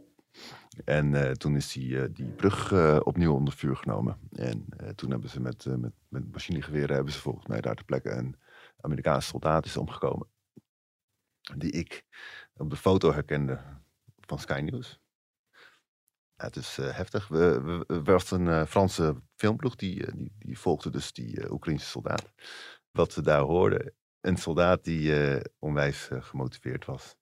En 0.85 1.15
eh, 1.15 1.31
toen 1.31 1.57
is 1.57 1.73
die, 1.73 2.03
eh, 2.03 2.09
die 2.13 2.27
brug 2.27 2.73
opnieuw 3.03 3.35
onder 3.35 3.55
vuur 3.55 3.77
genomen. 3.77 4.19
En 4.33 4.67
toen 4.95 5.11
hebben 5.11 5.31
ze 5.31 5.41
met, 5.41 5.65
met, 5.65 5.93
met 6.09 6.33
machinegeweren... 6.33 6.95
hebben 6.95 7.13
ze 7.13 7.21
volgens 7.21 7.47
mij 7.47 7.61
daar 7.61 7.75
ter 7.75 7.85
plekke 7.85 8.11
een 8.11 8.37
Amerikaanse 8.81 9.29
soldaat 9.29 9.65
is 9.65 9.77
omgekomen. 9.77 10.27
Die 11.57 11.71
ik 11.71 12.05
op 12.57 12.71
de 12.71 12.77
foto 12.77 13.13
herkende 13.13 13.61
van 14.21 14.39
Sky 14.39 14.61
News. 14.65 15.01
Ja, 16.41 16.47
het 16.47 16.57
is 16.57 16.79
eh, 16.79 16.97
heftig. 16.97 17.29
We, 17.29 17.61
we, 17.61 17.85
er 17.87 18.03
was 18.03 18.31
een 18.31 18.49
eh, 18.49 18.65
Franse 18.67 19.23
filmploeg 19.37 19.77
die, 19.77 20.07
eh, 20.07 20.13
die, 20.17 20.33
die 20.39 20.59
volgde 20.59 20.91
dus 20.91 21.13
die 21.13 21.51
Oekraïnse 21.53 21.87
soldaat. 21.87 22.33
Wat 22.91 23.15
we 23.15 23.23
daar 23.23 23.41
hoorden, 23.41 23.95
een 24.21 24.37
soldaat 24.37 24.85
die 24.85 25.13
onwijs 25.59 26.09
gemotiveerd 26.13 26.85
was. 26.85 27.17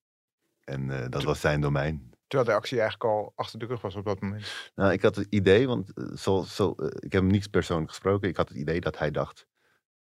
En 0.64 1.10
dat 1.10 1.22
was 1.22 1.40
zijn 1.40 1.60
domein. 1.60 2.10
Terwijl 2.26 2.50
de 2.50 2.56
actie 2.56 2.80
eigenlijk 2.80 3.10
al 3.10 3.32
achter 3.34 3.58
de 3.58 3.66
rug 3.66 3.80
was 3.80 3.94
op 3.94 4.04
dat 4.04 4.20
moment. 4.20 4.70
Nou, 4.74 4.92
ik 4.92 5.02
had 5.02 5.16
het 5.16 5.26
idee, 5.30 5.66
want 5.66 5.92
zo, 6.16 6.42
zo, 6.42 6.74
ik 6.78 7.12
heb 7.12 7.22
hem 7.22 7.26
niet 7.26 7.50
persoonlijk 7.50 7.90
gesproken. 7.90 8.28
Ik 8.28 8.36
had 8.36 8.48
het 8.48 8.58
idee 8.58 8.80
dat 8.80 8.98
hij 8.98 9.10
dacht, 9.10 9.46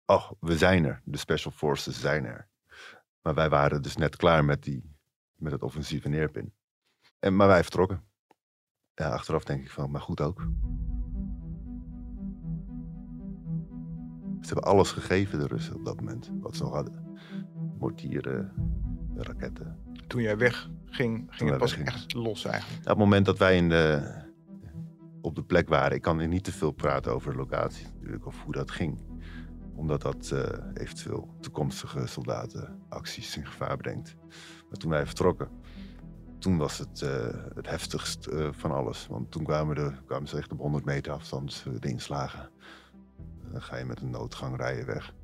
oh, 0.06 0.30
we 0.40 0.58
zijn 0.58 0.84
er. 0.84 1.00
De 1.04 1.18
Special 1.18 1.52
Forces 1.52 2.00
zijn 2.00 2.24
er. 2.24 2.48
Maar 3.22 3.34
wij 3.34 3.48
waren 3.48 3.82
dus 3.82 3.96
net 3.96 4.16
klaar 4.16 4.44
met, 4.44 4.62
die, 4.62 4.96
met 5.34 5.52
het 5.52 5.62
offensief 5.62 6.04
in 6.04 6.14
Irpin. 6.14 6.54
En, 7.18 7.36
maar 7.36 7.48
wij 7.48 7.62
vertrokken. 7.62 8.04
Ja, 8.96 9.08
achteraf 9.08 9.44
denk 9.44 9.62
ik 9.62 9.70
van, 9.70 9.90
maar 9.90 10.00
goed 10.00 10.20
ook. 10.20 10.48
Ze 14.40 14.52
hebben 14.52 14.70
alles 14.72 14.90
gegeven, 14.90 15.38
de 15.38 15.46
Russen, 15.46 15.74
op 15.74 15.84
dat 15.84 15.96
moment. 15.96 16.30
Wat 16.40 16.56
ze 16.56 16.62
nog 16.62 16.72
hadden. 16.72 17.18
Mortieren, 17.78 18.52
raketten. 19.16 19.78
Toen 20.06 20.22
jij 20.22 20.36
wegging, 20.36 21.26
ging 21.28 21.38
wij 21.38 21.48
het 21.48 21.58
pas 21.58 21.76
echt 21.76 22.14
los 22.14 22.44
eigenlijk. 22.44 22.82
Op 22.82 22.88
het 22.88 22.98
moment 22.98 23.26
dat 23.26 23.38
wij 23.38 23.56
in 23.56 23.68
de, 23.68 24.12
op 25.20 25.34
de 25.34 25.44
plek 25.44 25.68
waren, 25.68 25.96
ik 25.96 26.02
kan 26.02 26.28
niet 26.28 26.44
te 26.44 26.52
veel 26.52 26.72
praten 26.72 27.12
over 27.12 27.30
de 27.30 27.38
locatie 27.38 27.86
natuurlijk, 27.94 28.26
of 28.26 28.42
hoe 28.42 28.52
dat 28.52 28.70
ging. 28.70 28.98
Omdat 29.74 30.02
dat 30.02 30.30
eh, 30.30 30.42
eventueel 30.74 31.36
toekomstige 31.40 32.06
soldatenacties 32.06 33.36
in 33.36 33.46
gevaar 33.46 33.76
brengt. 33.76 34.16
Maar 34.68 34.78
toen 34.78 34.90
wij 34.90 35.06
vertrokken, 35.06 35.48
toen 36.46 36.56
was 36.56 36.78
het 36.78 37.02
eh, 37.02 37.26
het 37.54 37.68
heftigst 37.68 38.26
eh, 38.26 38.48
van 38.50 38.70
alles. 38.70 39.06
Want 39.06 39.30
toen 39.30 39.44
kwamen, 39.44 39.74
de, 39.74 39.92
kwamen 40.06 40.28
ze 40.28 40.36
echt 40.36 40.52
op 40.52 40.58
100 40.58 40.84
meter 40.84 41.12
afstand 41.12 41.64
eh, 41.66 41.72
de 41.80 41.88
inslagen. 41.88 42.50
Dan 43.52 43.62
ga 43.62 43.76
je 43.76 43.84
met 43.84 44.00
een 44.00 44.10
noodgang 44.10 44.56
rijden 44.56 44.86
weg. 44.86 45.14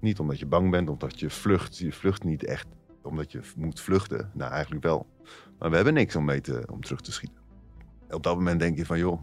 Niet 0.00 0.18
omdat 0.18 0.38
je 0.38 0.46
bang 0.46 0.70
bent, 0.70 0.88
omdat 0.88 1.20
je 1.20 1.30
vlucht. 1.30 1.78
Je 1.78 1.92
vlucht 1.92 2.24
niet 2.24 2.44
echt 2.44 2.66
omdat 3.02 3.32
je 3.32 3.40
moet 3.56 3.80
vluchten. 3.80 4.30
Nou, 4.34 4.52
eigenlijk 4.52 4.84
wel. 4.84 5.06
Maar 5.58 5.70
we 5.70 5.76
hebben 5.76 5.94
niks 5.94 6.16
om, 6.16 6.24
mee 6.24 6.40
te, 6.40 6.68
om 6.72 6.80
terug 6.80 7.00
te 7.00 7.12
schieten. 7.12 7.42
Op 8.10 8.22
dat 8.22 8.34
moment 8.34 8.60
denk 8.60 8.76
je 8.76 8.86
van, 8.86 8.98
joh, 8.98 9.20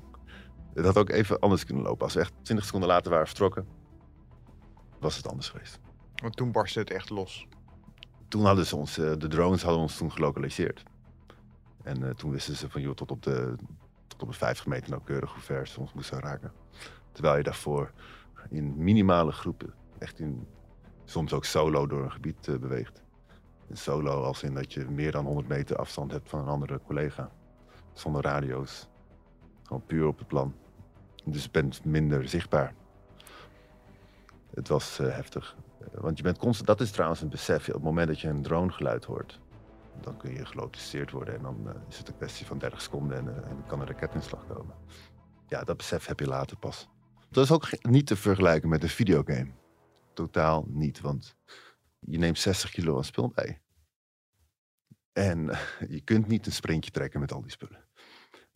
het 0.74 0.86
had 0.86 0.98
ook 0.98 1.10
even 1.10 1.40
anders 1.40 1.66
kunnen 1.66 1.84
lopen. 1.84 2.04
Als 2.04 2.14
we 2.14 2.20
echt 2.20 2.34
20 2.42 2.66
seconden 2.66 2.90
later 2.90 3.12
waren 3.12 3.28
vertrokken, 3.28 3.68
was 5.00 5.18
het 5.18 5.28
anders 5.28 5.50
geweest. 5.50 5.80
Want 6.16 6.36
toen 6.36 6.52
barstte 6.52 6.80
het 6.80 6.92
echt 6.92 7.10
los. 7.10 7.48
Toen 8.28 8.46
hadden 8.46 8.66
ze 8.66 8.76
ons, 8.76 8.96
de 8.96 9.28
drones 9.28 9.64
hadden 9.64 9.82
ons 9.82 9.98
toen 9.98 10.12
gelokaliseerd. 10.12 10.84
En 11.86 12.04
eh, 12.04 12.10
toen 12.10 12.32
wisten 12.32 12.56
ze 12.56 12.70
van, 12.70 12.82
joh, 12.82 12.96
tot 12.96 13.12
op 13.12 13.24
de, 13.24 13.56
tot 14.08 14.22
op 14.22 14.28
de 14.28 14.38
50 14.38 14.66
meter 14.66 14.90
nauwkeurig 14.90 15.34
hoe 15.34 15.42
ver 15.42 15.68
ze 15.68 15.80
ons 15.80 15.94
moesten 15.94 16.20
raken. 16.20 16.52
Terwijl 17.12 17.38
je 17.38 17.44
daarvoor 17.44 17.92
in 18.50 18.84
minimale 18.84 19.32
groepen, 19.32 19.74
echt 19.98 20.20
in, 20.20 20.48
soms 21.04 21.34
ook 21.34 21.46
solo 21.46 21.88
door 21.88 22.04
een 22.04 22.12
gebied 22.12 22.48
eh, 22.48 22.56
beweegt. 22.56 23.04
Solo 23.72 24.24
als 24.24 24.44
in 24.44 24.54
dat 24.54 24.74
je 24.74 24.86
meer 24.90 25.12
dan 25.12 25.26
100 25.26 25.48
meter 25.48 25.76
afstand 25.76 26.12
hebt 26.12 26.30
van 26.30 26.40
een 26.40 26.48
andere 26.48 26.80
collega. 26.86 27.32
Zonder 27.94 28.22
radio's. 28.22 28.88
Gewoon 29.64 29.86
puur 29.86 30.08
op 30.08 30.18
het 30.18 30.28
plan. 30.28 30.56
Dus 31.26 31.44
je 31.44 31.50
bent 31.52 31.86
minder 31.86 32.30
zichtbaar. 32.30 32.74
Het 34.54 34.68
was 34.68 35.00
eh, 35.00 35.16
heftig. 35.16 35.56
Want 35.92 36.18
je 36.18 36.24
bent 36.24 36.38
constant, 36.38 36.68
dat 36.68 36.82
is 36.82 36.92
trouwens 36.92 37.22
een 37.22 37.30
besef. 37.30 37.68
Op 37.68 37.74
het 37.74 37.84
moment 37.84 38.08
dat 38.08 38.20
je 38.20 38.28
een 38.28 38.42
dronegeluid 38.42 39.06
hoort, 39.06 39.40
dan 40.02 40.18
kun 40.18 40.34
je 40.34 40.46
gelokaliseerd 40.46 41.12
worden. 41.12 41.36
En 41.36 41.42
dan 41.42 41.70
eh, 41.70 41.76
is 41.90 41.98
het 41.98 42.08
een 42.08 42.18
kwestie 42.18 42.46
van 42.46 42.58
30 42.58 42.82
seconden 42.82 43.18
en, 43.18 43.48
en 43.48 43.64
kan 43.68 43.80
een 43.80 43.88
raketinslag 43.88 44.48
komen. 44.48 44.76
Ja, 45.48 45.64
dat 45.64 45.78
besef 45.78 46.06
heb 46.06 46.20
je 46.20 46.28
later 46.28 46.58
pas. 46.58 46.90
Dat 47.30 47.44
is 47.44 47.52
ook 47.52 47.68
niet 47.82 48.08
te 48.08 48.16
vergelijken 48.16 48.70
met 48.70 48.84
een 48.84 48.90
videogame. 48.90 49.52
Totaal 50.14 50.66
niet, 50.68 51.02
want 51.02 51.36
je 52.00 52.18
neemt 52.18 52.40
60 52.40 52.72
kilo 52.72 52.98
aan 52.98 53.04
spul 53.04 53.32
mee. 53.36 53.62
En 55.12 55.50
eh, 55.50 55.60
je 55.90 56.02
kunt 56.02 56.28
niet 56.28 56.46
een 56.46 56.52
sprintje 56.52 56.92
trekken 56.92 57.20
met 57.20 57.32
al 57.32 57.42
die 57.42 57.52
spullen. 57.52 57.84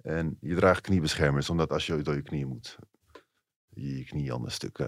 En 0.02 0.38
je 0.42 0.56
draagt 0.56 0.82
kniebeschermers, 0.82 1.50
omdat 1.50 1.72
als 1.72 1.86
je 1.86 2.02
door 2.02 2.16
je 2.16 2.22
knieën 2.22 2.48
moet, 2.48 2.78
je 3.70 3.98
je 3.98 4.06
knie 4.06 4.32
anders 4.32 4.54
stuk 4.54 4.80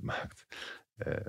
maakt. 0.00 0.46
Eh, 0.96 1.26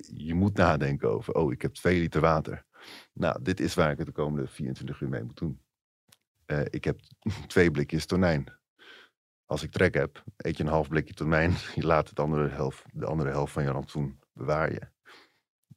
je 0.00 0.34
moet 0.34 0.56
nadenken 0.56 1.10
over, 1.10 1.34
oh, 1.34 1.52
ik 1.52 1.62
heb 1.62 1.74
twee 1.74 2.00
liter 2.00 2.20
water. 2.20 2.66
Nou, 3.12 3.42
dit 3.42 3.60
is 3.60 3.74
waar 3.74 3.90
ik 3.90 3.98
het 3.98 4.06
de 4.06 4.12
komende 4.12 4.48
24 4.48 5.00
uur 5.00 5.08
mee 5.08 5.22
moet 5.22 5.38
doen. 5.38 5.60
Eh, 6.44 6.64
ik 6.70 6.84
heb 6.84 7.00
twee 7.46 7.70
blikjes 7.70 8.06
tonijn. 8.06 8.56
Als 9.46 9.62
ik 9.62 9.70
trek 9.70 9.94
heb, 9.94 10.24
eet 10.36 10.56
je 10.56 10.62
een 10.62 10.70
half 10.70 10.88
blikje 10.88 11.14
tonijn. 11.14 11.54
Je 11.74 11.86
laat 11.86 12.08
het 12.08 12.20
andere 12.20 12.72
de 12.92 13.06
andere 13.06 13.30
helft 13.30 13.52
van 13.52 13.62
je 13.62 13.70
rantsoen 13.70 14.20
bewaar 14.32 14.72
je. 14.72 14.88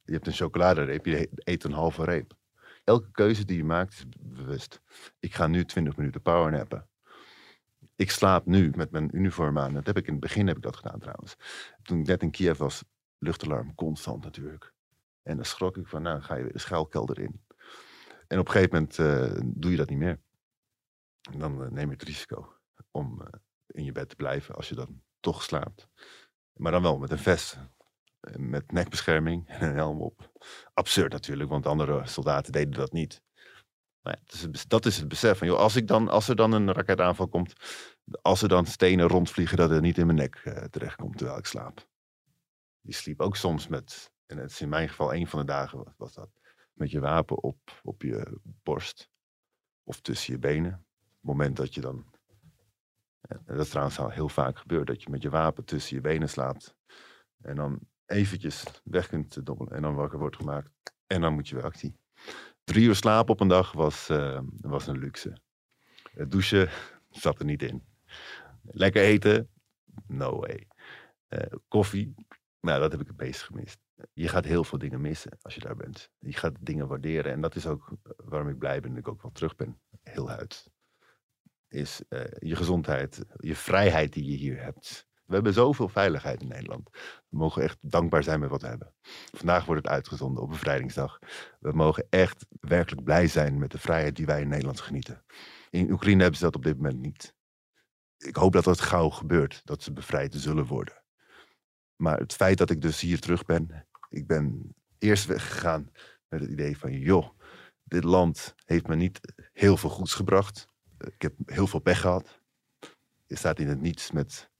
Je 0.04 0.12
hebt 0.12 0.26
een 0.26 0.32
chocoladereep, 0.32 1.06
je 1.06 1.30
eet 1.34 1.64
een 1.64 1.72
halve 1.72 2.04
reep. 2.04 2.34
Elke 2.84 3.10
keuze 3.10 3.44
die 3.44 3.56
je 3.56 3.64
maakt 3.64 3.92
is 3.92 4.04
bewust. 4.18 4.80
Ik 5.18 5.34
ga 5.34 5.46
nu 5.46 5.64
20 5.64 5.96
minuten 5.96 6.22
powernappen. 6.22 6.88
Ik 7.96 8.10
slaap 8.10 8.46
nu 8.46 8.72
met 8.76 8.90
mijn 8.90 9.16
uniform 9.16 9.58
aan. 9.58 9.74
Dat 9.74 9.86
heb 9.86 9.96
ik 9.96 10.06
in 10.06 10.12
het 10.12 10.22
begin 10.22 10.46
heb 10.46 10.56
ik 10.56 10.62
dat 10.62 10.76
gedaan 10.76 10.98
trouwens. 10.98 11.36
Toen 11.82 12.00
ik 12.00 12.06
net 12.06 12.22
in 12.22 12.30
Kiev 12.30 12.58
was, 12.58 12.84
luchtalarm 13.18 13.74
constant 13.74 14.24
natuurlijk. 14.24 14.74
En 15.22 15.36
dan 15.36 15.44
schrok 15.44 15.76
ik 15.76 15.86
van, 15.86 16.02
nou 16.02 16.20
ga 16.20 16.34
je 16.34 16.42
weer 16.42 16.52
de 16.52 16.58
schuilkelder 16.58 17.18
in. 17.18 17.44
En 18.26 18.38
op 18.38 18.46
een 18.46 18.52
gegeven 18.52 18.74
moment 18.74 18.98
eh, 18.98 19.40
doe 19.44 19.70
je 19.70 19.76
dat 19.76 19.88
niet 19.88 19.98
meer. 19.98 20.20
Dan 21.38 21.64
eh, 21.64 21.70
neem 21.70 21.86
je 21.86 21.94
het 21.94 22.02
risico 22.02 22.56
om 22.90 23.22
eh, 23.22 23.40
in 23.66 23.84
je 23.84 23.92
bed 23.92 24.08
te 24.08 24.16
blijven 24.16 24.54
als 24.54 24.68
je 24.68 24.74
dan 24.74 25.02
toch 25.20 25.42
slaapt. 25.42 25.88
Maar 26.52 26.72
dan 26.72 26.82
wel 26.82 26.98
met 26.98 27.10
een 27.10 27.18
vest. 27.18 27.58
Met 28.36 28.72
nekbescherming 28.72 29.48
en 29.48 29.68
een 29.68 29.74
helm 29.74 30.00
op. 30.00 30.32
Absurd 30.74 31.12
natuurlijk, 31.12 31.50
want 31.50 31.66
andere 31.66 32.06
soldaten 32.06 32.52
deden 32.52 32.72
dat 32.72 32.92
niet. 32.92 33.22
Maar 34.02 34.18
ja, 34.18 34.48
dat 34.66 34.86
is 34.86 34.98
het 34.98 35.08
besef 35.08 35.38
van, 35.38 35.46
joh, 35.46 35.58
als, 35.58 35.76
ik 35.76 35.86
dan, 35.86 36.08
als 36.08 36.28
er 36.28 36.36
dan 36.36 36.52
een 36.52 36.72
raketaanval 36.72 37.28
komt, 37.28 37.52
als 38.22 38.42
er 38.42 38.48
dan 38.48 38.66
stenen 38.66 39.08
rondvliegen, 39.08 39.56
dat 39.56 39.70
het 39.70 39.82
niet 39.82 39.98
in 39.98 40.06
mijn 40.06 40.18
nek 40.18 40.34
eh, 40.34 40.64
terechtkomt 40.64 41.16
terwijl 41.16 41.38
ik 41.38 41.46
slaap. 41.46 41.88
Je 42.80 42.92
sliep 42.92 43.20
ook 43.20 43.36
soms 43.36 43.68
met, 43.68 44.11
en 44.32 44.38
het 44.38 44.50
is 44.50 44.60
in 44.60 44.68
mijn 44.68 44.88
geval 44.88 45.14
een 45.14 45.26
van 45.26 45.38
de 45.38 45.46
dagen 45.46 45.94
was, 45.96 46.12
dat, 46.14 46.30
met 46.72 46.90
je 46.90 47.00
wapen 47.00 47.42
op, 47.42 47.80
op 47.82 48.02
je 48.02 48.38
borst 48.42 49.10
of 49.82 50.00
tussen 50.00 50.32
je 50.32 50.38
benen. 50.38 50.72
Het 50.72 51.30
moment 51.30 51.56
dat 51.56 51.74
je 51.74 51.80
dan, 51.80 52.04
en 53.20 53.42
dat 53.44 53.58
is 53.58 53.68
trouwens 53.68 53.98
al 53.98 54.08
heel 54.08 54.28
vaak 54.28 54.58
gebeurd, 54.58 54.86
dat 54.86 55.02
je 55.02 55.10
met 55.10 55.22
je 55.22 55.30
wapen 55.30 55.64
tussen 55.64 55.96
je 55.96 56.02
benen 56.02 56.28
slaapt 56.28 56.76
en 57.40 57.56
dan 57.56 57.78
eventjes 58.06 58.64
weg 58.84 59.08
kunt 59.08 59.46
dobbelen 59.46 59.72
en 59.72 59.82
dan 59.82 59.94
wakker 59.94 60.18
wordt 60.18 60.36
gemaakt 60.36 60.70
en 61.06 61.20
dan 61.20 61.34
moet 61.34 61.48
je 61.48 61.54
weer 61.54 61.64
actie. 61.64 61.96
Drie 62.64 62.86
uur 62.86 62.94
slaap 62.94 63.30
op 63.30 63.40
een 63.40 63.48
dag 63.48 63.72
was, 63.72 64.08
eh, 64.08 64.40
was 64.60 64.86
een 64.86 64.98
luxe. 64.98 65.36
Het 66.12 66.30
douchen 66.30 66.70
zat 67.10 67.38
er 67.38 67.44
niet 67.44 67.62
in. 67.62 67.84
Lekker 68.62 69.02
eten? 69.02 69.50
No 70.06 70.38
way. 70.38 70.68
Eh, 71.28 71.52
koffie? 71.68 72.14
Nou, 72.60 72.80
dat 72.80 72.92
heb 72.92 73.00
ik 73.00 73.06
het 73.06 73.16
meest 73.16 73.42
gemist. 73.42 73.78
Je 74.12 74.28
gaat 74.28 74.44
heel 74.44 74.64
veel 74.64 74.78
dingen 74.78 75.00
missen 75.00 75.38
als 75.42 75.54
je 75.54 75.60
daar 75.60 75.76
bent. 75.76 76.10
Je 76.18 76.32
gaat 76.32 76.54
dingen 76.60 76.88
waarderen. 76.88 77.32
En 77.32 77.40
dat 77.40 77.54
is 77.54 77.66
ook 77.66 77.92
waarom 78.16 78.48
ik 78.48 78.58
blij 78.58 78.80
ben 78.80 78.90
dat 78.90 78.98
ik 78.98 79.08
ook 79.08 79.22
wel 79.22 79.32
terug 79.32 79.56
ben. 79.56 79.80
Heel 80.02 80.28
huid. 80.28 80.70
Is 81.68 82.02
eh, 82.08 82.24
je 82.38 82.56
gezondheid, 82.56 83.24
je 83.36 83.56
vrijheid 83.56 84.12
die 84.12 84.30
je 84.30 84.36
hier 84.36 84.62
hebt. 84.62 85.06
We 85.24 85.34
hebben 85.34 85.52
zoveel 85.52 85.88
veiligheid 85.88 86.42
in 86.42 86.48
Nederland. 86.48 86.88
We 87.28 87.36
mogen 87.36 87.62
echt 87.62 87.78
dankbaar 87.80 88.22
zijn 88.22 88.40
met 88.40 88.50
wat 88.50 88.62
we 88.62 88.68
hebben. 88.68 88.94
Vandaag 89.32 89.64
wordt 89.64 89.82
het 89.82 89.92
uitgezonden 89.92 90.42
op 90.42 90.48
bevrijdingsdag. 90.48 91.18
We 91.60 91.72
mogen 91.72 92.06
echt 92.10 92.46
werkelijk 92.60 93.04
blij 93.04 93.26
zijn 93.26 93.58
met 93.58 93.70
de 93.70 93.78
vrijheid 93.78 94.16
die 94.16 94.26
wij 94.26 94.40
in 94.40 94.48
Nederland 94.48 94.80
genieten. 94.80 95.24
In 95.70 95.90
Oekraïne 95.90 96.20
hebben 96.20 96.38
ze 96.38 96.44
dat 96.44 96.56
op 96.56 96.64
dit 96.64 96.76
moment 96.76 97.00
niet. 97.00 97.34
Ik 98.16 98.36
hoop 98.36 98.52
dat 98.52 98.64
dat 98.64 98.80
gauw 98.80 99.08
gebeurt, 99.08 99.60
dat 99.64 99.82
ze 99.82 99.92
bevrijd 99.92 100.34
zullen 100.34 100.66
worden. 100.66 101.02
Maar 101.96 102.18
het 102.18 102.32
feit 102.32 102.58
dat 102.58 102.70
ik 102.70 102.80
dus 102.80 103.00
hier 103.00 103.20
terug 103.20 103.44
ben, 103.44 103.86
ik 104.12 104.26
ben 104.26 104.74
eerst 104.98 105.26
weggegaan 105.26 105.90
met 106.28 106.40
het 106.40 106.50
idee 106.50 106.78
van, 106.78 106.92
joh, 106.92 107.28
dit 107.84 108.04
land 108.04 108.54
heeft 108.64 108.86
me 108.86 108.96
niet 108.96 109.20
heel 109.52 109.76
veel 109.76 109.90
goeds 109.90 110.14
gebracht. 110.14 110.66
Ik 110.98 111.22
heb 111.22 111.34
heel 111.46 111.66
veel 111.66 111.80
pech 111.80 112.00
gehad. 112.00 112.40
Je 113.26 113.36
staat 113.36 113.58
in 113.58 113.68
het 113.68 113.80
niets 113.80 114.10
met 114.10 114.50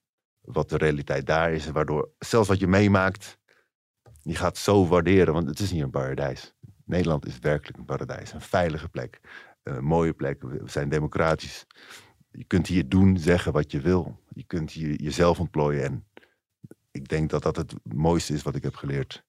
wat 0.41 0.69
de 0.69 0.77
realiteit 0.77 1.27
daar 1.27 1.53
is. 1.53 1.67
Waardoor 1.67 2.11
zelfs 2.19 2.49
wat 2.49 2.59
je 2.59 2.67
meemaakt, 2.67 3.39
je 4.23 4.35
gaat 4.35 4.57
zo 4.57 4.87
waarderen, 4.87 5.35
want 5.35 5.49
het 5.49 5.59
is 5.59 5.73
niet 5.73 5.83
een 5.83 5.91
paradijs. 5.91 6.55
Nederland 6.85 7.27
is 7.27 7.39
werkelijk 7.39 7.79
een 7.79 7.85
paradijs, 7.85 8.33
een 8.33 8.41
veilige 8.41 8.89
plek, 8.89 9.21
een 9.63 9.85
mooie 9.85 10.13
plek. 10.13 10.43
We 10.43 10.63
zijn 10.65 10.89
democratisch. 10.89 11.67
Je 12.31 12.45
kunt 12.45 12.67
hier 12.67 12.89
doen, 12.89 13.19
zeggen 13.19 13.53
wat 13.53 13.73
je 13.73 13.81
wil. 13.81 14.21
Je 14.29 14.45
kunt 14.45 14.71
hier 14.71 15.01
jezelf 15.01 15.41
ontplooien. 15.41 15.85
En 15.85 16.07
ik 16.91 17.09
denk 17.09 17.31
dat 17.31 17.43
dat 17.43 17.57
het 17.57 17.75
mooiste 17.83 18.33
is 18.33 18.43
wat 18.43 18.55
ik 18.55 18.63
heb 18.63 18.75
geleerd. 18.75 19.25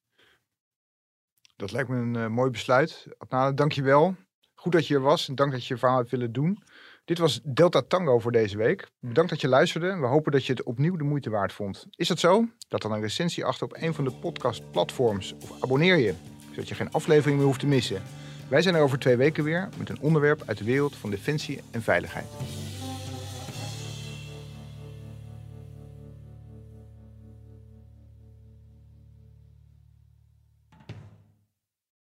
Dat 1.56 1.72
lijkt 1.72 1.88
me 1.88 1.96
een 1.96 2.16
eh, 2.16 2.26
mooi 2.26 2.50
besluit. 2.50 3.06
Adnane, 3.18 3.54
dank 3.54 3.72
je 3.72 3.82
wel. 3.82 4.16
Goed 4.54 4.72
dat 4.72 4.86
je 4.86 4.94
er 4.94 5.00
was 5.00 5.28
en 5.28 5.34
dank 5.34 5.52
dat 5.52 5.66
je 5.66 5.74
je 5.74 5.80
verhaal 5.80 5.98
hebt 5.98 6.10
willen 6.10 6.32
doen. 6.32 6.62
Dit 7.04 7.18
was 7.18 7.40
Delta 7.42 7.82
Tango 7.82 8.18
voor 8.18 8.32
deze 8.32 8.56
week. 8.56 8.88
Bedankt 9.00 9.30
dat 9.30 9.40
je 9.40 9.48
luisterde. 9.48 9.96
We 9.96 10.06
hopen 10.06 10.32
dat 10.32 10.46
je 10.46 10.52
het 10.52 10.62
opnieuw 10.62 10.96
de 10.96 11.04
moeite 11.04 11.30
waard 11.30 11.52
vond. 11.52 11.86
Is 11.90 12.08
dat 12.08 12.18
zo? 12.18 12.48
Laat 12.68 12.82
dan 12.82 12.92
een 12.92 13.00
recensie 13.00 13.44
achter 13.44 13.64
op 13.64 13.76
een 13.76 13.94
van 13.94 14.04
de 14.04 14.12
podcastplatforms 14.12 15.34
of 15.42 15.62
abonneer 15.62 15.96
je, 15.96 16.14
zodat 16.50 16.68
je 16.68 16.74
geen 16.74 16.92
aflevering 16.92 17.36
meer 17.36 17.46
hoeft 17.46 17.60
te 17.60 17.66
missen. 17.66 18.02
Wij 18.48 18.62
zijn 18.62 18.74
er 18.74 18.82
over 18.82 18.98
twee 18.98 19.16
weken 19.16 19.44
weer 19.44 19.68
met 19.78 19.88
een 19.88 20.00
onderwerp 20.00 20.42
uit 20.46 20.58
de 20.58 20.64
wereld 20.64 20.96
van 20.96 21.10
defensie 21.10 21.60
en 21.70 21.82
veiligheid. 21.82 22.26